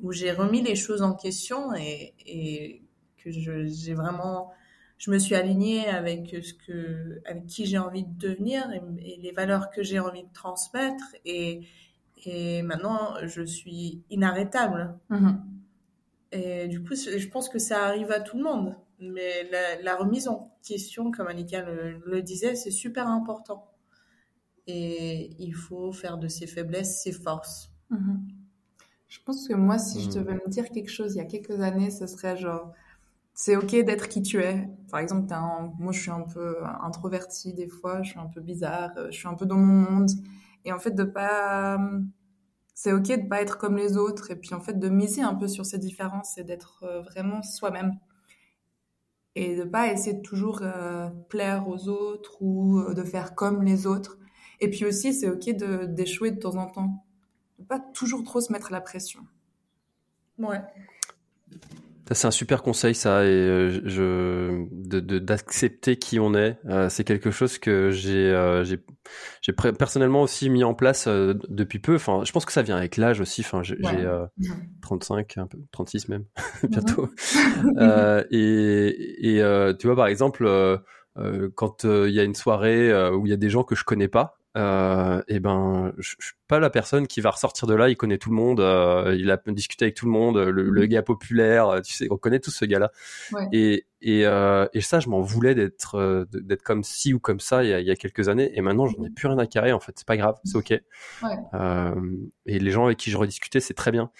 où 0.00 0.12
j'ai 0.12 0.30
remis 0.30 0.62
les 0.62 0.76
choses 0.76 1.02
en 1.02 1.14
question 1.14 1.74
et, 1.74 2.14
et 2.26 2.82
que 3.16 3.30
j'ai 3.30 3.94
vraiment 3.94 4.52
je 4.98 5.10
me 5.10 5.18
suis 5.18 5.34
alignée 5.34 5.88
avec 5.88 6.36
ce 6.42 6.54
que 6.54 7.20
avec 7.26 7.46
qui 7.46 7.66
j'ai 7.66 7.78
envie 7.78 8.04
de 8.04 8.18
devenir 8.18 8.70
et, 8.72 9.16
les 9.20 9.32
valeurs 9.32 9.70
que 9.70 9.82
j'ai 9.82 9.98
envie 9.98 10.22
de 10.22 10.32
transmettre 10.32 11.04
et 11.24 11.66
et 12.24 12.62
maintenant 12.62 13.14
je 13.24 13.42
suis 13.42 14.02
inarrêtable 14.10 14.94
mm-hmm. 15.10 15.36
et 16.32 16.68
du 16.68 16.82
coup 16.82 16.94
je 16.94 17.28
pense 17.28 17.48
que 17.48 17.58
ça 17.58 17.84
arrive 17.84 18.12
à 18.12 18.20
tout 18.20 18.36
le 18.36 18.44
monde 18.44 18.76
mais 19.00 19.48
la, 19.82 19.96
remise 19.96 20.28
en 20.28 20.52
question, 20.66 21.10
comme 21.10 21.28
Annika 21.28 21.62
le, 21.62 22.22
disait, 22.22 22.54
c'est 22.54 22.70
super 22.70 23.06
important. 23.08 23.70
Et 24.68 25.34
il 25.38 25.54
faut 25.54 25.92
faire 25.92 26.18
de 26.18 26.28
ses 26.28 26.46
faiblesses 26.46 27.02
ses 27.02 27.12
forces. 27.12 27.72
Mhm. 27.90 28.20
Je 29.08 29.18
pense 29.24 29.48
que 29.48 29.54
moi, 29.54 29.78
si 29.78 30.02
je 30.02 30.10
devais 30.10 30.34
me 30.34 30.48
dire 30.48 30.68
quelque 30.70 30.90
chose 30.90 31.14
il 31.14 31.18
y 31.18 31.20
a 31.20 31.24
quelques 31.24 31.60
années, 31.60 31.90
ce 31.90 32.06
serait 32.06 32.36
genre, 32.36 32.72
c'est 33.32 33.56
ok 33.56 33.70
d'être 33.84 34.08
qui 34.08 34.22
tu 34.22 34.42
es. 34.42 34.68
Par 34.90 35.00
exemple, 35.00 35.34
moi, 35.78 35.92
je 35.92 36.00
suis 36.00 36.10
un 36.10 36.20
peu 36.20 36.56
introvertie 36.82 37.54
des 37.54 37.68
fois, 37.68 38.02
je 38.02 38.10
suis 38.10 38.18
un 38.18 38.26
peu 38.26 38.42
bizarre, 38.42 38.90
je 39.10 39.16
suis 39.16 39.26
un 39.26 39.34
peu 39.34 39.46
dans 39.46 39.56
mon 39.56 39.90
monde. 39.90 40.10
Et 40.66 40.72
en 40.72 40.78
fait, 40.78 40.90
de 40.90 41.04
pas, 41.04 41.78
c'est 42.74 42.92
ok 42.92 43.06
de 43.06 43.28
pas 43.28 43.40
être 43.40 43.56
comme 43.56 43.76
les 43.76 43.96
autres. 43.96 44.30
Et 44.30 44.36
puis, 44.36 44.52
en 44.52 44.60
fait, 44.60 44.78
de 44.78 44.88
miser 44.90 45.22
un 45.22 45.34
peu 45.34 45.48
sur 45.48 45.64
ces 45.64 45.78
différences 45.78 46.36
et 46.36 46.44
d'être 46.44 46.82
euh, 46.82 47.00
vraiment 47.00 47.42
soi-même 47.42 47.98
et 49.38 49.54
de 49.54 49.62
pas 49.62 49.92
essayer 49.92 50.14
de 50.14 50.22
toujours 50.22 50.60
euh, 50.62 51.08
plaire 51.28 51.68
aux 51.68 51.88
autres 51.88 52.42
ou 52.42 52.80
euh, 52.80 52.94
de 52.94 53.04
faire 53.04 53.36
comme 53.36 53.62
les 53.62 53.86
autres. 53.86 54.18
Et 54.60 54.70
puis 54.70 54.84
aussi, 54.84 55.12
c'est 55.14 55.28
ok 55.28 55.56
de 55.56 55.86
d'échouer 55.86 56.30
de 56.30 56.38
temps 56.38 56.56
en 56.56 56.66
temps, 56.66 57.04
de 57.58 57.64
pas 57.64 57.78
toujours 57.78 58.24
trop 58.24 58.40
se 58.40 58.52
mettre 58.52 58.72
la 58.72 58.80
pression. 58.80 59.20
Ouais. 60.38 60.60
C'est 62.10 62.26
un 62.26 62.30
super 62.30 62.62
conseil 62.62 62.94
ça 62.94 63.24
et 63.24 63.28
euh, 63.28 63.80
je 63.84 64.64
de 64.70 65.18
d'accepter 65.18 65.96
qui 65.96 66.18
on 66.18 66.34
est. 66.34 66.58
Euh, 66.66 66.88
c'est 66.88 67.04
quelque 67.04 67.30
chose 67.30 67.58
que 67.58 67.90
j'ai 67.90 68.30
euh, 68.30 68.64
j'ai 68.64 68.78
j'ai 69.42 69.52
personnellement 69.52 70.22
aussi 70.22 70.48
mis 70.48 70.64
en 70.64 70.72
place 70.72 71.06
depuis 71.06 71.80
peu. 71.80 71.96
Enfin, 71.96 72.22
je 72.24 72.32
pense 72.32 72.46
que 72.46 72.52
ça 72.52 72.62
vient 72.62 72.76
avec 72.76 72.96
l'âge 72.96 73.20
aussi. 73.20 73.42
Enfin, 73.42 73.62
j'ai 73.62 73.76
35, 74.80 75.36
un 75.36 75.46
peu 75.46 75.58
36 75.70 76.08
même 76.08 76.24
bientôt. 76.68 77.10
Mhm. 77.62 78.24
et 78.30 79.36
et 79.36 79.74
tu 79.78 79.86
vois 79.86 79.96
par 79.96 80.06
exemple 80.06 80.48
quand 81.56 81.84
il 81.84 82.12
y 82.12 82.20
a 82.20 82.24
une 82.24 82.34
soirée 82.34 83.10
où 83.10 83.26
il 83.26 83.30
y 83.30 83.34
a 83.34 83.38
des 83.38 83.50
gens 83.50 83.64
que 83.64 83.74
je 83.74 83.84
connais 83.84 84.08
pas, 84.08 84.37
euh, 84.58 85.22
et 85.28 85.40
ben 85.40 85.92
je, 85.98 86.14
je, 86.18 86.26
suis 86.26 86.34
pas 86.48 86.58
la 86.58 86.68
personne 86.68 87.06
qui 87.06 87.20
va 87.20 87.30
ressortir 87.30 87.66
de 87.66 87.74
là 87.74 87.88
il 87.88 87.96
connaît 87.96 88.18
tout 88.18 88.30
le 88.30 88.36
monde 88.36 88.60
euh, 88.60 89.16
il 89.18 89.30
a 89.30 89.40
discuté 89.46 89.86
avec 89.86 89.94
tout 89.94 90.06
le 90.06 90.12
monde 90.12 90.36
le, 90.36 90.50
le, 90.50 90.82
mm. 90.82 90.86
gars 90.86 91.02
populaire 91.02 91.80
tu 91.82 91.92
sais 91.92 92.08
on 92.10 92.16
connaît 92.16 92.40
tous 92.40 92.50
ce 92.50 92.64
gars 92.64 92.78
là 92.78 92.90
ouais. 93.32 93.48
et 93.52 93.86
et, 94.00 94.26
euh, 94.26 94.66
et 94.72 94.80
ça 94.80 95.00
je 95.00 95.08
m'en 95.08 95.20
voulais 95.20 95.54
d'être 95.54 95.96
euh, 95.96 96.24
d'être 96.32 96.62
comme 96.62 96.84
ci 96.84 97.14
ou 97.14 97.18
comme 97.18 97.40
ça 97.40 97.64
il 97.64 97.70
y 97.70 97.72
a, 97.72 97.80
il 97.80 97.86
y 97.86 97.90
a 97.90 97.96
quelques 97.96 98.28
années 98.28 98.50
et 98.54 98.60
maintenant 98.60 98.86
j'en 98.86 99.04
ai 99.04 99.10
plus 99.10 99.26
rien 99.26 99.38
à 99.38 99.46
carrer 99.46 99.72
en 99.72 99.80
fait 99.80 99.92
c'est 99.96 100.06
pas 100.06 100.16
grave 100.16 100.36
c'est 100.44 100.56
ok 100.56 100.70
ouais. 100.70 100.82
Euh, 101.54 101.94
et 102.46 102.58
les 102.58 102.70
gens 102.70 102.86
avec 102.86 102.98
qui 102.98 103.10
je 103.10 103.16
rediscutais 103.16 103.60
c'est 103.60 103.74
très 103.74 103.90
bien 103.90 104.10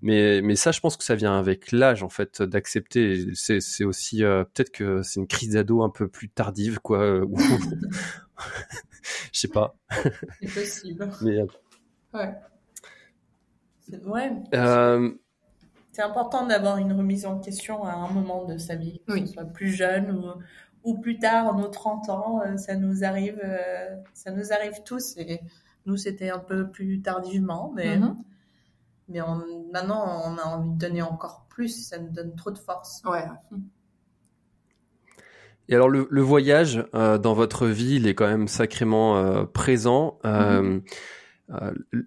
mais 0.00 0.40
mais 0.42 0.56
ça 0.56 0.72
je 0.72 0.80
pense 0.80 0.96
que 0.96 1.04
ça 1.04 1.14
vient 1.14 1.38
avec 1.38 1.72
l'âge 1.72 2.02
en 2.02 2.08
fait 2.08 2.42
d'accepter 2.42 3.26
c'est 3.34 3.60
c'est 3.60 3.84
aussi 3.84 4.22
peut-être 4.22 4.70
que 4.70 5.02
c'est 5.02 5.20
une 5.20 5.26
crise 5.26 5.50
d'ado 5.50 5.82
un 5.82 5.90
peu 5.90 6.08
plus 6.08 6.28
tardive 6.28 6.80
quoi 6.80 7.20
je 9.32 9.40
sais 9.40 9.48
pas. 9.48 9.74
C'est 10.40 10.54
possible. 10.54 11.10
Mais, 11.22 11.42
ouais. 12.14 12.14
Ouais. 12.14 12.34
C'est 15.96 16.02
important 16.02 16.46
d'avoir 16.46 16.76
une 16.76 16.92
remise 16.92 17.24
en 17.24 17.38
question 17.38 17.82
à 17.84 17.94
un 17.94 18.10
moment 18.10 18.44
de 18.44 18.58
sa 18.58 18.74
vie, 18.74 19.00
que 19.08 19.18
ce 19.18 19.32
soit 19.32 19.46
plus 19.46 19.70
jeune 19.70 20.10
ou, 20.10 20.26
ou 20.84 20.98
plus 21.00 21.18
tard, 21.18 21.56
nos 21.56 21.68
30 21.68 22.10
ans, 22.10 22.42
euh, 22.44 22.58
ça 22.58 22.76
nous 22.76 23.02
arrive, 23.02 23.40
euh, 23.42 23.96
ça 24.12 24.30
nous 24.30 24.52
arrive 24.52 24.82
tous. 24.84 25.16
Et 25.16 25.40
nous, 25.86 25.96
c'était 25.96 26.28
un 26.28 26.38
peu 26.38 26.68
plus 26.68 27.00
tardivement, 27.00 27.72
mais, 27.74 27.96
mm-hmm. 27.96 28.14
mais 29.08 29.20
maintenant, 29.72 30.20
on 30.26 30.36
a 30.36 30.42
envie 30.42 30.68
de 30.68 30.76
donner 30.76 31.00
encore 31.00 31.46
plus. 31.48 31.86
Ça 31.88 31.96
nous 31.96 32.10
donne 32.10 32.34
trop 32.34 32.50
de 32.50 32.58
force. 32.58 33.00
Ouais. 33.06 33.24
Et 35.70 35.74
alors 35.74 35.88
le, 35.88 36.08
le 36.10 36.20
voyage 36.20 36.84
euh, 36.94 37.16
dans 37.16 37.32
votre 37.32 37.68
vie, 37.68 37.94
il 37.94 38.06
est 38.06 38.14
quand 38.14 38.28
même 38.28 38.48
sacrément 38.48 39.16
euh, 39.16 39.44
présent. 39.44 40.18
Euh, 40.26 40.62
euh 40.62 40.80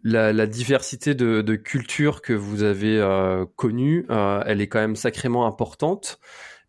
la, 0.04 0.34
la, 0.34 0.48
diversité 0.48 1.16
de, 1.16 1.42
de 1.42 1.56
cultures 1.56 2.22
que 2.22 2.34
vous 2.34 2.64
avez 2.64 3.00
euh, 3.00 3.46
connues, 3.56 4.06
elle 4.10 4.62
est 4.62 4.68
quand 4.68 4.80
même 4.80 4.96
sacrément 4.96 5.46
importante. 5.46 6.20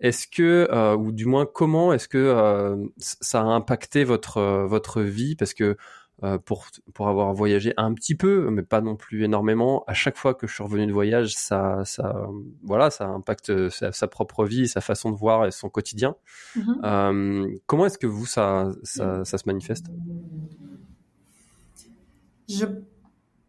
Est-ce 0.00 0.26
que, 0.26 0.94
ou 0.96 1.12
du 1.12 1.26
moins 1.26 1.46
comment 1.46 1.92
est-ce 1.92 2.08
que 2.08 2.90
ça 2.98 3.40
a 3.40 3.44
impacté 3.44 4.04
votre 4.04 4.64
votre 4.66 5.02
vie? 5.02 5.36
Parce 5.36 5.52
que 5.52 5.76
euh, 6.22 6.36
pour 6.36 6.66
pour 6.92 7.08
avoir 7.08 7.32
voyagé 7.32 7.72
un 7.78 7.94
petit 7.94 8.14
peu, 8.14 8.50
mais 8.50 8.62
pas 8.62 8.82
non 8.82 8.94
plus 8.94 9.24
énormément. 9.24 9.84
À 9.86 9.94
chaque 9.94 10.18
fois 10.18 10.34
que 10.34 10.46
je 10.46 10.52
suis 10.52 10.62
revenu 10.62 10.86
de 10.86 10.92
voyage, 10.92 11.34
ça 11.34 11.82
ça 11.86 12.28
voilà, 12.62 12.90
ça 12.90 13.06
impacte 13.06 13.70
sa, 13.70 13.90
sa 13.92 14.06
propre 14.06 14.44
vie, 14.44 14.68
sa 14.68 14.82
façon 14.82 15.10
de 15.12 15.16
voir 15.16 15.46
et 15.46 15.50
son 15.50 15.70
quotidien. 15.70 16.16
Mm-hmm. 16.56 16.80
euh, 16.84 17.56
comment 17.64 17.86
est-ce 17.86 17.96
que 17.96 18.06
vous 18.06 18.26
ça, 18.26 18.70
ça 18.82 19.24
ça 19.24 19.38
se 19.38 19.44
manifeste? 19.46 19.86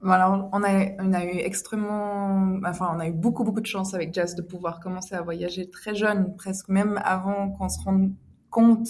On 0.03 0.63
a, 0.63 1.25
eu 1.25 1.37
extrêmement, 1.37 2.59
enfin, 2.65 2.91
on 2.95 2.99
a 2.99 3.07
eu 3.07 3.11
beaucoup, 3.11 3.43
beaucoup 3.43 3.61
de 3.61 3.67
chance 3.67 3.93
avec 3.93 4.13
Jazz 4.13 4.35
de 4.35 4.41
pouvoir 4.41 4.79
commencer 4.79 5.13
à 5.13 5.21
voyager 5.21 5.69
très 5.69 5.93
jeune, 5.93 6.35
presque 6.35 6.69
même 6.69 6.99
avant 7.03 7.51
qu'on 7.51 7.69
se 7.69 7.79
rende 7.83 8.11
compte 8.49 8.87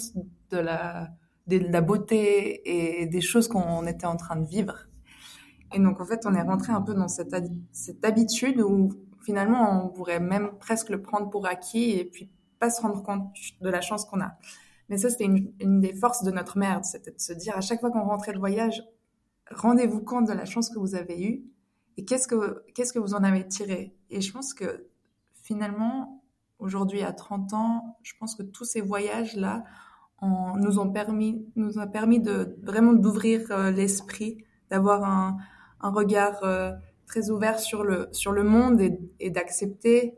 de 0.50 0.58
la, 0.58 1.80
beauté 1.80 3.02
et 3.02 3.06
des 3.06 3.20
choses 3.20 3.48
qu'on 3.48 3.86
était 3.86 4.06
en 4.06 4.16
train 4.16 4.36
de 4.36 4.46
vivre. 4.46 4.86
Et 5.74 5.78
donc, 5.78 6.00
en 6.00 6.04
fait, 6.04 6.26
on 6.26 6.34
est 6.34 6.42
rentré 6.42 6.72
un 6.72 6.82
peu 6.82 6.94
dans 6.94 7.08
cette, 7.08 7.34
habitude 8.04 8.60
où 8.60 8.90
finalement, 9.22 9.84
on 9.84 9.88
pourrait 9.88 10.20
même 10.20 10.50
presque 10.58 10.88
le 10.90 11.00
prendre 11.00 11.30
pour 11.30 11.46
acquis 11.46 11.92
et 11.92 12.04
puis 12.04 12.30
pas 12.58 12.70
se 12.70 12.80
rendre 12.80 13.02
compte 13.02 13.32
de 13.60 13.68
la 13.68 13.80
chance 13.80 14.04
qu'on 14.04 14.20
a. 14.20 14.36
Mais 14.88 14.98
ça, 14.98 15.10
c'était 15.10 15.24
une, 15.24 15.80
des 15.80 15.94
forces 15.94 16.22
de 16.22 16.30
notre 16.30 16.58
merde, 16.58 16.84
c'était 16.84 17.12
de 17.12 17.20
se 17.20 17.32
dire 17.32 17.56
à 17.56 17.60
chaque 17.60 17.80
fois 17.80 17.90
qu'on 17.90 18.04
rentrait 18.04 18.32
de 18.32 18.38
voyage, 18.38 18.82
rendez-vous 19.54 20.00
compte 20.00 20.28
de 20.28 20.32
la 20.32 20.44
chance 20.44 20.68
que 20.70 20.78
vous 20.78 20.94
avez 20.94 21.22
eue 21.22 21.44
et 21.96 22.04
qu'est-ce 22.04 22.26
que, 22.26 22.64
qu'est-ce 22.74 22.92
que 22.92 22.98
vous 22.98 23.14
en 23.14 23.22
avez 23.22 23.46
tiré. 23.46 23.94
Et 24.10 24.20
je 24.20 24.32
pense 24.32 24.54
que 24.54 24.88
finalement, 25.34 26.22
aujourd'hui, 26.58 27.02
à 27.02 27.12
30 27.12 27.52
ans, 27.52 27.98
je 28.02 28.12
pense 28.18 28.34
que 28.34 28.42
tous 28.42 28.64
ces 28.64 28.80
voyages-là 28.80 29.64
nous 30.22 30.78
ont 30.78 30.90
permis, 30.90 31.44
nous 31.56 31.78
a 31.78 31.86
permis 31.86 32.20
de 32.20 32.56
vraiment 32.62 32.92
d'ouvrir 32.92 33.50
euh, 33.50 33.70
l'esprit, 33.72 34.38
d'avoir 34.70 35.04
un, 35.04 35.36
un, 35.80 35.90
regard 35.90 36.44
euh, 36.44 36.72
très 37.06 37.30
ouvert 37.30 37.58
sur 37.58 37.82
le 37.82 38.08
sur 38.12 38.30
le 38.30 38.44
monde 38.44 38.80
et, 39.18 39.30
d'accepter 39.30 40.14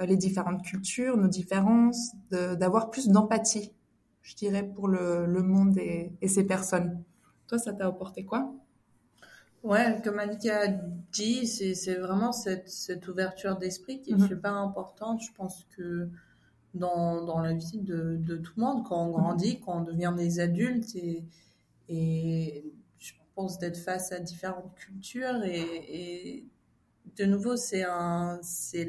euh, 0.00 0.06
les 0.06 0.16
différentes 0.16 0.62
cultures, 0.62 1.16
nos 1.16 1.26
différences, 1.26 2.12
d'avoir 2.30 2.90
plus 2.90 3.08
d'empathie, 3.08 3.72
je 4.22 4.36
dirais, 4.36 4.62
pour 4.62 4.86
le, 4.86 5.26
le 5.26 5.42
monde 5.42 5.76
et, 5.76 6.12
et 6.20 6.28
ces 6.28 6.44
personnes. 6.44 7.02
Toi, 7.46 7.58
ça 7.58 7.72
t'a 7.72 7.86
apporté 7.86 8.24
quoi? 8.24 8.52
Ouais, 9.62 10.00
comme 10.04 10.18
Annika 10.18 10.62
a 10.62 10.68
dit, 11.12 11.46
c'est 11.46 11.96
vraiment 11.96 12.32
cette, 12.32 12.68
cette 12.68 13.08
ouverture 13.08 13.56
d'esprit 13.56 14.00
qui 14.00 14.12
est 14.12 14.14
mm-hmm. 14.14 14.28
super 14.28 14.54
importante. 14.54 15.20
Je 15.20 15.32
pense 15.32 15.66
que 15.76 16.08
dans, 16.76 17.24
dans 17.24 17.40
la 17.40 17.54
vie 17.54 17.80
de, 17.80 18.16
de, 18.20 18.36
tout 18.36 18.52
le 18.56 18.62
monde 18.62 18.84
quand 18.84 19.06
on 19.06 19.10
grandit, 19.10 19.60
quand 19.60 19.78
on 19.78 19.82
devient 19.82 20.14
des 20.16 20.40
adultes 20.40 20.94
et, 20.94 21.24
et 21.88 22.64
je 22.98 23.12
pense 23.34 23.58
d'être 23.58 23.78
face 23.78 24.12
à 24.12 24.20
différentes 24.20 24.74
cultures 24.74 25.42
et, 25.44 25.60
et 25.88 26.46
de 27.16 27.24
nouveau 27.24 27.56
c'est 27.56 27.84
un 27.84 28.38
c'est 28.42 28.88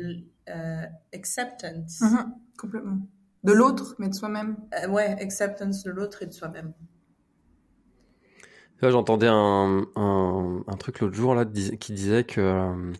euh, 0.50 0.86
acceptance 1.14 2.02
mm-hmm. 2.02 2.32
complètement 2.58 3.00
de 3.44 3.54
l'autre 3.54 3.96
mais 4.00 4.10
de 4.10 4.16
soi-même 4.16 4.58
euh, 4.84 4.90
ouais 4.90 5.22
acceptance 5.22 5.84
de 5.84 5.92
l'autre 5.92 6.24
et 6.24 6.26
de 6.26 6.34
soi-même 6.34 6.74
J'entendais 8.82 9.28
un, 9.28 9.86
un, 9.96 10.64
un, 10.68 10.76
truc 10.78 11.00
l'autre 11.00 11.16
jour 11.16 11.34
là 11.34 11.46
qui 11.46 11.94
disait 11.94 12.24
que 12.24 12.94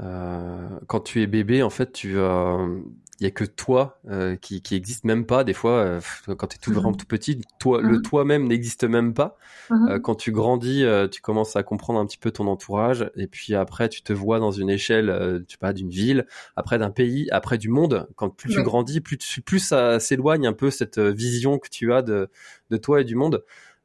euh, 0.00 0.68
quand 0.86 1.00
tu 1.00 1.22
es 1.22 1.26
bébé, 1.26 1.62
en 1.62 1.70
fait, 1.70 1.92
tu 1.92 2.18
euh, 2.18 2.80
il 3.20 3.24
y 3.24 3.26
a 3.26 3.30
que 3.32 3.44
toi 3.44 3.98
euh, 4.08 4.36
qui, 4.36 4.62
qui 4.62 4.76
existe 4.76 5.04
même 5.04 5.26
pas 5.26 5.42
des 5.42 5.52
fois 5.52 5.72
euh, 5.72 6.00
quand 6.36 6.46
tu 6.46 6.56
es 6.56 6.58
tout 6.60 6.72
vraiment 6.72 6.90
mhm. 6.90 6.96
tout 6.96 7.06
petit 7.06 7.40
toi 7.58 7.80
le 7.82 7.96
mhm. 7.96 8.02
toi-même 8.02 8.46
n'existe 8.46 8.84
même 8.84 9.12
pas 9.12 9.36
mhm. 9.70 9.88
euh, 9.88 9.98
quand 9.98 10.14
tu 10.14 10.30
grandis 10.30 10.84
tu 11.10 11.20
commences 11.20 11.56
à 11.56 11.62
comprendre 11.62 11.98
un 11.98 12.06
petit 12.06 12.18
peu 12.18 12.30
ton 12.30 12.46
entourage 12.46 13.10
et 13.16 13.26
puis 13.26 13.54
après 13.54 13.88
tu 13.88 14.02
te 14.02 14.12
vois 14.12 14.38
dans 14.38 14.52
une 14.52 14.70
échelle 14.70 15.42
tu 15.48 15.54
sais 15.54 15.58
pas 15.58 15.72
d'une 15.72 15.90
ville 15.90 16.26
après 16.54 16.78
d'un 16.78 16.90
pays 16.90 17.28
après 17.32 17.58
du 17.58 17.68
monde 17.68 18.08
quand 18.14 18.30
plus 18.30 18.54
tu 18.54 18.62
grandis 18.62 19.00
plus 19.00 19.18
plus 19.44 19.58
ça 19.58 19.98
s'éloigne 19.98 20.46
un 20.46 20.52
peu 20.52 20.70
cette 20.70 20.98
vision 20.98 21.58
que 21.58 21.68
tu 21.68 21.92
as 21.92 22.02
de 22.02 22.30
de 22.70 22.76
toi 22.76 23.00
et 23.00 23.04
du 23.04 23.16
monde 23.16 23.42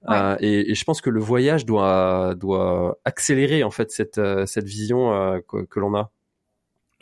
et, 0.10 0.72
et, 0.72 0.76
je 0.76 0.84
pense 0.84 1.02
que 1.02 1.10
le 1.10 1.20
voyage 1.20 1.66
doit 1.66 2.36
doit 2.36 3.00
accélérer 3.06 3.64
en 3.64 3.72
fait 3.72 3.92
cette 3.92 4.20
cette 4.46 4.66
vision 4.66 5.42
que, 5.48 5.64
que 5.66 5.80
l'on 5.80 5.96
a 5.96 6.12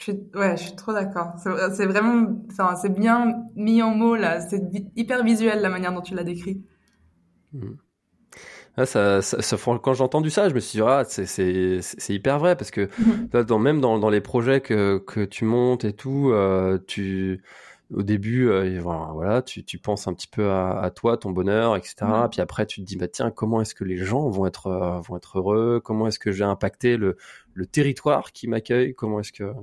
je 0.01 0.11
suis, 0.11 0.19
ouais, 0.33 0.57
je 0.57 0.63
suis 0.63 0.75
trop 0.75 0.93
d'accord. 0.93 1.33
C'est 1.37 1.85
vraiment, 1.85 2.35
enfin, 2.51 2.75
c'est 2.75 2.89
bien 2.89 3.43
mis 3.55 3.83
en 3.83 3.91
mots 3.91 4.15
là. 4.15 4.41
C'est 4.41 4.59
hyper 4.95 5.23
visuel 5.23 5.61
la 5.61 5.69
manière 5.69 5.93
dont 5.93 6.01
tu 6.01 6.15
l'as 6.15 6.23
décrit. 6.23 6.63
Mmh. 7.53 7.73
Ah, 8.77 8.85
ça, 8.85 9.21
ça, 9.21 9.57
quand 9.83 9.93
j'ai 9.93 10.03
entendu 10.03 10.29
ça, 10.29 10.49
je 10.49 10.55
me 10.55 10.59
suis 10.59 10.77
dit 10.77 10.83
ah, 10.87 11.03
c'est 11.05 11.81
hyper 12.09 12.39
vrai 12.39 12.55
parce 12.55 12.71
que 12.71 12.89
mmh. 13.33 13.43
dans, 13.43 13.59
même 13.59 13.79
dans, 13.79 13.99
dans 13.99 14.09
les 14.09 14.21
projets 14.21 14.61
que, 14.61 14.97
que 14.97 15.23
tu 15.23 15.45
montes 15.45 15.85
et 15.85 15.93
tout, 15.93 16.31
euh, 16.31 16.79
tu 16.87 17.43
au 17.93 18.03
début, 18.03 18.49
euh, 18.49 18.79
voilà, 18.79 19.41
tu, 19.41 19.63
tu, 19.63 19.77
penses 19.77 20.07
un 20.07 20.13
petit 20.13 20.27
peu 20.27 20.49
à, 20.49 20.79
à 20.79 20.89
toi, 20.91 21.17
ton 21.17 21.31
bonheur, 21.31 21.75
etc. 21.75 21.95
Puis 22.29 22.41
après, 22.41 22.65
tu 22.65 22.81
te 22.81 22.85
dis, 22.85 22.95
bah 22.95 23.07
tiens, 23.07 23.31
comment 23.31 23.61
est-ce 23.61 23.75
que 23.75 23.83
les 23.83 23.97
gens 23.97 24.29
vont 24.29 24.45
être 24.45 24.67
euh, 24.67 24.99
vont 25.01 25.17
être 25.17 25.39
heureux? 25.39 25.81
Comment 25.83 26.07
est-ce 26.07 26.19
que 26.19 26.31
j'ai 26.31 26.43
impacté 26.43 26.97
le, 26.97 27.17
le 27.53 27.65
territoire 27.65 28.31
qui 28.31 28.47
m'accueille? 28.47 28.93
Comment 28.93 29.19
est-ce 29.19 29.33
que 29.33 29.53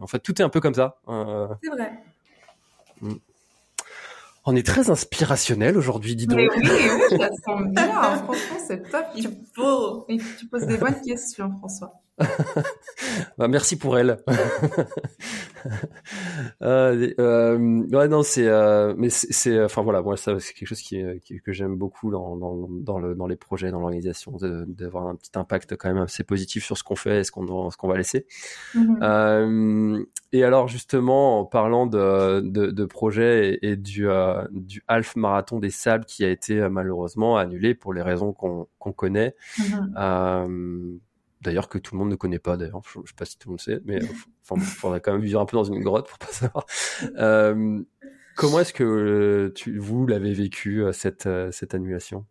En 0.00 0.06
fait, 0.06 0.18
tout 0.18 0.40
est 0.40 0.44
un 0.44 0.48
peu 0.48 0.60
comme 0.60 0.74
ça. 0.74 1.00
Hein, 1.06 1.26
euh. 1.28 1.54
C'est 1.62 1.70
vrai. 1.70 1.92
Mm. 3.00 3.14
On 4.44 4.56
est 4.56 4.66
très 4.66 4.90
inspirationnel 4.90 5.76
aujourd'hui, 5.76 6.16
dis 6.16 6.26
donc. 6.26 6.38
oui, 6.38 6.48
oui, 6.56 7.18
ça 7.18 7.28
sent 7.28 7.64
bien. 7.68 8.16
Franchement, 8.16 8.58
c'est 8.66 8.90
top. 8.90 9.04
Tu, 9.14 9.28
tu 10.38 10.46
poses 10.46 10.66
des 10.66 10.78
bonnes 10.78 11.00
questions, 11.02 11.52
François. 11.58 12.00
bah, 13.38 13.48
merci 13.48 13.78
pour 13.78 13.98
elle. 13.98 14.18
euh, 16.62 17.12
euh, 17.18 17.82
ouais, 17.92 18.08
non, 18.08 18.22
c'est, 18.22 18.46
euh, 18.46 18.94
mais 18.96 19.10
c'est, 19.10 19.62
enfin 19.62 19.82
voilà, 19.82 20.02
moi 20.02 20.16
ça 20.16 20.38
c'est 20.40 20.54
quelque 20.54 20.68
chose 20.68 20.80
qui, 20.80 21.02
qui 21.24 21.40
que 21.40 21.52
j'aime 21.52 21.76
beaucoup 21.76 22.10
dans, 22.10 22.36
dans, 22.36 22.68
dans, 22.68 22.98
le, 22.98 23.14
dans 23.14 23.26
les 23.26 23.36
projets, 23.36 23.70
dans 23.70 23.80
l'organisation, 23.80 24.36
d'avoir 24.66 25.06
un 25.06 25.14
petit 25.14 25.32
impact 25.36 25.76
quand 25.76 25.92
même 25.92 26.02
assez 26.02 26.24
positif 26.24 26.64
sur 26.64 26.76
ce 26.76 26.84
qu'on 26.84 26.96
fait 26.96 27.20
et 27.20 27.24
ce 27.24 27.30
qu'on, 27.30 27.70
ce 27.70 27.76
qu'on 27.76 27.88
va 27.88 27.96
laisser. 27.96 28.26
Euh, 29.02 30.04
et 30.32 30.44
alors 30.44 30.68
justement, 30.68 31.40
en 31.40 31.44
parlant 31.44 31.86
de, 31.86 32.40
de, 32.40 32.70
de 32.70 32.84
projet 32.84 33.58
et, 33.62 33.76
du, 33.76 34.08
euh, 34.08 34.44
du 34.50 34.82
half 34.88 35.16
marathon 35.16 35.58
des 35.58 35.70
sables 35.70 36.04
qui 36.04 36.24
a 36.24 36.30
été 36.30 36.68
malheureusement 36.68 37.36
annulé 37.36 37.74
pour 37.74 37.94
les 37.94 38.02
raisons 38.02 38.32
qu'on, 38.32 38.66
qu'on 38.78 38.92
connaît. 38.92 39.34
Mm-hmm 39.58 40.98
d'ailleurs 41.40 41.68
que 41.68 41.78
tout 41.78 41.94
le 41.94 41.98
monde 42.00 42.10
ne 42.10 42.16
connaît 42.16 42.38
pas 42.38 42.56
d'ailleurs. 42.56 42.82
Je, 42.84 43.00
sais 43.08 43.14
pas 43.16 43.24
si 43.24 43.38
tout 43.38 43.48
le 43.48 43.52
monde 43.52 43.60
sait 43.60 43.80
mais 43.84 44.00
enfin 44.42 44.56
il 44.56 44.62
faudrait 44.62 45.00
quand 45.00 45.12
même 45.12 45.22
vivre 45.22 45.40
un 45.40 45.46
peu 45.46 45.56
dans 45.56 45.64
une 45.64 45.82
grotte 45.82 46.08
pour 46.08 46.18
pas 46.18 46.26
savoir. 46.32 46.66
Euh, 47.16 47.82
comment 48.38 48.60
est-ce 48.60 48.72
que 48.72 48.84
euh, 48.84 49.52
tu, 49.54 49.78
vous 49.78 50.06
l'avez 50.06 50.32
vécu 50.32 50.82
euh, 50.82 50.92
cette 50.92 51.26
euh, 51.26 51.50
cette 51.52 51.74
annulation? 51.74 52.24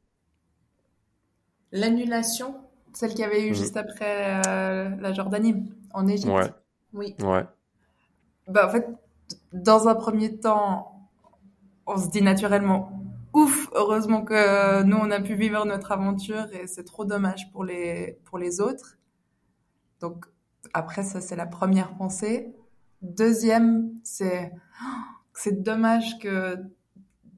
L'annulation? 1.72 2.56
Celle 2.94 3.12
qu'il 3.12 3.20
y 3.20 3.24
avait 3.24 3.46
eu 3.46 3.52
mmh. 3.52 3.56
juste 3.56 3.78
après 3.78 4.42
la 4.42 5.14
Jordanie 5.14 5.72
en 5.94 6.08
Égypte? 6.08 6.32
Ouais. 6.32 6.50
oui. 6.94 7.16
Ouais. 7.22 7.46
Bah 8.48 8.66
en 8.66 8.70
fait 8.70 8.88
dans 9.54 9.88
un 9.88 9.94
premier 9.94 10.38
temps 10.38 11.08
on 11.86 11.98
se 11.98 12.10
dit 12.10 12.24
naturellement 12.24 13.04
ouf, 13.34 13.70
heureusement 13.74 14.24
que 14.24 14.82
nous 14.84 14.98
on 14.98 15.12
a 15.12 15.20
pu 15.20 15.36
vivre 15.36 15.64
notre 15.66 15.92
aventure 15.92 16.48
et 16.54 16.66
c'est 16.66 16.86
trop 16.86 17.06
dommage 17.06 17.52
pour 17.52 17.64
les 17.64 18.18
pour 18.26 18.40
les 18.40 18.62
autres. 18.62 18.97
Donc 20.00 20.26
après, 20.74 21.04
ça 21.04 21.22
c'est 21.22 21.36
la 21.36 21.46
première 21.46 21.96
pensée. 21.96 22.54
Deuxième, 23.02 23.92
c'est 24.04 24.52
c'est 25.34 25.62
dommage 25.62 26.18
que 26.20 26.58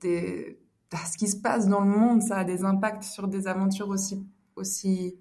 des, 0.02 0.60
ce 0.92 1.18
qui 1.18 1.28
se 1.28 1.38
passe 1.38 1.68
dans 1.68 1.82
le 1.82 1.90
monde, 1.90 2.22
ça 2.22 2.38
a 2.38 2.44
des 2.44 2.64
impacts 2.64 3.04
sur 3.04 3.28
des 3.28 3.48
aventures 3.48 3.90
aussi 3.90 4.26
aussi 4.56 5.18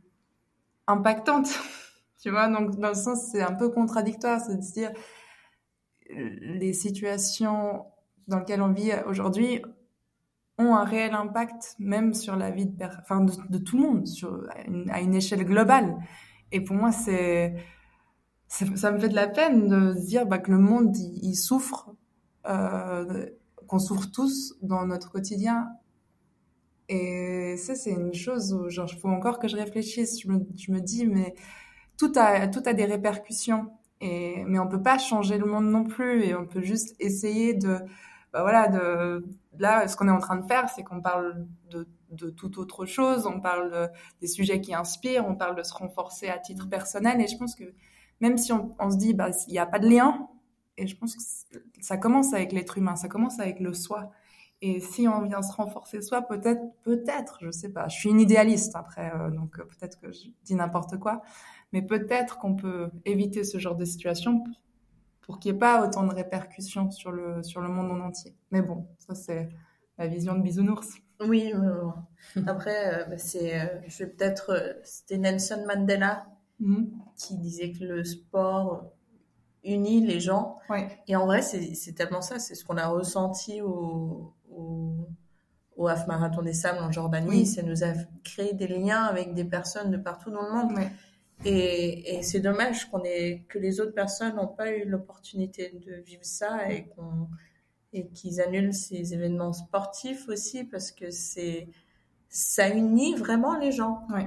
impactantes. 0.86 1.50
tu 2.22 2.30
vois, 2.30 2.48
donc 2.48 2.76
dans 2.76 2.88
le 2.88 2.94
sens, 2.94 3.28
c'est 3.30 3.42
un 3.42 3.54
peu 3.54 3.68
contradictoire, 3.68 4.40
c'est 4.40 4.56
de 4.56 4.60
dire 4.60 4.92
les 6.10 6.72
situations 6.72 7.84
dans 8.28 8.38
lesquelles 8.38 8.62
on 8.62 8.72
vit 8.72 8.92
aujourd'hui 9.06 9.62
ont 10.58 10.74
un 10.74 10.84
réel 10.84 11.14
impact 11.14 11.76
même 11.78 12.14
sur 12.14 12.36
la 12.36 12.50
vie 12.50 12.66
de, 12.66 13.58
tout 13.58 13.76
le 13.76 13.82
monde, 13.82 14.08
à 14.90 15.00
une 15.00 15.14
échelle 15.14 15.44
globale. 15.44 15.96
Et 16.52 16.60
pour 16.62 16.76
moi, 16.76 16.92
c'est, 16.92 17.54
ça 18.48 18.90
me 18.90 18.98
fait 18.98 19.08
de 19.08 19.14
la 19.14 19.28
peine 19.28 19.68
de 19.68 19.94
dire 20.06 20.26
bah, 20.26 20.38
que 20.38 20.50
le 20.50 20.58
monde, 20.58 20.96
il, 20.96 21.34
souffre, 21.34 21.90
euh, 22.46 23.26
qu'on 23.66 23.78
souffre 23.78 24.10
tous 24.10 24.54
dans 24.62 24.86
notre 24.86 25.10
quotidien. 25.10 25.68
Et 26.88 27.56
ça, 27.58 27.74
c'est 27.74 27.90
une 27.90 28.14
chose 28.14 28.54
où, 28.54 28.70
genre, 28.70 28.88
il 28.90 28.98
faut 28.98 29.08
encore 29.08 29.38
que 29.38 29.48
je 29.48 29.56
réfléchisse. 29.56 30.22
Je 30.22 30.28
me, 30.28 30.40
je 30.56 30.72
me 30.72 30.80
dis, 30.80 31.06
mais 31.06 31.34
tout 31.98 32.12
a, 32.16 32.48
tout 32.48 32.62
a 32.64 32.72
des 32.72 32.86
répercussions. 32.86 33.70
Et, 34.00 34.44
mais 34.46 34.58
on 34.58 34.68
peut 34.68 34.82
pas 34.82 34.96
changer 34.98 35.36
le 35.36 35.44
monde 35.44 35.66
non 35.66 35.84
plus. 35.84 36.24
Et 36.24 36.34
on 36.34 36.46
peut 36.46 36.62
juste 36.62 36.96
essayer 36.98 37.52
de, 37.52 37.78
bah 38.32 38.40
voilà, 38.40 38.68
de, 38.68 39.26
là, 39.58 39.86
ce 39.86 39.96
qu'on 39.96 40.08
est 40.08 40.12
en 40.12 40.20
train 40.20 40.36
de 40.36 40.46
faire, 40.46 40.68
c'est 40.70 40.82
qu'on 40.82 41.02
parle 41.02 41.46
de 41.70 41.86
de 42.10 42.30
toute 42.30 42.58
autre 42.58 42.86
chose, 42.86 43.26
on 43.26 43.40
parle 43.40 43.90
des 44.20 44.26
sujets 44.26 44.60
qui 44.60 44.74
inspirent, 44.74 45.26
on 45.26 45.34
parle 45.34 45.56
de 45.56 45.62
se 45.62 45.74
renforcer 45.74 46.28
à 46.28 46.38
titre 46.38 46.68
personnel. 46.68 47.20
Et 47.20 47.26
je 47.26 47.36
pense 47.36 47.54
que 47.54 47.74
même 48.20 48.38
si 48.38 48.52
on, 48.52 48.90
se 48.90 48.96
dit, 48.96 49.14
bah, 49.14 49.30
il 49.46 49.52
n'y 49.52 49.58
a 49.58 49.66
pas 49.66 49.78
de 49.78 49.88
lien, 49.88 50.28
et 50.76 50.86
je 50.86 50.96
pense 50.96 51.14
que 51.16 51.58
ça 51.80 51.96
commence 51.96 52.32
avec 52.32 52.52
l'être 52.52 52.78
humain, 52.78 52.96
ça 52.96 53.08
commence 53.08 53.40
avec 53.40 53.60
le 53.60 53.74
soi. 53.74 54.10
Et 54.60 54.80
si 54.80 55.06
on 55.06 55.22
vient 55.22 55.42
se 55.42 55.52
renforcer 55.52 56.02
soi, 56.02 56.22
peut-être, 56.22 56.62
peut-être, 56.82 57.38
je 57.42 57.50
sais 57.50 57.68
pas, 57.68 57.86
je 57.88 57.96
suis 57.96 58.10
une 58.10 58.20
idéaliste 58.20 58.74
après, 58.74 59.12
euh, 59.14 59.30
donc 59.30 59.58
euh, 59.58 59.64
peut-être 59.64 60.00
que 60.00 60.10
je 60.10 60.28
dis 60.44 60.54
n'importe 60.54 60.98
quoi, 60.98 61.22
mais 61.72 61.82
peut-être 61.82 62.38
qu'on 62.38 62.56
peut 62.56 62.90
éviter 63.04 63.44
ce 63.44 63.58
genre 63.58 63.76
de 63.76 63.84
situation 63.84 64.42
pour, 65.20 65.38
qu'il 65.38 65.52
n'y 65.52 65.56
ait 65.56 65.60
pas 65.60 65.86
autant 65.86 66.04
de 66.04 66.12
répercussions 66.12 66.90
sur 66.90 67.12
le, 67.12 67.42
sur 67.44 67.60
le 67.60 67.68
monde 67.68 67.90
en 67.90 68.00
entier. 68.00 68.34
Mais 68.50 68.62
bon, 68.62 68.88
ça 68.98 69.14
c'est 69.14 69.48
la 69.96 70.08
vision 70.08 70.34
de 70.34 70.40
bisounours. 70.40 70.98
Oui, 71.20 71.52
après, 72.46 72.94
euh, 72.94 73.04
bah, 73.06 73.18
c'est, 73.18 73.60
euh, 73.60 73.66
je 73.86 74.04
vais 74.04 74.10
peut-être, 74.10 74.50
euh, 74.50 74.72
c'était 74.84 75.18
Nelson 75.18 75.64
Mandela 75.66 76.26
mm-hmm. 76.60 76.86
qui 77.16 77.36
disait 77.38 77.72
que 77.72 77.84
le 77.84 78.04
sport 78.04 78.92
unit 79.64 80.06
les 80.06 80.20
gens. 80.20 80.56
Et 81.08 81.16
en 81.16 81.26
vrai, 81.26 81.42
c'est 81.42 81.92
tellement 81.94 82.22
ça, 82.22 82.38
c'est 82.38 82.54
ce 82.54 82.64
qu'on 82.64 82.76
a 82.76 82.86
ressenti 82.86 83.60
au, 83.60 84.34
au, 84.50 85.08
au 85.76 85.88
Half 85.88 86.06
Marathon 86.06 86.42
des 86.42 86.52
Sables 86.52 86.78
en 86.78 86.92
Jordanie. 86.92 87.46
Ça 87.46 87.62
nous 87.62 87.82
a 87.82 87.92
créé 88.24 88.52
des 88.54 88.68
liens 88.68 89.02
avec 89.02 89.34
des 89.34 89.44
personnes 89.44 89.90
de 89.90 89.96
partout 89.96 90.30
dans 90.30 90.42
le 90.42 90.52
monde. 90.52 90.78
Et, 91.44 92.16
et 92.16 92.22
c'est 92.22 92.40
dommage 92.40 92.90
qu'on 92.90 93.04
ait, 93.04 93.44
que 93.48 93.58
les 93.58 93.80
autres 93.80 93.94
personnes 93.94 94.36
n'ont 94.36 94.48
pas 94.48 94.70
eu 94.72 94.84
l'opportunité 94.84 95.70
de 95.86 95.94
vivre 96.02 96.24
ça 96.24 96.70
et 96.70 96.88
qu'on 96.88 97.28
et 97.92 98.08
qu'ils 98.08 98.40
annulent 98.40 98.74
ces 98.74 99.14
événements 99.14 99.52
sportifs 99.52 100.28
aussi 100.28 100.64
parce 100.64 100.92
que 100.92 101.10
c'est 101.10 101.68
ça 102.28 102.68
unit 102.68 103.14
vraiment 103.14 103.58
les 103.58 103.72
gens. 103.72 104.06
Oui. 104.14 104.22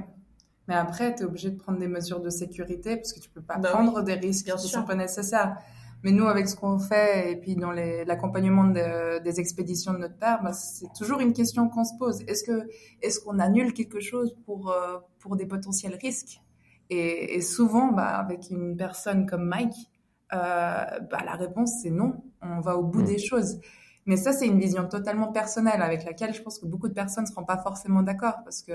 Mais 0.67 0.75
après, 0.75 1.13
tu 1.15 1.23
es 1.23 1.25
obligé 1.25 1.49
de 1.51 1.57
prendre 1.57 1.79
des 1.79 1.87
mesures 1.87 2.21
de 2.21 2.29
sécurité 2.29 2.95
parce 2.95 3.13
que 3.13 3.19
tu 3.19 3.29
peux 3.29 3.41
pas 3.41 3.57
bah 3.57 3.71
prendre 3.71 4.01
des 4.03 4.13
risques 4.13 4.45
qui 4.45 4.51
ne 4.51 4.57
sont 4.57 4.83
pas 4.83 4.95
nécessaires. 4.95 5.57
Mais 6.03 6.11
nous, 6.11 6.25
avec 6.25 6.47
ce 6.47 6.55
qu'on 6.55 6.79
fait 6.79 7.31
et 7.31 7.35
puis 7.35 7.55
dans 7.55 7.71
l'accompagnement 7.71 8.65
des 8.65 9.39
expéditions 9.39 9.93
de 9.93 9.99
notre 9.99 10.17
père, 10.17 10.41
bah, 10.41 10.53
c'est 10.53 10.91
toujours 10.97 11.19
une 11.19 11.33
question 11.33 11.69
qu'on 11.69 11.83
se 11.83 11.93
pose. 11.99 12.21
Est-ce 12.27 12.43
que 12.43 12.67
est-ce 13.01 13.19
qu'on 13.19 13.37
annule 13.37 13.73
quelque 13.73 13.99
chose 13.99 14.35
pour 14.45 14.71
euh, 14.71 14.97
pour 15.19 15.35
des 15.35 15.45
potentiels 15.45 15.95
risques? 16.01 16.41
Et, 16.89 17.35
et, 17.35 17.41
souvent, 17.41 17.91
bah, 17.91 18.17
avec 18.17 18.49
une 18.49 18.75
personne 18.75 19.25
comme 19.25 19.45
Mike, 19.45 19.90
bah, 20.31 21.23
la 21.25 21.35
réponse 21.35 21.81
c'est 21.81 21.89
non. 21.89 22.23
On 22.41 22.59
va 22.61 22.77
au 22.77 22.83
bout 22.83 23.01
mm. 23.01 23.05
des 23.05 23.17
choses. 23.19 23.59
Mais 24.05 24.17
ça, 24.17 24.33
c'est 24.33 24.47
une 24.47 24.59
vision 24.59 24.87
totalement 24.87 25.31
personnelle 25.31 25.81
avec 25.81 26.03
laquelle 26.03 26.33
je 26.33 26.41
pense 26.41 26.57
que 26.57 26.65
beaucoup 26.65 26.87
de 26.87 26.93
personnes 26.93 27.25
ne 27.25 27.29
seront 27.29 27.45
pas 27.45 27.57
forcément 27.57 28.01
d'accord 28.01 28.37
parce 28.43 28.63
que 28.63 28.73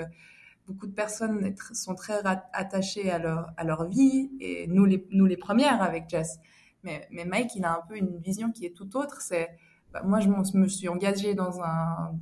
beaucoup 0.66 0.86
de 0.86 0.92
personnes 0.92 1.54
sont 1.72 1.94
très 1.94 2.20
attachées 2.52 3.11
à 3.11 3.18
leur, 3.18 3.52
à 3.57 3.64
leur 3.64 3.88
vie 3.88 4.30
et 4.40 4.66
nous 4.68 4.84
les, 4.84 5.07
nous 5.11 5.26
les 5.26 5.36
premières 5.36 5.82
avec 5.82 6.09
Jess. 6.09 6.38
Mais, 6.84 7.09
mais 7.11 7.24
Mike, 7.24 7.54
il 7.57 7.64
a 7.64 7.72
un 7.72 7.82
peu 7.88 7.96
une 7.96 8.18
vision 8.18 8.52
qui 8.52 8.66
est 8.66 8.70
tout 8.76 8.96
autre. 8.96 9.20
C'est, 9.20 9.50
bah, 9.92 10.02
moi, 10.04 10.20
je 10.20 10.28
me 10.28 10.68
suis 10.68 10.88
engagée 10.88 11.34
dans 11.34 11.61
un, 11.61 12.14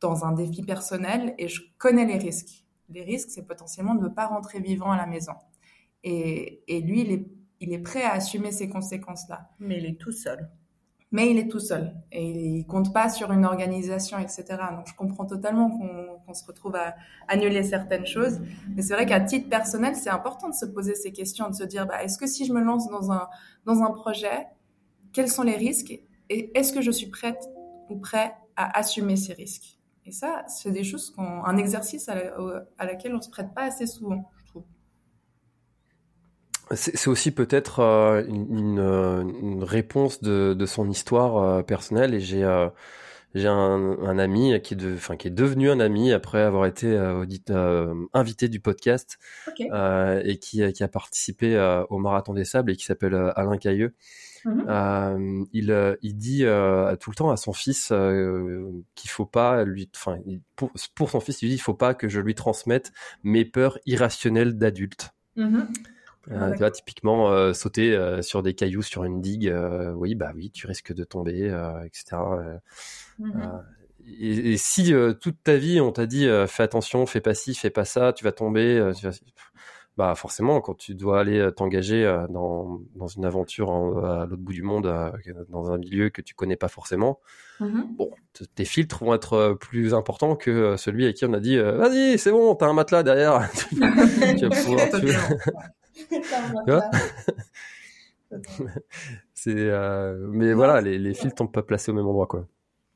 dans 0.00 0.24
un 0.24 0.32
défi 0.32 0.62
personnel 0.62 1.34
et 1.38 1.48
je 1.48 1.62
connais 1.78 2.04
les 2.04 2.18
risques. 2.18 2.64
les 2.90 3.02
risques, 3.02 3.30
c'est 3.30 3.46
potentiellement 3.46 3.94
de 3.94 4.04
ne 4.04 4.08
pas 4.08 4.26
rentrer 4.26 4.60
vivant 4.60 4.90
à 4.90 4.96
la 4.96 5.06
maison. 5.06 5.34
Et, 6.02 6.62
et 6.66 6.80
lui, 6.80 7.02
il 7.02 7.12
est, 7.12 7.26
il 7.60 7.72
est 7.72 7.78
prêt 7.78 8.02
à 8.02 8.12
assumer 8.12 8.52
ces 8.52 8.68
conséquences-là. 8.68 9.50
Mais 9.58 9.78
il 9.78 9.86
est 9.86 9.98
tout 10.00 10.12
seul. 10.12 10.50
Mais 11.12 11.28
il 11.28 11.38
est 11.38 11.48
tout 11.48 11.58
seul 11.58 11.92
et 12.12 12.24
il 12.24 12.66
compte 12.66 12.92
pas 12.92 13.08
sur 13.08 13.32
une 13.32 13.44
organisation, 13.44 14.18
etc. 14.18 14.44
Donc 14.76 14.86
je 14.86 14.94
comprends 14.94 15.26
totalement 15.26 15.68
qu'on 15.68 16.34
se 16.34 16.44
retrouve 16.44 16.76
à 16.76 16.94
annuler 17.26 17.64
certaines 17.64 18.06
choses. 18.06 18.40
Mais 18.76 18.82
c'est 18.82 18.94
vrai 18.94 19.06
qu'à 19.06 19.20
titre 19.20 19.48
personnel, 19.48 19.96
c'est 19.96 20.10
important 20.10 20.48
de 20.48 20.54
se 20.54 20.66
poser 20.66 20.94
ces 20.94 21.10
questions, 21.10 21.50
de 21.50 21.54
se 21.54 21.64
dire 21.64 21.86
bah, 21.86 22.04
est-ce 22.04 22.16
que 22.16 22.28
si 22.28 22.46
je 22.46 22.52
me 22.52 22.60
lance 22.60 22.88
dans 22.88 23.10
un, 23.10 23.28
dans 23.66 23.82
un 23.82 23.90
projet, 23.90 24.46
quels 25.12 25.28
sont 25.28 25.42
les 25.42 25.56
risques 25.56 25.90
et 26.28 26.56
est-ce 26.56 26.72
que 26.72 26.80
je 26.80 26.92
suis 26.92 27.08
prête 27.08 27.42
ou 27.88 27.96
prêt 27.96 28.32
à 28.54 28.78
assumer 28.78 29.16
ces 29.16 29.32
risques? 29.32 29.80
Et 30.06 30.12
ça, 30.12 30.44
c'est 30.46 30.70
des 30.70 30.84
choses 30.84 31.10
qu'on, 31.10 31.44
un 31.44 31.56
exercice 31.56 32.08
à, 32.08 32.14
à 32.78 32.86
laquelle 32.86 33.16
on 33.16 33.20
se 33.20 33.30
prête 33.30 33.52
pas 33.52 33.64
assez 33.64 33.86
souvent. 33.86 34.30
C'est 36.72 37.08
aussi 37.08 37.32
peut-être 37.32 37.80
euh, 37.80 38.24
une, 38.28 38.78
euh, 38.78 39.22
une, 39.22 39.64
réponse 39.64 40.22
de, 40.22 40.54
de, 40.54 40.66
son 40.66 40.88
histoire 40.88 41.36
euh, 41.38 41.62
personnelle 41.62 42.14
et 42.14 42.20
j'ai 42.20 42.46
j'ai 43.32 43.46
un, 43.46 43.54
un, 44.02 44.18
ami 44.18 44.60
qui 44.60 44.74
est, 44.74 44.76
de, 44.76 44.94
enfin, 44.94 45.16
qui 45.16 45.28
est 45.28 45.32
devenu 45.32 45.70
un 45.70 45.78
ami 45.78 46.12
après 46.12 46.40
avoir 46.42 46.66
été 46.66 46.98
audit, 46.98 47.52
invité 48.12 48.48
du 48.48 48.58
podcast 48.58 49.18
et 49.56 50.38
qui, 50.40 50.72
qui 50.72 50.82
a 50.82 50.88
participé 50.88 51.84
au 51.90 51.98
Marathon 51.98 52.34
des 52.34 52.44
Sables 52.44 52.72
et 52.72 52.76
qui 52.76 52.84
s'appelle 52.84 53.14
Alain 53.36 53.56
Cailleux. 53.56 53.94
Mm-hmm. 54.44 55.46
il, 55.52 55.96
il 56.02 56.16
dit 56.16 56.44
tout 56.98 57.10
le 57.10 57.14
temps 57.14 57.30
à 57.30 57.36
son 57.36 57.52
fils 57.52 57.92
qu'il 58.96 59.10
faut 59.10 59.26
pas 59.26 59.62
lui, 59.62 59.88
enfin, 59.94 60.18
pour, 60.56 60.72
pour, 60.96 61.10
son 61.10 61.20
fils, 61.20 61.40
il 61.42 61.50
dit 61.50 61.54
il 61.54 61.60
faut 61.60 61.74
pas 61.74 61.94
que 61.94 62.08
je 62.08 62.18
lui 62.18 62.34
transmette 62.34 62.90
mes 63.22 63.44
peurs 63.44 63.78
irrationnelles 63.86 64.58
d'adulte. 64.58 65.10
Mm-hmm. 65.36 65.66
Euh, 66.30 66.52
tu 66.52 66.58
vois, 66.58 66.70
typiquement, 66.70 67.30
euh, 67.30 67.52
sauter 67.52 67.94
euh, 67.94 68.22
sur 68.22 68.42
des 68.42 68.54
cailloux 68.54 68.82
sur 68.82 69.04
une 69.04 69.20
digue, 69.20 69.52
oui, 69.94 70.14
bah 70.14 70.32
oui, 70.34 70.50
tu 70.50 70.66
risques 70.66 70.92
de 70.92 71.04
tomber, 71.04 71.46
etc. 71.84 72.22
Mm-hmm. 73.18 73.62
Et, 74.06 74.52
et, 74.52 74.56
si 74.56 74.92
toute 75.20 75.42
ta 75.44 75.56
vie 75.56 75.80
on 75.80 75.92
t'a 75.92 76.06
dit 76.06 76.26
fais 76.48 76.62
attention, 76.62 77.06
fais 77.06 77.20
pas 77.20 77.34
ci, 77.34 77.54
fais 77.54 77.70
pas 77.70 77.84
ça, 77.84 78.12
tu 78.12 78.24
vas 78.24 78.32
tomber, 78.32 78.92
tu 78.96 79.06
vas... 79.06 79.12
bah 79.96 80.14
forcément 80.14 80.60
quand 80.62 80.74
tu 80.74 80.94
dois 80.94 81.20
aller 81.20 81.50
t'engager 81.54 82.04
dans, 82.30 82.80
dans 82.96 83.06
une 83.06 83.26
aventure 83.26 83.70
à 84.04 84.24
l'autre 84.24 84.42
bout 84.42 84.54
du 84.54 84.62
monde, 84.62 84.90
dans 85.50 85.70
un 85.70 85.78
milieu 85.78 86.08
que 86.08 86.22
tu 86.22 86.34
connais 86.34 86.56
pas 86.56 86.68
forcément, 86.68 87.20
mm-hmm. 87.60 87.96
bon, 87.96 88.10
tes 88.54 88.64
filtres 88.64 89.04
vont 89.04 89.14
être 89.14 89.56
plus 89.60 89.94
importants 89.94 90.34
que 90.34 90.76
celui 90.76 91.06
à 91.06 91.12
qui 91.12 91.26
on 91.26 91.34
a 91.34 91.40
dit 91.40 91.58
vas-y 91.58 92.18
c'est 92.18 92.32
bon, 92.32 92.54
t'as 92.54 92.68
un 92.68 92.72
matelas 92.72 93.02
derrière, 93.02 93.48
tu, 93.68 93.76
vas 93.76 94.48
pouvoir, 94.48 94.88
c'est 99.34 99.54
euh, 99.56 100.28
mais 100.30 100.52
voilà 100.52 100.80
les, 100.80 100.98
les 100.98 101.14
fils 101.14 101.34
tombent 101.34 101.52
pas 101.52 101.62
placés 101.62 101.90
au 101.90 101.94
même 101.94 102.06
endroit 102.06 102.26
quoi. 102.26 102.46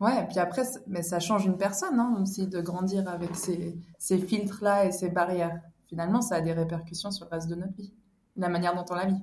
Ouais 0.01 0.23
et 0.23 0.27
puis 0.27 0.39
après 0.39 0.63
mais 0.87 1.03
ça 1.03 1.19
change 1.21 1.47
une 1.47 1.57
personne 1.57 1.99
hein, 1.99 2.17
aussi 2.23 2.47
de 2.47 2.61
grandir 2.61 3.09
avec 3.09 3.35
ces, 3.35 3.77
ces 3.99 4.19
filtres 4.19 4.63
là 4.63 4.85
et 4.85 4.93
ces 4.93 5.09
barrières. 5.09 5.61
Finalement 5.89 6.21
ça 6.21 6.37
a 6.37 6.41
des 6.41 6.53
répercussions 6.53 7.11
sur 7.11 7.27
le 7.27 7.31
reste 7.31 7.49
de 7.49 7.57
notre 7.57 7.75
vie 7.75 7.93
la 8.37 8.49
manière 8.49 8.75
dont 8.75 8.85
on 8.91 8.95
la 8.95 9.07
vit. 9.07 9.23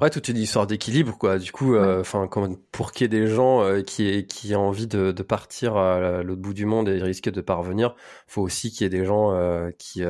Ouais, 0.00 0.10
toute 0.10 0.28
une 0.28 0.36
histoire 0.36 0.66
d'équilibre, 0.66 1.16
quoi. 1.16 1.38
Du 1.38 1.50
coup, 1.50 1.74
euh, 1.74 2.00
enfin, 2.00 2.28
pour 2.72 2.92
qu'il 2.92 3.04
y 3.04 3.06
ait 3.06 3.20
des 3.20 3.26
gens 3.26 3.62
euh, 3.62 3.82
qui 3.82 4.26
qui 4.26 4.52
aient 4.52 4.56
envie 4.56 4.86
de, 4.86 5.12
de 5.12 5.22
partir 5.22 5.76
à 5.76 6.22
l'autre 6.22 6.42
bout 6.42 6.54
du 6.54 6.66
monde 6.66 6.88
et 6.88 7.02
risquer 7.02 7.30
de 7.30 7.40
pas 7.40 7.54
revenir, 7.54 7.94
faut 8.26 8.42
aussi 8.42 8.70
qu'il 8.70 8.82
y 8.82 8.86
ait 8.86 8.90
des 8.90 9.04
gens 9.04 9.32
qui 9.78 10.02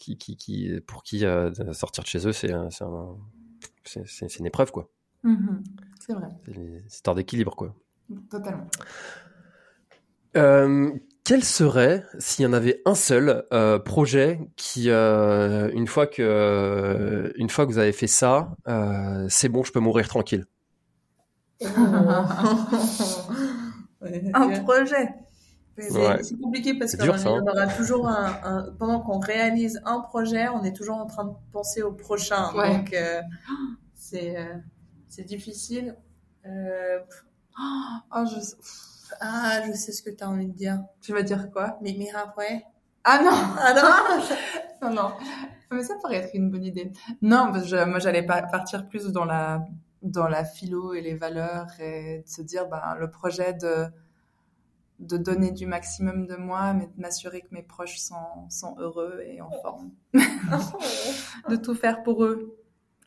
qui, 0.00 0.16
qui, 0.16 0.36
qui, 0.36 0.80
pour 0.86 1.04
qui 1.04 1.24
euh, 1.24 1.52
sortir 1.72 2.02
de 2.02 2.08
chez 2.08 2.26
eux, 2.26 2.32
c'est 2.32 2.52
un, 2.52 2.68
c'est 3.84 4.38
une 4.38 4.46
épreuve, 4.46 4.72
quoi. 4.72 4.88
Mm-hmm. 5.24 5.62
c'est 6.00 6.14
vrai. 6.14 6.28
C'est 6.46 6.52
une 6.52 6.80
histoire 6.86 7.14
d'équilibre, 7.14 7.54
quoi. 7.54 7.76
Totalement. 8.30 8.66
Euh, 10.36 10.90
quel 11.24 11.44
serait, 11.44 12.04
s'il 12.18 12.44
y 12.44 12.48
en 12.48 12.52
avait 12.52 12.82
un 12.86 12.94
seul 12.94 13.44
euh, 13.52 13.78
projet 13.78 14.40
qui, 14.56 14.90
euh, 14.90 15.70
une 15.72 15.86
fois 15.86 16.06
que, 16.06 17.32
une 17.36 17.50
fois 17.50 17.66
que 17.66 17.72
vous 17.72 17.78
avez 17.78 17.92
fait 17.92 18.06
ça, 18.06 18.56
euh, 18.68 19.26
c'est 19.28 19.48
bon, 19.48 19.62
je 19.62 19.70
peux 19.70 19.80
mourir 19.80 20.08
tranquille? 20.08 20.46
un 21.64 22.24
projet. 24.64 25.10
C'est 25.80 26.40
compliqué 26.40 26.74
parce 26.74 26.96
qu'il 26.96 27.06
y 27.06 27.10
en 27.10 27.46
aura 27.46 27.66
toujours 27.68 28.08
un, 28.08 28.72
pendant 28.78 29.00
qu'on 29.00 29.18
réalise 29.18 29.80
un 29.84 30.00
projet, 30.00 30.48
on 30.48 30.62
est 30.62 30.74
toujours 30.74 30.96
en 30.96 31.06
train 31.06 31.24
de 31.24 31.32
penser 31.52 31.82
au 31.82 31.92
prochain. 31.92 32.52
Donc 32.52 32.92
euh, 32.92 33.20
c'est 33.94 34.36
euh, 34.36 34.54
c'est 35.08 35.24
difficile. 35.24 35.96
Euh... 36.46 36.98
Oh, 38.14 38.24
je... 38.26 38.40
Ah, 39.20 39.60
je 39.66 39.72
sais 39.72 39.92
ce 39.92 40.02
que 40.02 40.10
tu 40.10 40.22
as 40.22 40.28
envie 40.28 40.46
de 40.46 40.52
dire. 40.52 40.80
Tu 41.02 41.12
vas 41.12 41.22
dire 41.22 41.50
quoi? 41.50 41.78
Mais 41.82 41.94
mais 41.98 42.10
après. 42.10 42.64
Ah 43.04 43.20
non, 43.22 43.30
ah 43.58 43.74
non, 44.82 44.88
non, 44.94 45.02
non. 45.02 45.10
Mais 45.72 45.82
ça 45.82 45.94
pourrait 46.00 46.16
être 46.16 46.34
une 46.34 46.50
bonne 46.50 46.64
idée. 46.64 46.92
Non, 47.22 47.52
moi 47.86 47.98
j'allais 47.98 48.24
partir 48.24 48.88
plus 48.88 49.06
dans 49.06 49.24
la 49.24 49.64
dans 50.02 50.28
la 50.28 50.44
philo 50.44 50.94
et 50.94 51.02
les 51.02 51.14
valeurs 51.14 51.68
et 51.78 52.22
de 52.26 52.28
se 52.28 52.40
dire 52.42 52.68
ben 52.68 52.96
le 52.98 53.10
projet 53.10 53.52
de 53.52 53.86
de 55.00 55.16
donner 55.16 55.50
du 55.50 55.66
maximum 55.66 56.26
de 56.26 56.36
moi, 56.36 56.72
mais 56.74 56.86
de 56.86 57.00
m'assurer 57.00 57.40
que 57.40 57.52
mes 57.52 57.62
proches 57.62 57.98
sont, 57.98 58.48
sont 58.48 58.76
heureux 58.78 59.20
et 59.24 59.40
en 59.40 59.50
forme. 59.50 59.90
de 61.48 61.56
tout 61.56 61.74
faire 61.74 62.02
pour 62.02 62.24
eux. 62.24 62.56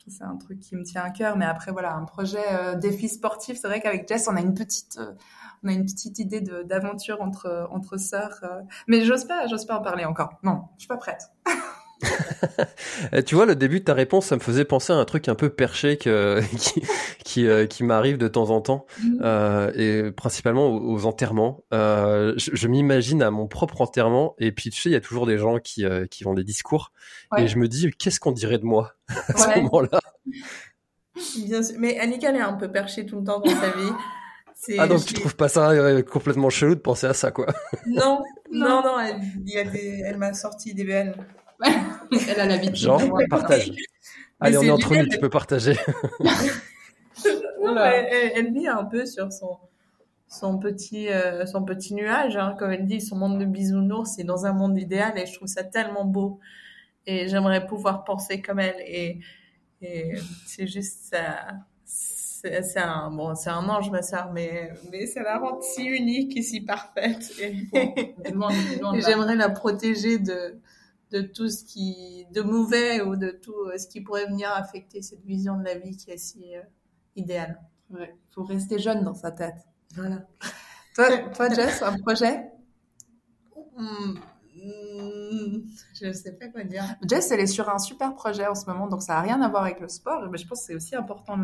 C'est 0.06 0.24
un 0.24 0.36
truc 0.36 0.60
qui 0.60 0.76
me 0.76 0.84
tient 0.84 1.02
à 1.02 1.10
cœur. 1.10 1.36
Mais 1.36 1.46
après, 1.46 1.72
voilà, 1.72 1.94
un 1.94 2.04
projet 2.04 2.44
euh, 2.52 2.74
défi 2.74 3.08
sportif. 3.08 3.58
C'est 3.58 3.68
vrai 3.68 3.80
qu'avec 3.80 4.06
Jess, 4.06 4.28
on 4.28 4.36
a 4.36 4.40
une 4.40 4.54
petite, 4.54 4.98
euh, 4.98 5.12
on 5.62 5.68
a 5.68 5.72
une 5.72 5.86
petite 5.86 6.18
idée 6.18 6.40
d'aventure 6.40 7.22
entre 7.22 7.68
entre 7.70 7.96
sœurs. 7.96 8.40
Euh. 8.42 8.60
mais 8.86 9.04
j'ose 9.04 9.24
pas, 9.24 9.46
j'ose 9.46 9.64
pas 9.64 9.78
en 9.78 9.82
parler 9.82 10.04
encore. 10.04 10.38
Non, 10.42 10.64
je 10.76 10.82
suis 10.82 10.88
pas 10.88 10.98
prête. 10.98 11.30
tu 13.26 13.34
vois, 13.34 13.46
le 13.46 13.54
début 13.54 13.80
de 13.80 13.84
ta 13.84 13.94
réponse, 13.94 14.26
ça 14.26 14.36
me 14.36 14.40
faisait 14.40 14.64
penser 14.64 14.92
à 14.92 14.96
un 14.96 15.04
truc 15.04 15.28
un 15.28 15.34
peu 15.34 15.50
perché 15.50 15.96
que, 15.96 16.40
qui, 16.58 16.82
qui, 17.24 17.46
euh, 17.46 17.66
qui 17.66 17.84
m'arrive 17.84 18.18
de 18.18 18.28
temps 18.28 18.50
en 18.50 18.60
temps, 18.60 18.86
mm. 19.02 19.20
euh, 19.22 19.72
et 19.74 20.12
principalement 20.12 20.68
aux, 20.68 21.06
enterrements. 21.06 21.64
Euh, 21.72 22.34
je, 22.36 22.50
je 22.54 22.68
m'imagine 22.68 23.22
à 23.22 23.30
mon 23.30 23.46
propre 23.46 23.80
enterrement, 23.80 24.34
et 24.38 24.52
puis 24.52 24.70
tu 24.70 24.80
sais, 24.80 24.90
il 24.90 24.92
y 24.92 24.96
a 24.96 25.00
toujours 25.00 25.26
des 25.26 25.38
gens 25.38 25.58
qui, 25.58 25.84
euh, 25.84 26.06
qui 26.06 26.26
ont 26.26 26.34
des 26.34 26.44
discours, 26.44 26.92
et 27.36 27.46
je 27.46 27.58
me 27.58 27.68
dis, 27.68 27.90
qu'est-ce 27.90 28.20
qu'on 28.20 28.32
dirait 28.32 28.58
de 28.58 28.64
moi 28.64 28.94
à 29.28 29.36
ce 29.36 29.60
moment-là? 29.60 30.00
Bien 31.46 31.62
sûr. 31.62 31.76
Mais 31.78 31.98
Annika, 32.00 32.30
elle 32.30 32.36
est 32.36 32.40
un 32.40 32.54
peu 32.54 32.70
perchée 32.70 33.06
tout 33.06 33.18
le 33.18 33.24
temps 33.24 33.40
dans 33.40 33.50
sa 33.50 33.70
vie. 33.70 33.92
Ah 34.78 34.86
donc 34.86 35.04
tu 35.04 35.14
trouves 35.14 35.36
pas 35.36 35.48
ça 35.48 35.70
euh, 35.70 36.02
complètement 36.02 36.48
chelou 36.48 36.74
de 36.74 36.80
penser 36.80 37.06
à 37.06 37.14
ça 37.14 37.30
quoi? 37.30 37.46
Non, 37.86 38.22
non, 38.50 38.82
non, 38.82 38.98
elle, 38.98 39.20
elle 40.04 40.16
m'a 40.16 40.32
sorti 40.32 40.74
des 40.74 40.84
BN. 40.84 41.12
Elle 42.28 42.40
a 42.40 42.46
l'habitude. 42.46 42.76
Genre, 42.76 43.02
partage. 43.28 43.70
Allez, 44.40 44.58
on 44.58 44.62
est 44.62 44.70
entre 44.70 44.94
nous, 44.94 45.06
tu 45.06 45.18
peux 45.18 45.30
partager. 45.30 45.76
elle, 47.76 48.52
vit 48.52 48.68
un 48.68 48.84
peu 48.84 49.06
sur 49.06 49.32
son, 49.32 49.56
son 50.28 50.58
petit, 50.58 51.08
euh, 51.08 51.46
son 51.46 51.64
petit 51.64 51.94
nuage, 51.94 52.36
hein. 52.36 52.56
comme 52.58 52.70
elle 52.70 52.86
dit, 52.86 53.00
son 53.00 53.16
monde 53.16 53.38
de 53.38 53.44
bisounours, 53.44 54.14
c'est 54.16 54.24
dans 54.24 54.46
un 54.46 54.52
monde 54.52 54.78
idéal 54.78 55.18
et 55.18 55.26
je 55.26 55.34
trouve 55.34 55.48
ça 55.48 55.64
tellement 55.64 56.04
beau. 56.04 56.40
Et 57.06 57.28
j'aimerais 57.28 57.66
pouvoir 57.66 58.04
penser 58.04 58.40
comme 58.40 58.60
elle. 58.60 58.80
Et, 58.80 59.20
et 59.82 60.14
c'est 60.46 60.66
juste 60.66 61.12
ça. 61.12 61.46
C'est 61.84 62.76
un, 62.76 63.10
bon, 63.10 63.34
c'est 63.34 63.48
un 63.48 63.66
ange, 63.70 63.90
ma 63.90 64.02
sœur, 64.02 64.30
mais, 64.32 64.70
mais 64.92 65.06
ça 65.06 65.22
la 65.22 65.38
rend 65.38 65.62
si 65.62 65.84
unique 65.84 66.36
et 66.36 66.42
si 66.42 66.60
parfaite. 66.60 67.32
Et, 67.40 67.56
et 67.74 69.00
j'aimerais 69.00 69.36
la 69.36 69.48
protéger 69.48 70.18
de, 70.18 70.60
de 71.14 71.22
tout 71.22 71.48
ce 71.48 71.64
qui 71.64 72.26
de 72.32 72.42
mauvais 72.42 73.00
ou 73.00 73.14
de 73.14 73.30
tout 73.30 73.54
euh, 73.66 73.78
ce 73.78 73.86
qui 73.86 74.00
pourrait 74.00 74.26
venir 74.26 74.50
affecter 74.52 75.00
cette 75.00 75.24
vision 75.24 75.56
de 75.56 75.64
la 75.64 75.78
vie 75.78 75.96
qui 75.96 76.10
est 76.10 76.18
si 76.18 76.56
euh, 76.56 76.62
idéale. 77.14 77.60
Ouais, 77.90 78.16
faut 78.32 78.42
rester 78.42 78.80
jeune 78.80 79.04
dans 79.04 79.14
sa 79.14 79.30
tête. 79.30 79.68
Voilà. 79.94 80.26
toi, 80.96 81.06
toi, 81.32 81.48
Jess, 81.50 81.82
un 81.82 81.96
projet? 81.98 82.50
Hmm, 83.76 84.14
hmm, 84.56 85.62
Je 85.94 86.06
ne 86.06 86.12
sais 86.12 86.32
pas 86.32 86.48
quoi 86.48 86.64
dire. 86.64 86.82
Jess, 87.08 87.30
elle 87.30 87.40
est 87.40 87.46
sur 87.46 87.68
un 87.68 87.78
super 87.78 88.16
projet 88.16 88.48
en 88.48 88.56
ce 88.56 88.66
moment, 88.66 88.88
donc 88.88 89.02
ça 89.02 89.14
n'a 89.14 89.20
rien 89.20 89.40
à 89.40 89.48
voir 89.48 89.62
avec 89.62 89.78
le 89.78 89.88
sport, 89.88 90.28
mais 90.28 90.38
je 90.38 90.48
pense 90.48 90.60
que 90.60 90.66
c'est 90.66 90.74
aussi 90.74 90.96
important 90.96 91.38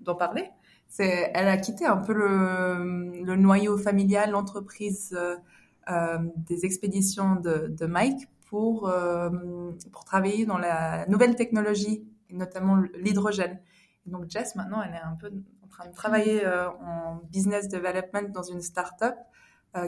d'en 0.00 0.14
parler. 0.16 0.50
C'est, 0.88 1.30
elle 1.32 1.48
a 1.48 1.56
quitté 1.56 1.86
un 1.86 1.96
peu 1.96 2.12
le, 2.12 3.24
le 3.24 3.36
noyau 3.36 3.78
familial, 3.78 4.32
l'entreprise 4.32 5.16
euh, 5.18 5.36
euh 5.88 6.18
des 6.36 6.66
expéditions 6.66 7.36
de, 7.36 7.68
de 7.68 7.86
Mike 7.86 8.28
pour, 8.52 8.86
euh, 8.86 9.30
pour 9.92 10.04
travailler 10.04 10.44
dans 10.44 10.58
la 10.58 11.06
nouvelle 11.06 11.36
technologie, 11.36 12.06
et 12.28 12.34
notamment 12.34 12.76
l'hydrogène. 12.96 13.58
Donc 14.04 14.28
Jess, 14.28 14.56
maintenant, 14.56 14.82
elle 14.82 14.92
est 14.92 15.00
un 15.00 15.16
peu 15.18 15.32
en 15.64 15.68
train 15.68 15.88
de 15.88 15.94
travailler 15.94 16.44
euh, 16.44 16.68
en 16.68 17.22
business 17.30 17.68
development 17.68 18.28
dans 18.28 18.42
une 18.42 18.60
start-up 18.60 19.16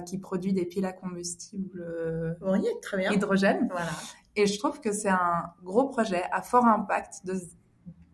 qui 0.07 0.17
produit 0.17 0.55
des 0.55 0.65
piles 0.65 0.87
à 0.87 0.95
combustible 0.95 2.39
oui, 2.41 2.67
très 2.81 2.97
bien. 2.97 3.13
hydrogène. 3.13 3.69
Voilà. 3.71 3.91
Et 4.35 4.47
je 4.47 4.59
trouve 4.59 4.81
que 4.81 4.93
c'est 4.93 5.11
un 5.11 5.53
gros 5.63 5.91
projet 5.91 6.23
à 6.33 6.41
fort 6.41 6.65
impact 6.65 7.27
de, 7.27 7.35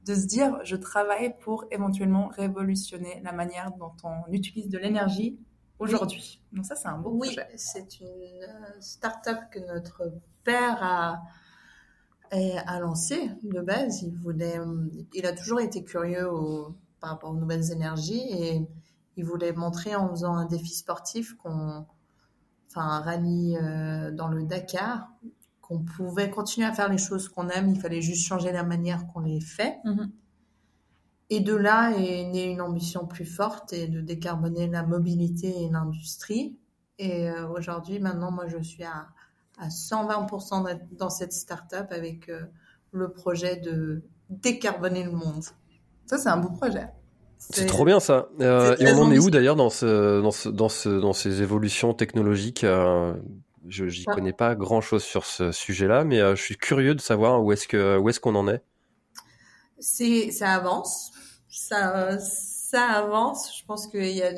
de 0.04 0.14
se 0.16 0.26
dire 0.26 0.58
je 0.64 0.74
travaille 0.74 1.32
pour 1.38 1.66
éventuellement 1.70 2.26
révolutionner 2.26 3.20
la 3.22 3.30
manière 3.30 3.70
dont 3.78 3.92
on 4.02 4.32
utilise 4.32 4.68
de 4.68 4.78
l'énergie 4.78 5.38
aujourd'hui. 5.80 6.40
Donc 6.52 6.64
ça, 6.64 6.76
c'est 6.76 6.88
un 6.88 6.98
beau 6.98 7.16
projet. 7.16 7.46
Oui, 7.50 7.56
c'est 7.56 8.00
une 8.00 8.06
euh, 8.06 8.80
start-up 8.80 9.38
que 9.50 9.58
notre 9.58 10.12
père 10.44 10.78
a, 10.82 11.22
a 12.30 12.80
lancé 12.80 13.30
de 13.42 13.60
base. 13.60 14.02
Il 14.02 14.16
voulait, 14.18 14.60
il 15.14 15.26
a 15.26 15.32
toujours 15.32 15.60
été 15.60 15.82
curieux 15.82 16.28
par 17.00 17.10
rapport 17.10 17.30
aux 17.30 17.36
nouvelles 17.36 17.72
énergies 17.72 18.22
et 18.30 18.68
il 19.16 19.24
voulait 19.24 19.52
montrer 19.52 19.94
en 19.94 20.08
faisant 20.10 20.34
un 20.34 20.46
défi 20.46 20.74
sportif 20.74 21.34
qu'on, 21.34 21.86
enfin 22.68 22.82
un 22.82 23.00
rallye 23.00 23.56
euh, 23.56 24.10
dans 24.10 24.28
le 24.28 24.44
Dakar, 24.44 25.10
qu'on 25.60 25.80
pouvait 25.80 26.30
continuer 26.30 26.66
à 26.66 26.72
faire 26.72 26.88
les 26.88 26.98
choses 26.98 27.28
qu'on 27.28 27.48
aime, 27.48 27.68
il 27.68 27.80
fallait 27.80 28.00
juste 28.00 28.26
changer 28.26 28.52
la 28.52 28.62
manière 28.62 29.06
qu'on 29.08 29.20
les 29.20 29.40
fait. 29.40 29.78
Mhm. 29.84 30.10
Et 31.30 31.40
de 31.40 31.54
là 31.54 31.92
est 31.96 32.24
née 32.24 32.44
une 32.44 32.60
ambition 32.60 33.06
plus 33.06 33.24
forte 33.24 33.72
et 33.72 33.86
de 33.86 34.00
décarboner 34.00 34.66
la 34.66 34.82
mobilité 34.82 35.62
et 35.62 35.70
l'industrie. 35.70 36.56
Et 36.98 37.30
euh, 37.30 37.48
aujourd'hui, 37.48 38.00
maintenant, 38.00 38.30
moi, 38.30 38.46
je 38.48 38.58
suis 38.58 38.84
à, 38.84 39.06
à 39.58 39.68
120% 39.68 40.80
dans 40.92 41.10
cette 41.10 41.32
start-up 41.32 41.86
avec 41.92 42.28
euh, 42.28 42.42
le 42.92 43.12
projet 43.12 43.56
de 43.56 44.02
décarboner 44.28 45.04
le 45.04 45.12
monde. 45.12 45.44
Ça, 46.06 46.18
c'est 46.18 46.28
un 46.28 46.36
beau 46.36 46.50
projet. 46.50 46.88
C'est 47.38 47.66
trop 47.66 47.86
bien 47.86 48.00
ça. 48.00 48.28
Euh, 48.40 48.76
et 48.78 48.92
on 48.92 48.98
en 48.98 49.10
est 49.10 49.18
où 49.18 49.30
d'ailleurs 49.30 49.56
dans, 49.56 49.70
ce, 49.70 50.20
dans, 50.20 50.30
ce, 50.30 50.48
dans, 50.50 50.68
ce, 50.68 50.88
dans 50.90 51.14
ces 51.14 51.40
évolutions 51.40 51.94
technologiques 51.94 52.66
je 53.68 53.84
n'y 53.84 54.04
connais 54.04 54.32
pas 54.32 54.54
grand 54.54 54.80
chose 54.80 55.04
sur 55.04 55.24
ce 55.24 55.52
sujet-là, 55.52 56.04
mais 56.04 56.20
euh, 56.20 56.34
je 56.34 56.42
suis 56.42 56.56
curieux 56.56 56.94
de 56.94 57.00
savoir 57.00 57.42
où 57.42 57.52
est-ce 57.52 58.20
qu'on 58.20 58.34
en 58.34 58.48
est. 58.48 58.62
C'est 59.78 60.30
ça 60.30 60.54
avance, 60.54 61.12
ça 61.50 62.18
ça 62.18 62.82
avance. 62.82 63.58
Je 63.58 63.64
pense 63.64 63.88
qu'il 63.88 64.12
y 64.12 64.22
a 64.22 64.30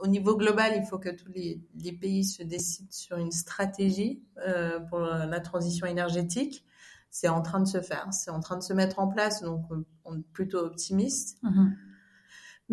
au 0.00 0.08
niveau 0.08 0.36
global, 0.36 0.72
il 0.76 0.84
faut 0.84 0.98
que 0.98 1.10
tous 1.10 1.30
les, 1.32 1.92
pays 1.92 2.24
se 2.24 2.42
décident 2.42 2.90
sur 2.90 3.16
une 3.18 3.30
stratégie 3.30 4.20
euh, 4.46 4.80
pour 4.80 4.98
la 4.98 5.40
transition 5.40 5.86
énergétique. 5.86 6.64
C'est 7.10 7.28
en 7.28 7.40
train 7.42 7.60
de 7.60 7.66
se 7.68 7.80
faire, 7.80 8.08
c'est 8.12 8.30
en 8.30 8.40
train 8.40 8.56
de 8.56 8.62
se 8.62 8.72
mettre 8.72 8.98
en 8.98 9.06
place, 9.06 9.42
donc 9.42 9.64
on 10.04 10.18
est 10.18 10.26
plutôt 10.32 10.58
optimiste. 10.58 11.38
Mm-hmm. 11.44 11.72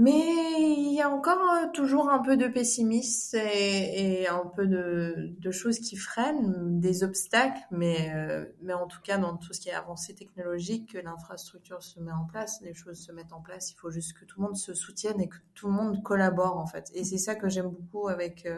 Mais 0.01 0.23
il 0.61 0.93
y 0.93 1.01
a 1.01 1.09
encore 1.09 1.41
euh, 1.41 1.67
toujours 1.73 2.09
un 2.09 2.19
peu 2.19 2.37
de 2.37 2.47
pessimisme 2.47 3.35
et, 3.35 4.29
un 4.29 4.45
peu 4.45 4.65
de, 4.65 5.51
choses 5.51 5.79
qui 5.79 5.97
freinent, 5.97 6.79
des 6.79 7.03
obstacles, 7.03 7.59
mais, 7.69 8.09
euh, 8.15 8.45
mais 8.61 8.71
en 8.71 8.87
tout 8.87 9.01
cas, 9.01 9.17
dans 9.17 9.35
tout 9.35 9.51
ce 9.51 9.59
qui 9.59 9.67
est 9.67 9.73
avancé 9.73 10.15
technologique, 10.15 10.93
que 10.93 10.99
l'infrastructure 10.99 11.83
se 11.83 11.99
met 11.99 12.13
en 12.13 12.23
place, 12.23 12.61
les 12.61 12.73
choses 12.73 12.97
se 12.97 13.11
mettent 13.11 13.33
en 13.33 13.41
place, 13.41 13.73
il 13.73 13.75
faut 13.75 13.91
juste 13.91 14.17
que 14.17 14.23
tout 14.23 14.39
le 14.39 14.47
monde 14.47 14.55
se 14.55 14.73
soutienne 14.73 15.19
et 15.19 15.27
que 15.27 15.35
tout 15.53 15.67
le 15.67 15.73
monde 15.73 16.01
collabore, 16.01 16.55
en 16.55 16.65
fait. 16.65 16.89
Et 16.93 17.03
c'est 17.03 17.17
ça 17.17 17.35
que 17.35 17.49
j'aime 17.49 17.67
beaucoup 17.67 18.07
avec, 18.07 18.45
euh, 18.45 18.57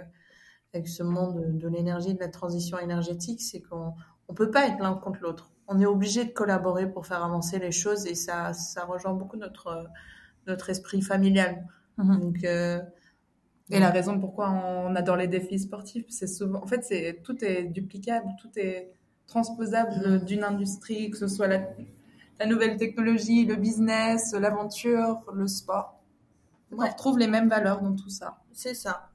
avec 0.75 0.87
ce 0.87 1.01
monde 1.01 1.57
de, 1.57 1.67
l'énergie, 1.67 2.13
de 2.13 2.19
la 2.19 2.29
transition 2.29 2.77
énergétique, 2.77 3.41
c'est 3.41 3.61
qu'on 3.61 3.95
ne 4.29 4.35
peut 4.35 4.51
pas 4.51 4.67
être 4.67 4.77
l'un 4.77 4.93
contre 4.93 5.21
l'autre. 5.23 5.51
On 5.67 5.79
est 5.79 5.87
obligé 5.87 6.23
de 6.23 6.33
collaborer 6.33 6.87
pour 6.87 7.07
faire 7.07 7.23
avancer 7.23 7.57
les 7.57 7.71
choses 7.71 8.05
et 8.05 8.13
ça, 8.13 8.53
ça 8.53 8.85
rejoint 8.85 9.13
beaucoup 9.13 9.37
notre 9.37 9.89
notre 10.47 10.69
esprit 10.69 11.01
familial. 11.01 11.65
Mhm. 11.97 12.19
Donc, 12.19 12.43
euh, 12.43 12.79
et 13.69 13.79
la 13.79 13.89
raison 13.89 14.19
pourquoi 14.19 14.49
on 14.49 14.95
adore 14.95 15.15
les 15.15 15.29
défis 15.29 15.59
sportifs, 15.59 16.05
c'est 16.09 16.27
souvent, 16.27 16.61
en 16.61 16.67
fait, 16.67 16.83
c'est 16.83 17.21
tout 17.23 17.43
est 17.43 17.63
duplicable, 17.63 18.27
tout 18.41 18.49
est 18.57 18.91
transposable 19.27 19.93
mhm. 20.05 20.25
d'une 20.25 20.43
industrie, 20.43 21.09
que 21.09 21.17
ce 21.17 21.27
soit 21.27 21.47
la, 21.47 21.61
la, 22.39 22.45
nouvelle 22.47 22.75
technologie, 22.75 23.45
le 23.45 23.55
business, 23.55 24.33
l'aventure, 24.33 25.23
le 25.33 25.47
sport. 25.47 26.01
On 26.73 26.77
retrouve 26.77 27.17
les 27.17 27.27
mêmes 27.27 27.47
valeurs 27.47 27.81
dans 27.81 27.95
tout 27.95 28.09
ça. 28.09 28.41
C'est 28.51 28.73
ça. 28.73 29.10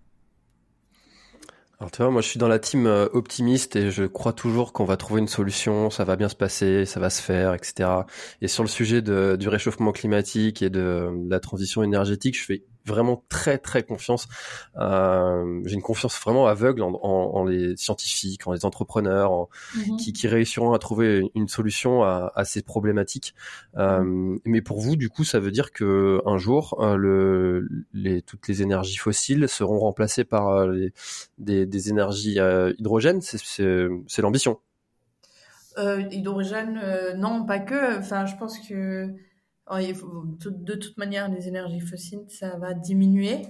Alors 1.79 1.91
tu 1.91 2.01
vois, 2.01 2.11
moi 2.11 2.23
je 2.23 2.29
suis 2.29 2.39
dans 2.39 2.49
la 2.49 2.59
team 2.59 2.87
euh, 2.87 3.07
optimiste 3.13 3.77
et 3.77 3.91
je 3.91 4.05
crois 4.05 4.33
toujours 4.33 4.73
qu'on 4.73 4.87
va 4.87 4.97
trouver 4.97 5.21
une 5.21 5.29
solution, 5.29 5.91
ça 5.91 6.05
va 6.05 6.17
bien 6.17 6.31
se 6.31 6.35
passer, 6.35 6.87
ça 6.87 7.01
va 7.01 7.11
se 7.11 7.21
faire, 7.21 7.53
etc. 7.53 7.91
Et 8.41 8.49
sur 8.49 8.63
le 8.63 8.69
sujet 8.69 9.03
de, 9.03 9.37
du 9.39 9.49
réchauffement 9.49 9.93
climatique 9.93 10.63
et 10.63 10.71
de 10.71 11.11
la 11.29 11.39
transition 11.39 11.83
énergétique, 11.83 12.39
je 12.39 12.45
fais 12.45 12.65
vraiment 12.87 13.25
très 13.29 13.59
très 13.59 13.83
confiance. 13.83 14.29
Euh, 14.77 15.61
j'ai 15.65 15.75
une 15.75 15.83
confiance 15.83 16.19
vraiment 16.21 16.47
aveugle 16.47 16.83
en, 16.83 16.99
en, 17.03 17.37
en, 17.37 17.45
les 17.45 17.77
scientifiques, 17.77 18.47
en 18.47 18.53
les 18.53 18.65
entrepreneurs, 18.65 19.33
en, 19.33 19.49
mhm. 19.75 19.97
qui, 19.97 20.13
qui, 20.13 20.29
réussiront 20.29 20.73
à 20.73 20.79
trouver 20.79 21.31
une 21.35 21.49
solution 21.49 22.03
à, 22.03 22.33
à 22.35 22.45
ces 22.45 22.63
problématiques. 22.63 23.35
Euh, 23.77 24.37
mais 24.45 24.63
pour 24.63 24.81
vous, 24.81 24.97
du 24.97 25.09
coup, 25.09 25.25
ça 25.25 25.41
veut 25.41 25.51
dire 25.51 25.73
que 25.73 26.21
un 26.27 26.39
jour, 26.39 26.77
euh, 26.81 26.97
le, 26.97 27.69
les, 27.93 28.23
toutes 28.23 28.49
les 28.49 28.63
énergies 28.63 28.97
fossiles 28.97 29.49
seront 29.49 29.79
remplacées 29.79 30.25
par 30.25 30.49
euh, 30.49 30.73
les, 30.73 30.93
des, 31.39 31.67
des, 31.67 31.91
énergies 31.91 32.39
euh, 32.41 32.73
hydrogènes? 32.79 33.21
C'est 33.21 34.23
l'ambition. 34.23 34.59
hydrogène, 35.77 36.81
non, 37.17 37.45
pas 37.45 37.59
que. 37.59 37.99
Enfin, 37.99 38.27
je 38.27 38.37
pense 38.37 38.59
que 38.59 39.09
de 39.69 40.75
toute 40.75 40.97
manière, 40.97 41.29
les 41.29 41.49
énergies 41.49 41.81
fossiles, 41.81 42.25
ça 42.29 42.57
va 42.57 42.75
diminuer. 42.75 43.43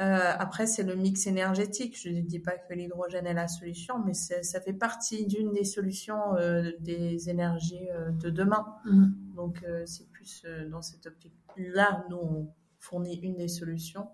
Euh, 0.00 0.32
après, 0.38 0.68
c'est 0.68 0.84
le 0.84 0.94
mix 0.94 1.26
énergétique. 1.26 1.98
Je 2.00 2.10
ne 2.10 2.20
dis 2.20 2.38
pas 2.38 2.52
que 2.56 2.72
l'hydrogène 2.72 3.26
est 3.26 3.34
la 3.34 3.48
solution, 3.48 3.98
mais 4.04 4.14
ça 4.14 4.60
fait 4.60 4.72
partie 4.72 5.26
d'une 5.26 5.52
des 5.52 5.64
solutions 5.64 6.36
euh, 6.36 6.70
des 6.78 7.28
énergies 7.28 7.88
euh, 7.90 8.10
de 8.12 8.30
demain. 8.30 8.76
Mm-hmm. 8.86 9.34
Donc, 9.34 9.64
c'est 9.86 10.08
plus 10.10 10.44
dans 10.70 10.82
cette 10.82 11.06
optique-là, 11.06 12.04
nous, 12.10 12.16
on 12.16 12.54
fournit 12.78 13.16
une 13.16 13.36
des 13.36 13.48
solutions. 13.48 14.08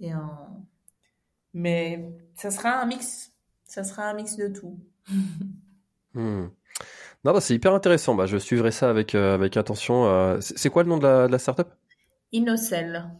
Et 0.00 0.12
Mais 1.54 2.14
ça 2.34 2.50
sera 2.50 2.80
un 2.80 2.86
mix. 2.86 3.32
Ça 3.64 3.84
sera 3.84 4.08
un 4.08 4.14
mix 4.14 4.36
de 4.36 4.48
tout. 4.48 4.78
Hmm. 6.14 6.48
Non, 7.24 7.32
bah, 7.32 7.40
c'est 7.40 7.54
hyper 7.54 7.72
intéressant. 7.72 8.14
Bah, 8.14 8.26
je 8.26 8.36
suivrai 8.36 8.72
ça 8.72 8.90
avec, 8.90 9.14
euh, 9.14 9.34
avec 9.34 9.56
attention. 9.56 10.06
Euh, 10.06 10.38
c'est 10.40 10.70
quoi 10.70 10.82
le 10.82 10.88
nom 10.88 10.98
de 10.98 11.04
la, 11.04 11.26
de 11.28 11.32
la 11.32 11.38
startup? 11.38 11.68
Innocell. 12.32 13.10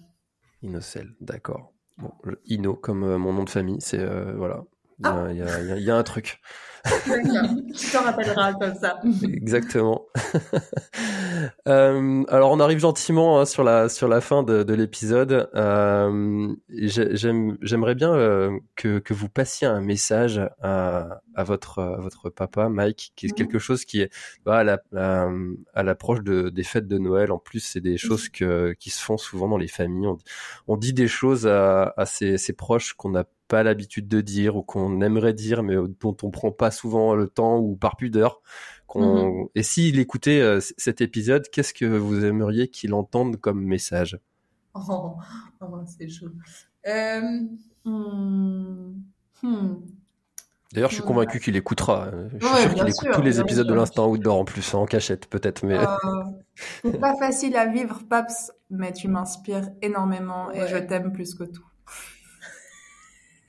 Innocell, 0.63 1.15
d'accord. 1.21 1.73
Bon, 1.99 2.13
Inno 2.47 2.75
comme 2.75 3.05
euh, 3.05 3.19
mon 3.19 3.33
nom 3.33 3.45
de 3.45 3.51
famille, 3.51 3.81
c'est 3.81 4.05
voilà. 4.35 4.65
Il 4.99 5.07
y, 5.07 5.09
a, 5.09 5.25
ah. 5.25 5.33
y, 5.33 5.43
a, 5.43 5.79
y, 5.79 5.91
a, 5.91 5.97
un 5.97 6.03
truc. 6.03 6.41
Tu 6.85 7.91
t'en 7.93 8.03
rappelleras 8.03 8.55
comme 8.55 8.74
ça. 8.74 9.01
Exactement. 9.22 10.07
euh, 11.68 12.24
alors 12.28 12.51
on 12.51 12.61
arrive 12.61 12.78
gentiment 12.80 13.39
hein, 13.41 13.45
sur 13.45 13.62
la 13.62 13.89
sur 13.89 14.09
la 14.09 14.20
fin 14.20 14.43
de, 14.43 14.62
de 14.62 14.74
l'épisode. 14.74 15.49
Euh, 15.55 16.53
J'aimerais 16.68 17.95
bien 17.95 18.12
euh, 18.14 18.59
que, 18.76 18.99
que 18.99 19.14
vous 19.14 19.28
passiez 19.28 19.66
un 19.66 19.80
message 19.80 20.41
à, 20.61 21.20
à 21.35 21.45
votre 21.45 21.78
à 21.78 22.01
votre 22.01 22.30
papa 22.30 22.68
Mike, 22.68 23.12
qui 23.14 23.26
est 23.26 23.30
quelque 23.30 23.59
chose 23.59 23.85
qui 23.85 24.01
est 24.01 24.12
bah, 24.45 24.59
à 24.59 24.64
la 24.64 24.83
à, 25.74 25.83
l'approche 25.83 26.22
de, 26.22 26.49
des 26.49 26.64
fêtes 26.64 26.89
de 26.89 26.99
Noël. 26.99 27.30
En 27.30 27.39
plus, 27.39 27.61
c'est 27.61 27.80
des 27.80 27.97
choses 27.97 28.28
que 28.28 28.72
qui 28.78 28.91
se 28.91 29.03
font 29.03 29.18
souvent 29.18 29.49
dans 29.49 29.59
les 29.59 29.68
familles. 29.68 30.09
On, 30.09 30.18
on 30.66 30.76
dit 30.76 30.93
des 30.93 31.09
choses 31.09 31.47
à, 31.47 31.95
à 31.97 32.07
ses, 32.07 32.39
ses 32.39 32.53
proches 32.53 32.95
qu'on 32.95 33.14
a 33.14 33.24
pas 33.53 33.63
l'habitude 33.63 34.09
de 34.09 34.23
dire 34.23 34.57
ou 34.57 34.63
qu'on 34.63 35.03
aimerait 35.03 35.35
dire 35.35 35.63
mais 35.63 35.75
dont 36.01 36.17
on 36.23 36.31
prend 36.31 36.51
pas 36.51 36.71
souvent 36.71 37.15
le 37.15 37.29
temps 37.29 37.59
ou 37.59 37.77
par 37.77 37.97
pudeur. 37.97 38.41
Qu'on... 38.87 39.43
Mhm. 39.43 39.49
Et 39.55 39.63
s'il 39.63 39.99
écoutait 39.99 40.41
euh, 40.41 40.59
cet 40.79 41.03
épisode, 41.03 41.47
qu'est-ce 41.51 41.75
que 41.75 41.85
vous 41.85 42.25
aimeriez 42.25 42.69
qu'il 42.69 42.95
entende 42.95 43.37
comme 43.37 43.63
message? 43.63 44.19
Oh, 44.75 45.17
oh, 45.61 45.67
c'est 45.85 46.09
chaud. 46.09 46.31
Euh... 46.87 47.21
Hmm, 47.85 48.95
hmm. 49.43 49.75
D'ailleurs, 50.73 50.89
je 50.89 50.95
suis 50.95 51.05
convaincu 51.05 51.41
qu'il 51.41 51.55
écoutera. 51.57 52.11
Je 52.39 52.47
suis 52.47 52.57
sûr 52.63 52.75
qu'il 52.75 52.89
écoute 52.89 53.09
tous 53.13 53.21
les 53.21 53.39
épisodes 53.39 53.67
de 53.69 53.75
l'instant 53.75 54.09
outdoor 54.09 54.39
en 54.39 54.45
plus, 54.47 54.73
en 54.73 54.87
cachette 54.87 55.27
peut-être. 55.27 55.63
Mais 55.67 55.77
euh, 55.77 55.85
c'est 56.83 56.99
pas 56.99 57.15
facile 57.19 57.55
à 57.59 57.67
vivre, 57.67 58.01
Paps, 58.09 58.51
mais 58.71 58.95
tu 58.95 59.09
m'inspires 59.09 59.69
énormément 59.83 60.51
et 60.53 60.67
je 60.69 60.79
t'aime 60.79 61.13
plus 61.13 61.35
que 61.35 61.45
tout. 61.45 61.67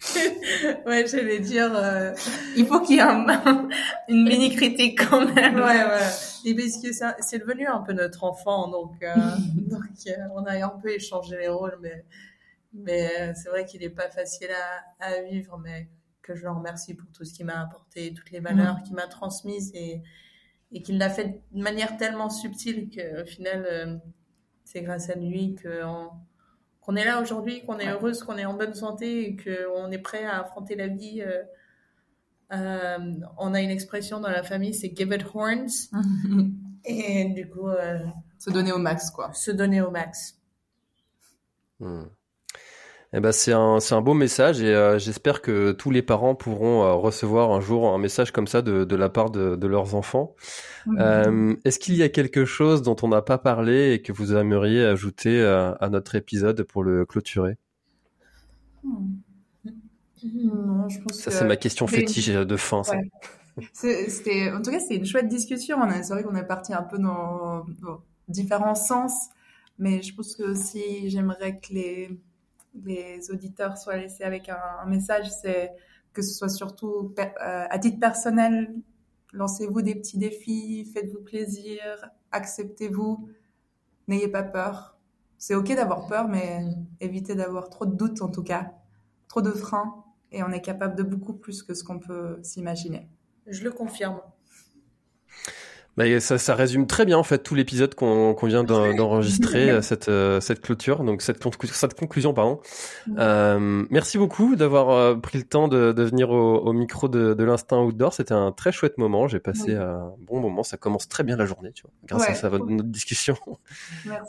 ouais, 0.86 1.08
j'allais 1.08 1.40
dire, 1.40 1.74
euh, 1.76 2.14
il 2.56 2.66
faut 2.66 2.82
qu'il 2.82 2.98
y 2.98 3.00
ait 3.00 3.04
une 4.10 4.24
mini 4.24 4.56
critique 4.56 5.00
quand 5.08 5.26
même. 5.34 5.56
Ouais, 5.56 5.62
ouais. 5.62 6.10
Et 6.46 6.56
parce 6.56 6.82
que 6.82 6.92
c'est 7.22 7.40
devenu 7.40 7.68
un 7.68 7.80
peu 7.80 7.94
notre 7.94 8.24
enfant, 8.24 8.68
donc, 8.70 9.02
euh, 9.02 9.16
donc 9.56 9.84
euh, 10.08 10.12
on 10.36 10.46
a 10.46 10.64
un 10.66 10.80
peu 10.82 10.90
échangé 10.90 11.38
les 11.38 11.48
rôles, 11.48 11.78
mais, 11.82 12.06
mais 12.74 13.34
c'est 13.36 13.50
vrai 13.50 13.66
qu'il 13.66 13.82
n'est 13.82 13.90
pas 13.90 14.10
facile 14.10 14.50
à, 15.00 15.06
à, 15.06 15.22
vivre, 15.22 15.58
mais 15.58 15.90
que 16.22 16.36
je 16.36 16.44
le 16.44 16.52
remercie 16.52 16.94
pour 16.94 17.10
tout 17.12 17.24
ce 17.24 17.34
qu'il 17.34 17.46
m'a 17.46 17.62
apporté, 17.62 18.14
toutes 18.14 18.32
les 18.32 18.40
valeurs 18.40 18.82
qu'il 18.84 18.96
m'a 18.96 19.08
transmises 19.08 19.72
et, 19.74 20.02
et 20.72 20.82
qu'il 20.82 20.98
l'a 20.98 21.10
fait 21.10 21.42
de 21.52 21.62
manière 21.62 21.98
tellement 21.98 22.30
subtile 22.30 22.90
qu'au 22.90 23.26
final, 23.26 24.02
c'est 24.64 24.82
grâce 24.82 25.10
à 25.10 25.16
lui 25.16 25.56
qu'on 25.62 26.10
qu'on 26.84 26.96
est 26.96 27.06
là 27.06 27.22
aujourd'hui, 27.22 27.64
qu'on 27.66 27.80
est 27.80 27.90
heureuse, 27.90 28.24
qu'on 28.24 28.38
est 28.38 28.46
en 28.46 28.56
bonne 28.56 28.74
santé 28.74 29.30
et 29.30 29.38
qu'on 29.38 29.90
est 29.92 30.00
prêt 30.00 30.26
à 30.26 30.42
affronter 30.42 30.76
la 30.76 30.88
vie. 30.88 31.22
Euh, 31.22 31.44
euh, 32.52 33.14
on 33.38 33.54
a 33.54 33.62
une 33.62 33.70
expression 33.70 34.20
dans 34.20 34.30
la 34.30 34.44
famille, 34.44 34.74
c'est 34.74 34.96
give 34.96 35.14
it 35.14 35.24
horns. 35.34 35.90
et 36.86 37.26
du 37.30 37.50
coup, 37.50 37.70
euh, 37.70 38.00
se 38.38 38.50
donner 38.50 38.74
au 38.74 38.78
max, 38.78 39.10
quoi. 39.10 39.32
Se 39.34 39.52
donner 39.52 39.82
au 39.82 39.92
max. 39.92 40.38
Hmm. 41.80 42.04
Eh 43.16 43.20
ben 43.20 43.32
c'est 43.32 43.54
un 43.54 43.80
c'est 43.80 43.94
un 43.94 44.02
beau 44.02 44.16
message 44.16 44.64
et 44.64 44.74
euh, 44.74 44.98
j'espère 44.98 45.44
que 45.44 45.72
tous 45.72 45.92
les 45.92 46.02
parents 46.02 46.34
pourront 46.34 46.84
euh, 46.84 46.94
recevoir 46.94 47.52
un 47.52 47.62
jour 47.62 47.94
un 47.94 48.00
message 48.00 48.32
comme 48.32 48.48
ça 48.48 48.64
de, 48.64 48.86
de 48.86 48.96
la 48.96 49.08
part 49.08 49.30
de, 49.30 49.56
de 49.56 49.68
leurs 49.68 49.94
enfants. 49.94 50.36
Euh, 50.98 51.56
Est-ce 51.64 51.78
qu'il 51.78 51.96
y 51.96 52.02
a 52.02 52.10
quelque 52.10 52.44
chose 52.44 52.82
dont 52.82 52.96
on 53.04 53.10
n'a 53.10 53.22
pas 53.22 53.38
parlé 53.38 53.94
et 53.94 54.02
que 54.02 54.12
vous 54.12 54.34
aimeriez 54.34 54.84
ajouter 54.84 55.40
euh, 55.40 55.76
à 55.80 55.90
notre 55.90 56.16
épisode 56.16 56.64
pour 56.64 56.84
le 56.84 57.06
clôturer? 57.06 57.58
Non, 58.84 60.90
je 60.90 61.00
pense 61.00 61.20
ça 61.20 61.30
c'est 61.30 61.46
ma 61.46 61.56
question 61.56 61.86
fétiche 61.86 62.30
de 62.30 62.58
fin. 62.58 62.82
C'était 63.74 64.52
en 64.52 64.64
tout 64.64 64.72
cas 64.72 64.80
c'est 64.80 64.96
une 64.96 65.06
chouette 65.06 65.28
discussion. 65.28 65.78
C'est 66.02 66.14
vrai 66.14 66.24
qu'on 66.24 66.36
est 66.36 66.48
parti 66.48 66.74
un 66.74 66.82
peu 66.82 66.98
dans, 66.98 67.64
dans 67.80 68.02
différents 68.28 68.74
sens, 68.74 69.14
mais 69.78 70.02
je 70.02 70.16
pense 70.16 70.36
que 70.36 70.44
aussi 70.44 71.12
j'aimerais 71.12 71.60
que 71.60 71.74
les 71.74 72.10
les 72.76 73.32
auditeurs 73.32 73.78
soient 73.78 73.98
laissés 73.98 74.24
avec 74.24 74.50
un, 74.50 74.86
message, 74.88 75.30
c'est 75.30 75.72
que 76.14 76.22
ce 76.22 76.34
soit 76.34 76.50
surtout 76.50 77.14
euh, 77.20 77.66
à 77.70 77.80
titre 77.80 78.00
personnel, 78.00 78.74
lancez-vous 79.32 79.82
des 79.82 79.96
petits 79.96 80.18
défis, 80.18 80.86
faites-vous 80.94 81.22
plaisir, 81.22 81.82
acceptez-vous, 82.32 83.30
n'ayez 84.08 84.28
pas 84.28 84.44
peur. 84.44 84.98
C'est 85.38 85.56
ok 85.56 85.76
d'avoir 85.76 86.08
peur, 86.08 86.28
mais 86.28 86.64
évitez 87.00 87.36
d'avoir 87.36 87.70
trop 87.70 87.86
de 87.86 87.96
doutes 87.96 88.22
en 88.22 88.30
tout 88.30 88.44
cas, 88.44 88.72
trop 89.28 89.42
de 89.42 89.52
freins, 89.52 90.04
et 90.32 90.44
on 90.44 90.50
est 90.52 90.62
capable 90.62 90.96
de 90.96 91.04
beaucoup 91.04 91.34
plus 91.34 91.64
que 91.64 91.74
ce 91.74 91.84
qu'on 91.84 92.00
peut 92.00 92.40
s'imaginer. 92.44 93.08
Je 93.48 93.64
le 93.64 93.72
confirme. 93.72 94.22
Bah, 95.96 96.20
ça, 96.20 96.40
ça, 96.40 96.56
résume 96.56 96.88
très 96.88 97.06
bien 97.06 97.20
en 97.20 97.24
fait 97.24 97.38
tout 97.40 97.54
l'épisode 97.54 97.94
qu'on 97.94 98.36
vient 98.44 98.64
d'enregistrer 98.64 99.70
euh, 99.70 99.82
cette 99.84 100.10
euh, 100.10 100.40
cette 100.40 100.60
clôture 100.60 101.04
donc 101.04 101.22
cette, 101.22 101.44
cette 101.72 101.94
conclusion 101.94 102.34
pardon. 102.34 102.60
Euh, 103.20 103.86
merci 103.92 104.18
beaucoup 104.18 104.56
d'avoir 104.56 104.90
euh, 104.90 105.16
pris 105.16 105.38
le 105.38 105.44
temps 105.44 105.68
de, 105.68 105.92
de 105.92 106.04
venir 106.04 106.32
au, 106.32 106.58
au, 106.58 106.74
micro 106.74 107.08
de, 107.08 107.36
de 107.36 107.44
l'instinct 107.44 107.80
outdoor. 107.80 108.12
C'était 108.12 108.34
un 108.34 108.52
très 108.52 108.72
chouette 108.72 108.98
moment. 108.98 109.28
J'ai 109.28 109.40
passé 109.40 109.76
un 109.76 110.14
bon 110.20 110.40
moment. 110.40 110.64
Ça 110.64 110.78
commence 110.78 111.08
très 111.08 111.24
bien 111.24 111.38
la 111.38 111.46
journée, 111.46 111.72
tu 111.74 111.84
vois, 111.84 111.92
grâce 112.06 112.44
à 112.44 112.50
votre, 112.50 112.66
notre 112.66 112.90
discussion. 112.90 113.36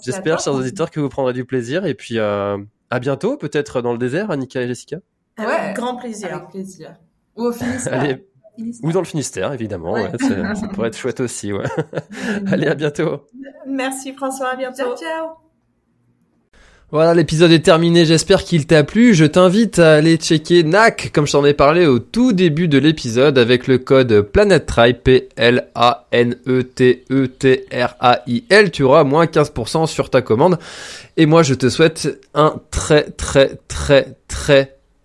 J'espère, 0.02 0.40
chers 0.40 0.54
auditeurs, 0.54 0.90
que 0.90 1.00
vous 1.00 1.08
prendrez 1.08 1.32
du 1.32 1.46
plaisir 1.46 1.86
et 1.86 1.94
puis 1.94 2.18
à 2.18 2.58
bientôt, 3.00 3.36
peut-être 3.38 3.80
dans 3.80 3.92
le 3.92 3.98
désert, 3.98 4.30
Annika 4.30 4.60
et 4.60 4.68
Jessica. 4.68 4.98
Avec 5.36 5.76
grand 5.76 5.96
plaisir. 5.96 6.34
Avec 6.34 6.48
plaisir. 6.50 6.94
Ou 7.36 7.46
au 7.46 7.52
Finistère. 8.56 8.88
Ou 8.88 8.92
dans 8.92 9.00
le 9.00 9.06
Finistère, 9.06 9.52
évidemment. 9.52 9.92
Ouais. 9.92 10.10
ça 10.20 10.68
pourrait 10.68 10.88
être 10.88 10.96
chouette 10.96 11.20
aussi. 11.20 11.52
Ouais. 11.52 11.64
Allez, 12.50 12.66
à 12.66 12.74
bientôt. 12.74 13.26
Merci 13.66 14.12
François, 14.12 14.50
à 14.50 14.56
bientôt. 14.56 14.76
Ciao, 14.76 14.96
ciao. 14.96 15.44
Voilà, 16.94 17.12
l'épisode 17.12 17.50
est 17.50 17.64
terminé, 17.64 18.04
j'espère 18.04 18.44
qu'il 18.44 18.68
t'a 18.68 18.84
plu. 18.84 19.14
Je 19.14 19.24
t'invite 19.24 19.80
à 19.80 19.94
aller 19.94 20.16
checker 20.16 20.62
NAC, 20.62 21.10
comme 21.12 21.26
je 21.26 21.32
t'en 21.32 21.44
ai 21.44 21.52
parlé 21.52 21.86
au 21.86 21.98
tout 21.98 22.32
début 22.32 22.68
de 22.68 22.78
l'épisode, 22.78 23.36
avec 23.36 23.66
le 23.66 23.78
code 23.78 24.20
PlanetTrail, 24.20 25.00
P-L-A-N-E-T-E-T-R-A-I-L. 25.02 25.60
Tu 28.70 28.82
auras 28.84 29.02
moins 29.02 29.24
15% 29.24 29.88
sur 29.88 30.08
ta 30.08 30.22
commande. 30.22 30.60
Et 31.16 31.26
moi, 31.26 31.42
je 31.42 31.54
te 31.54 31.68
souhaite 31.68 32.20
un 32.32 32.60
très, 32.70 33.10
très, 33.10 33.56
très, 33.66 34.14
très, 34.28 34.76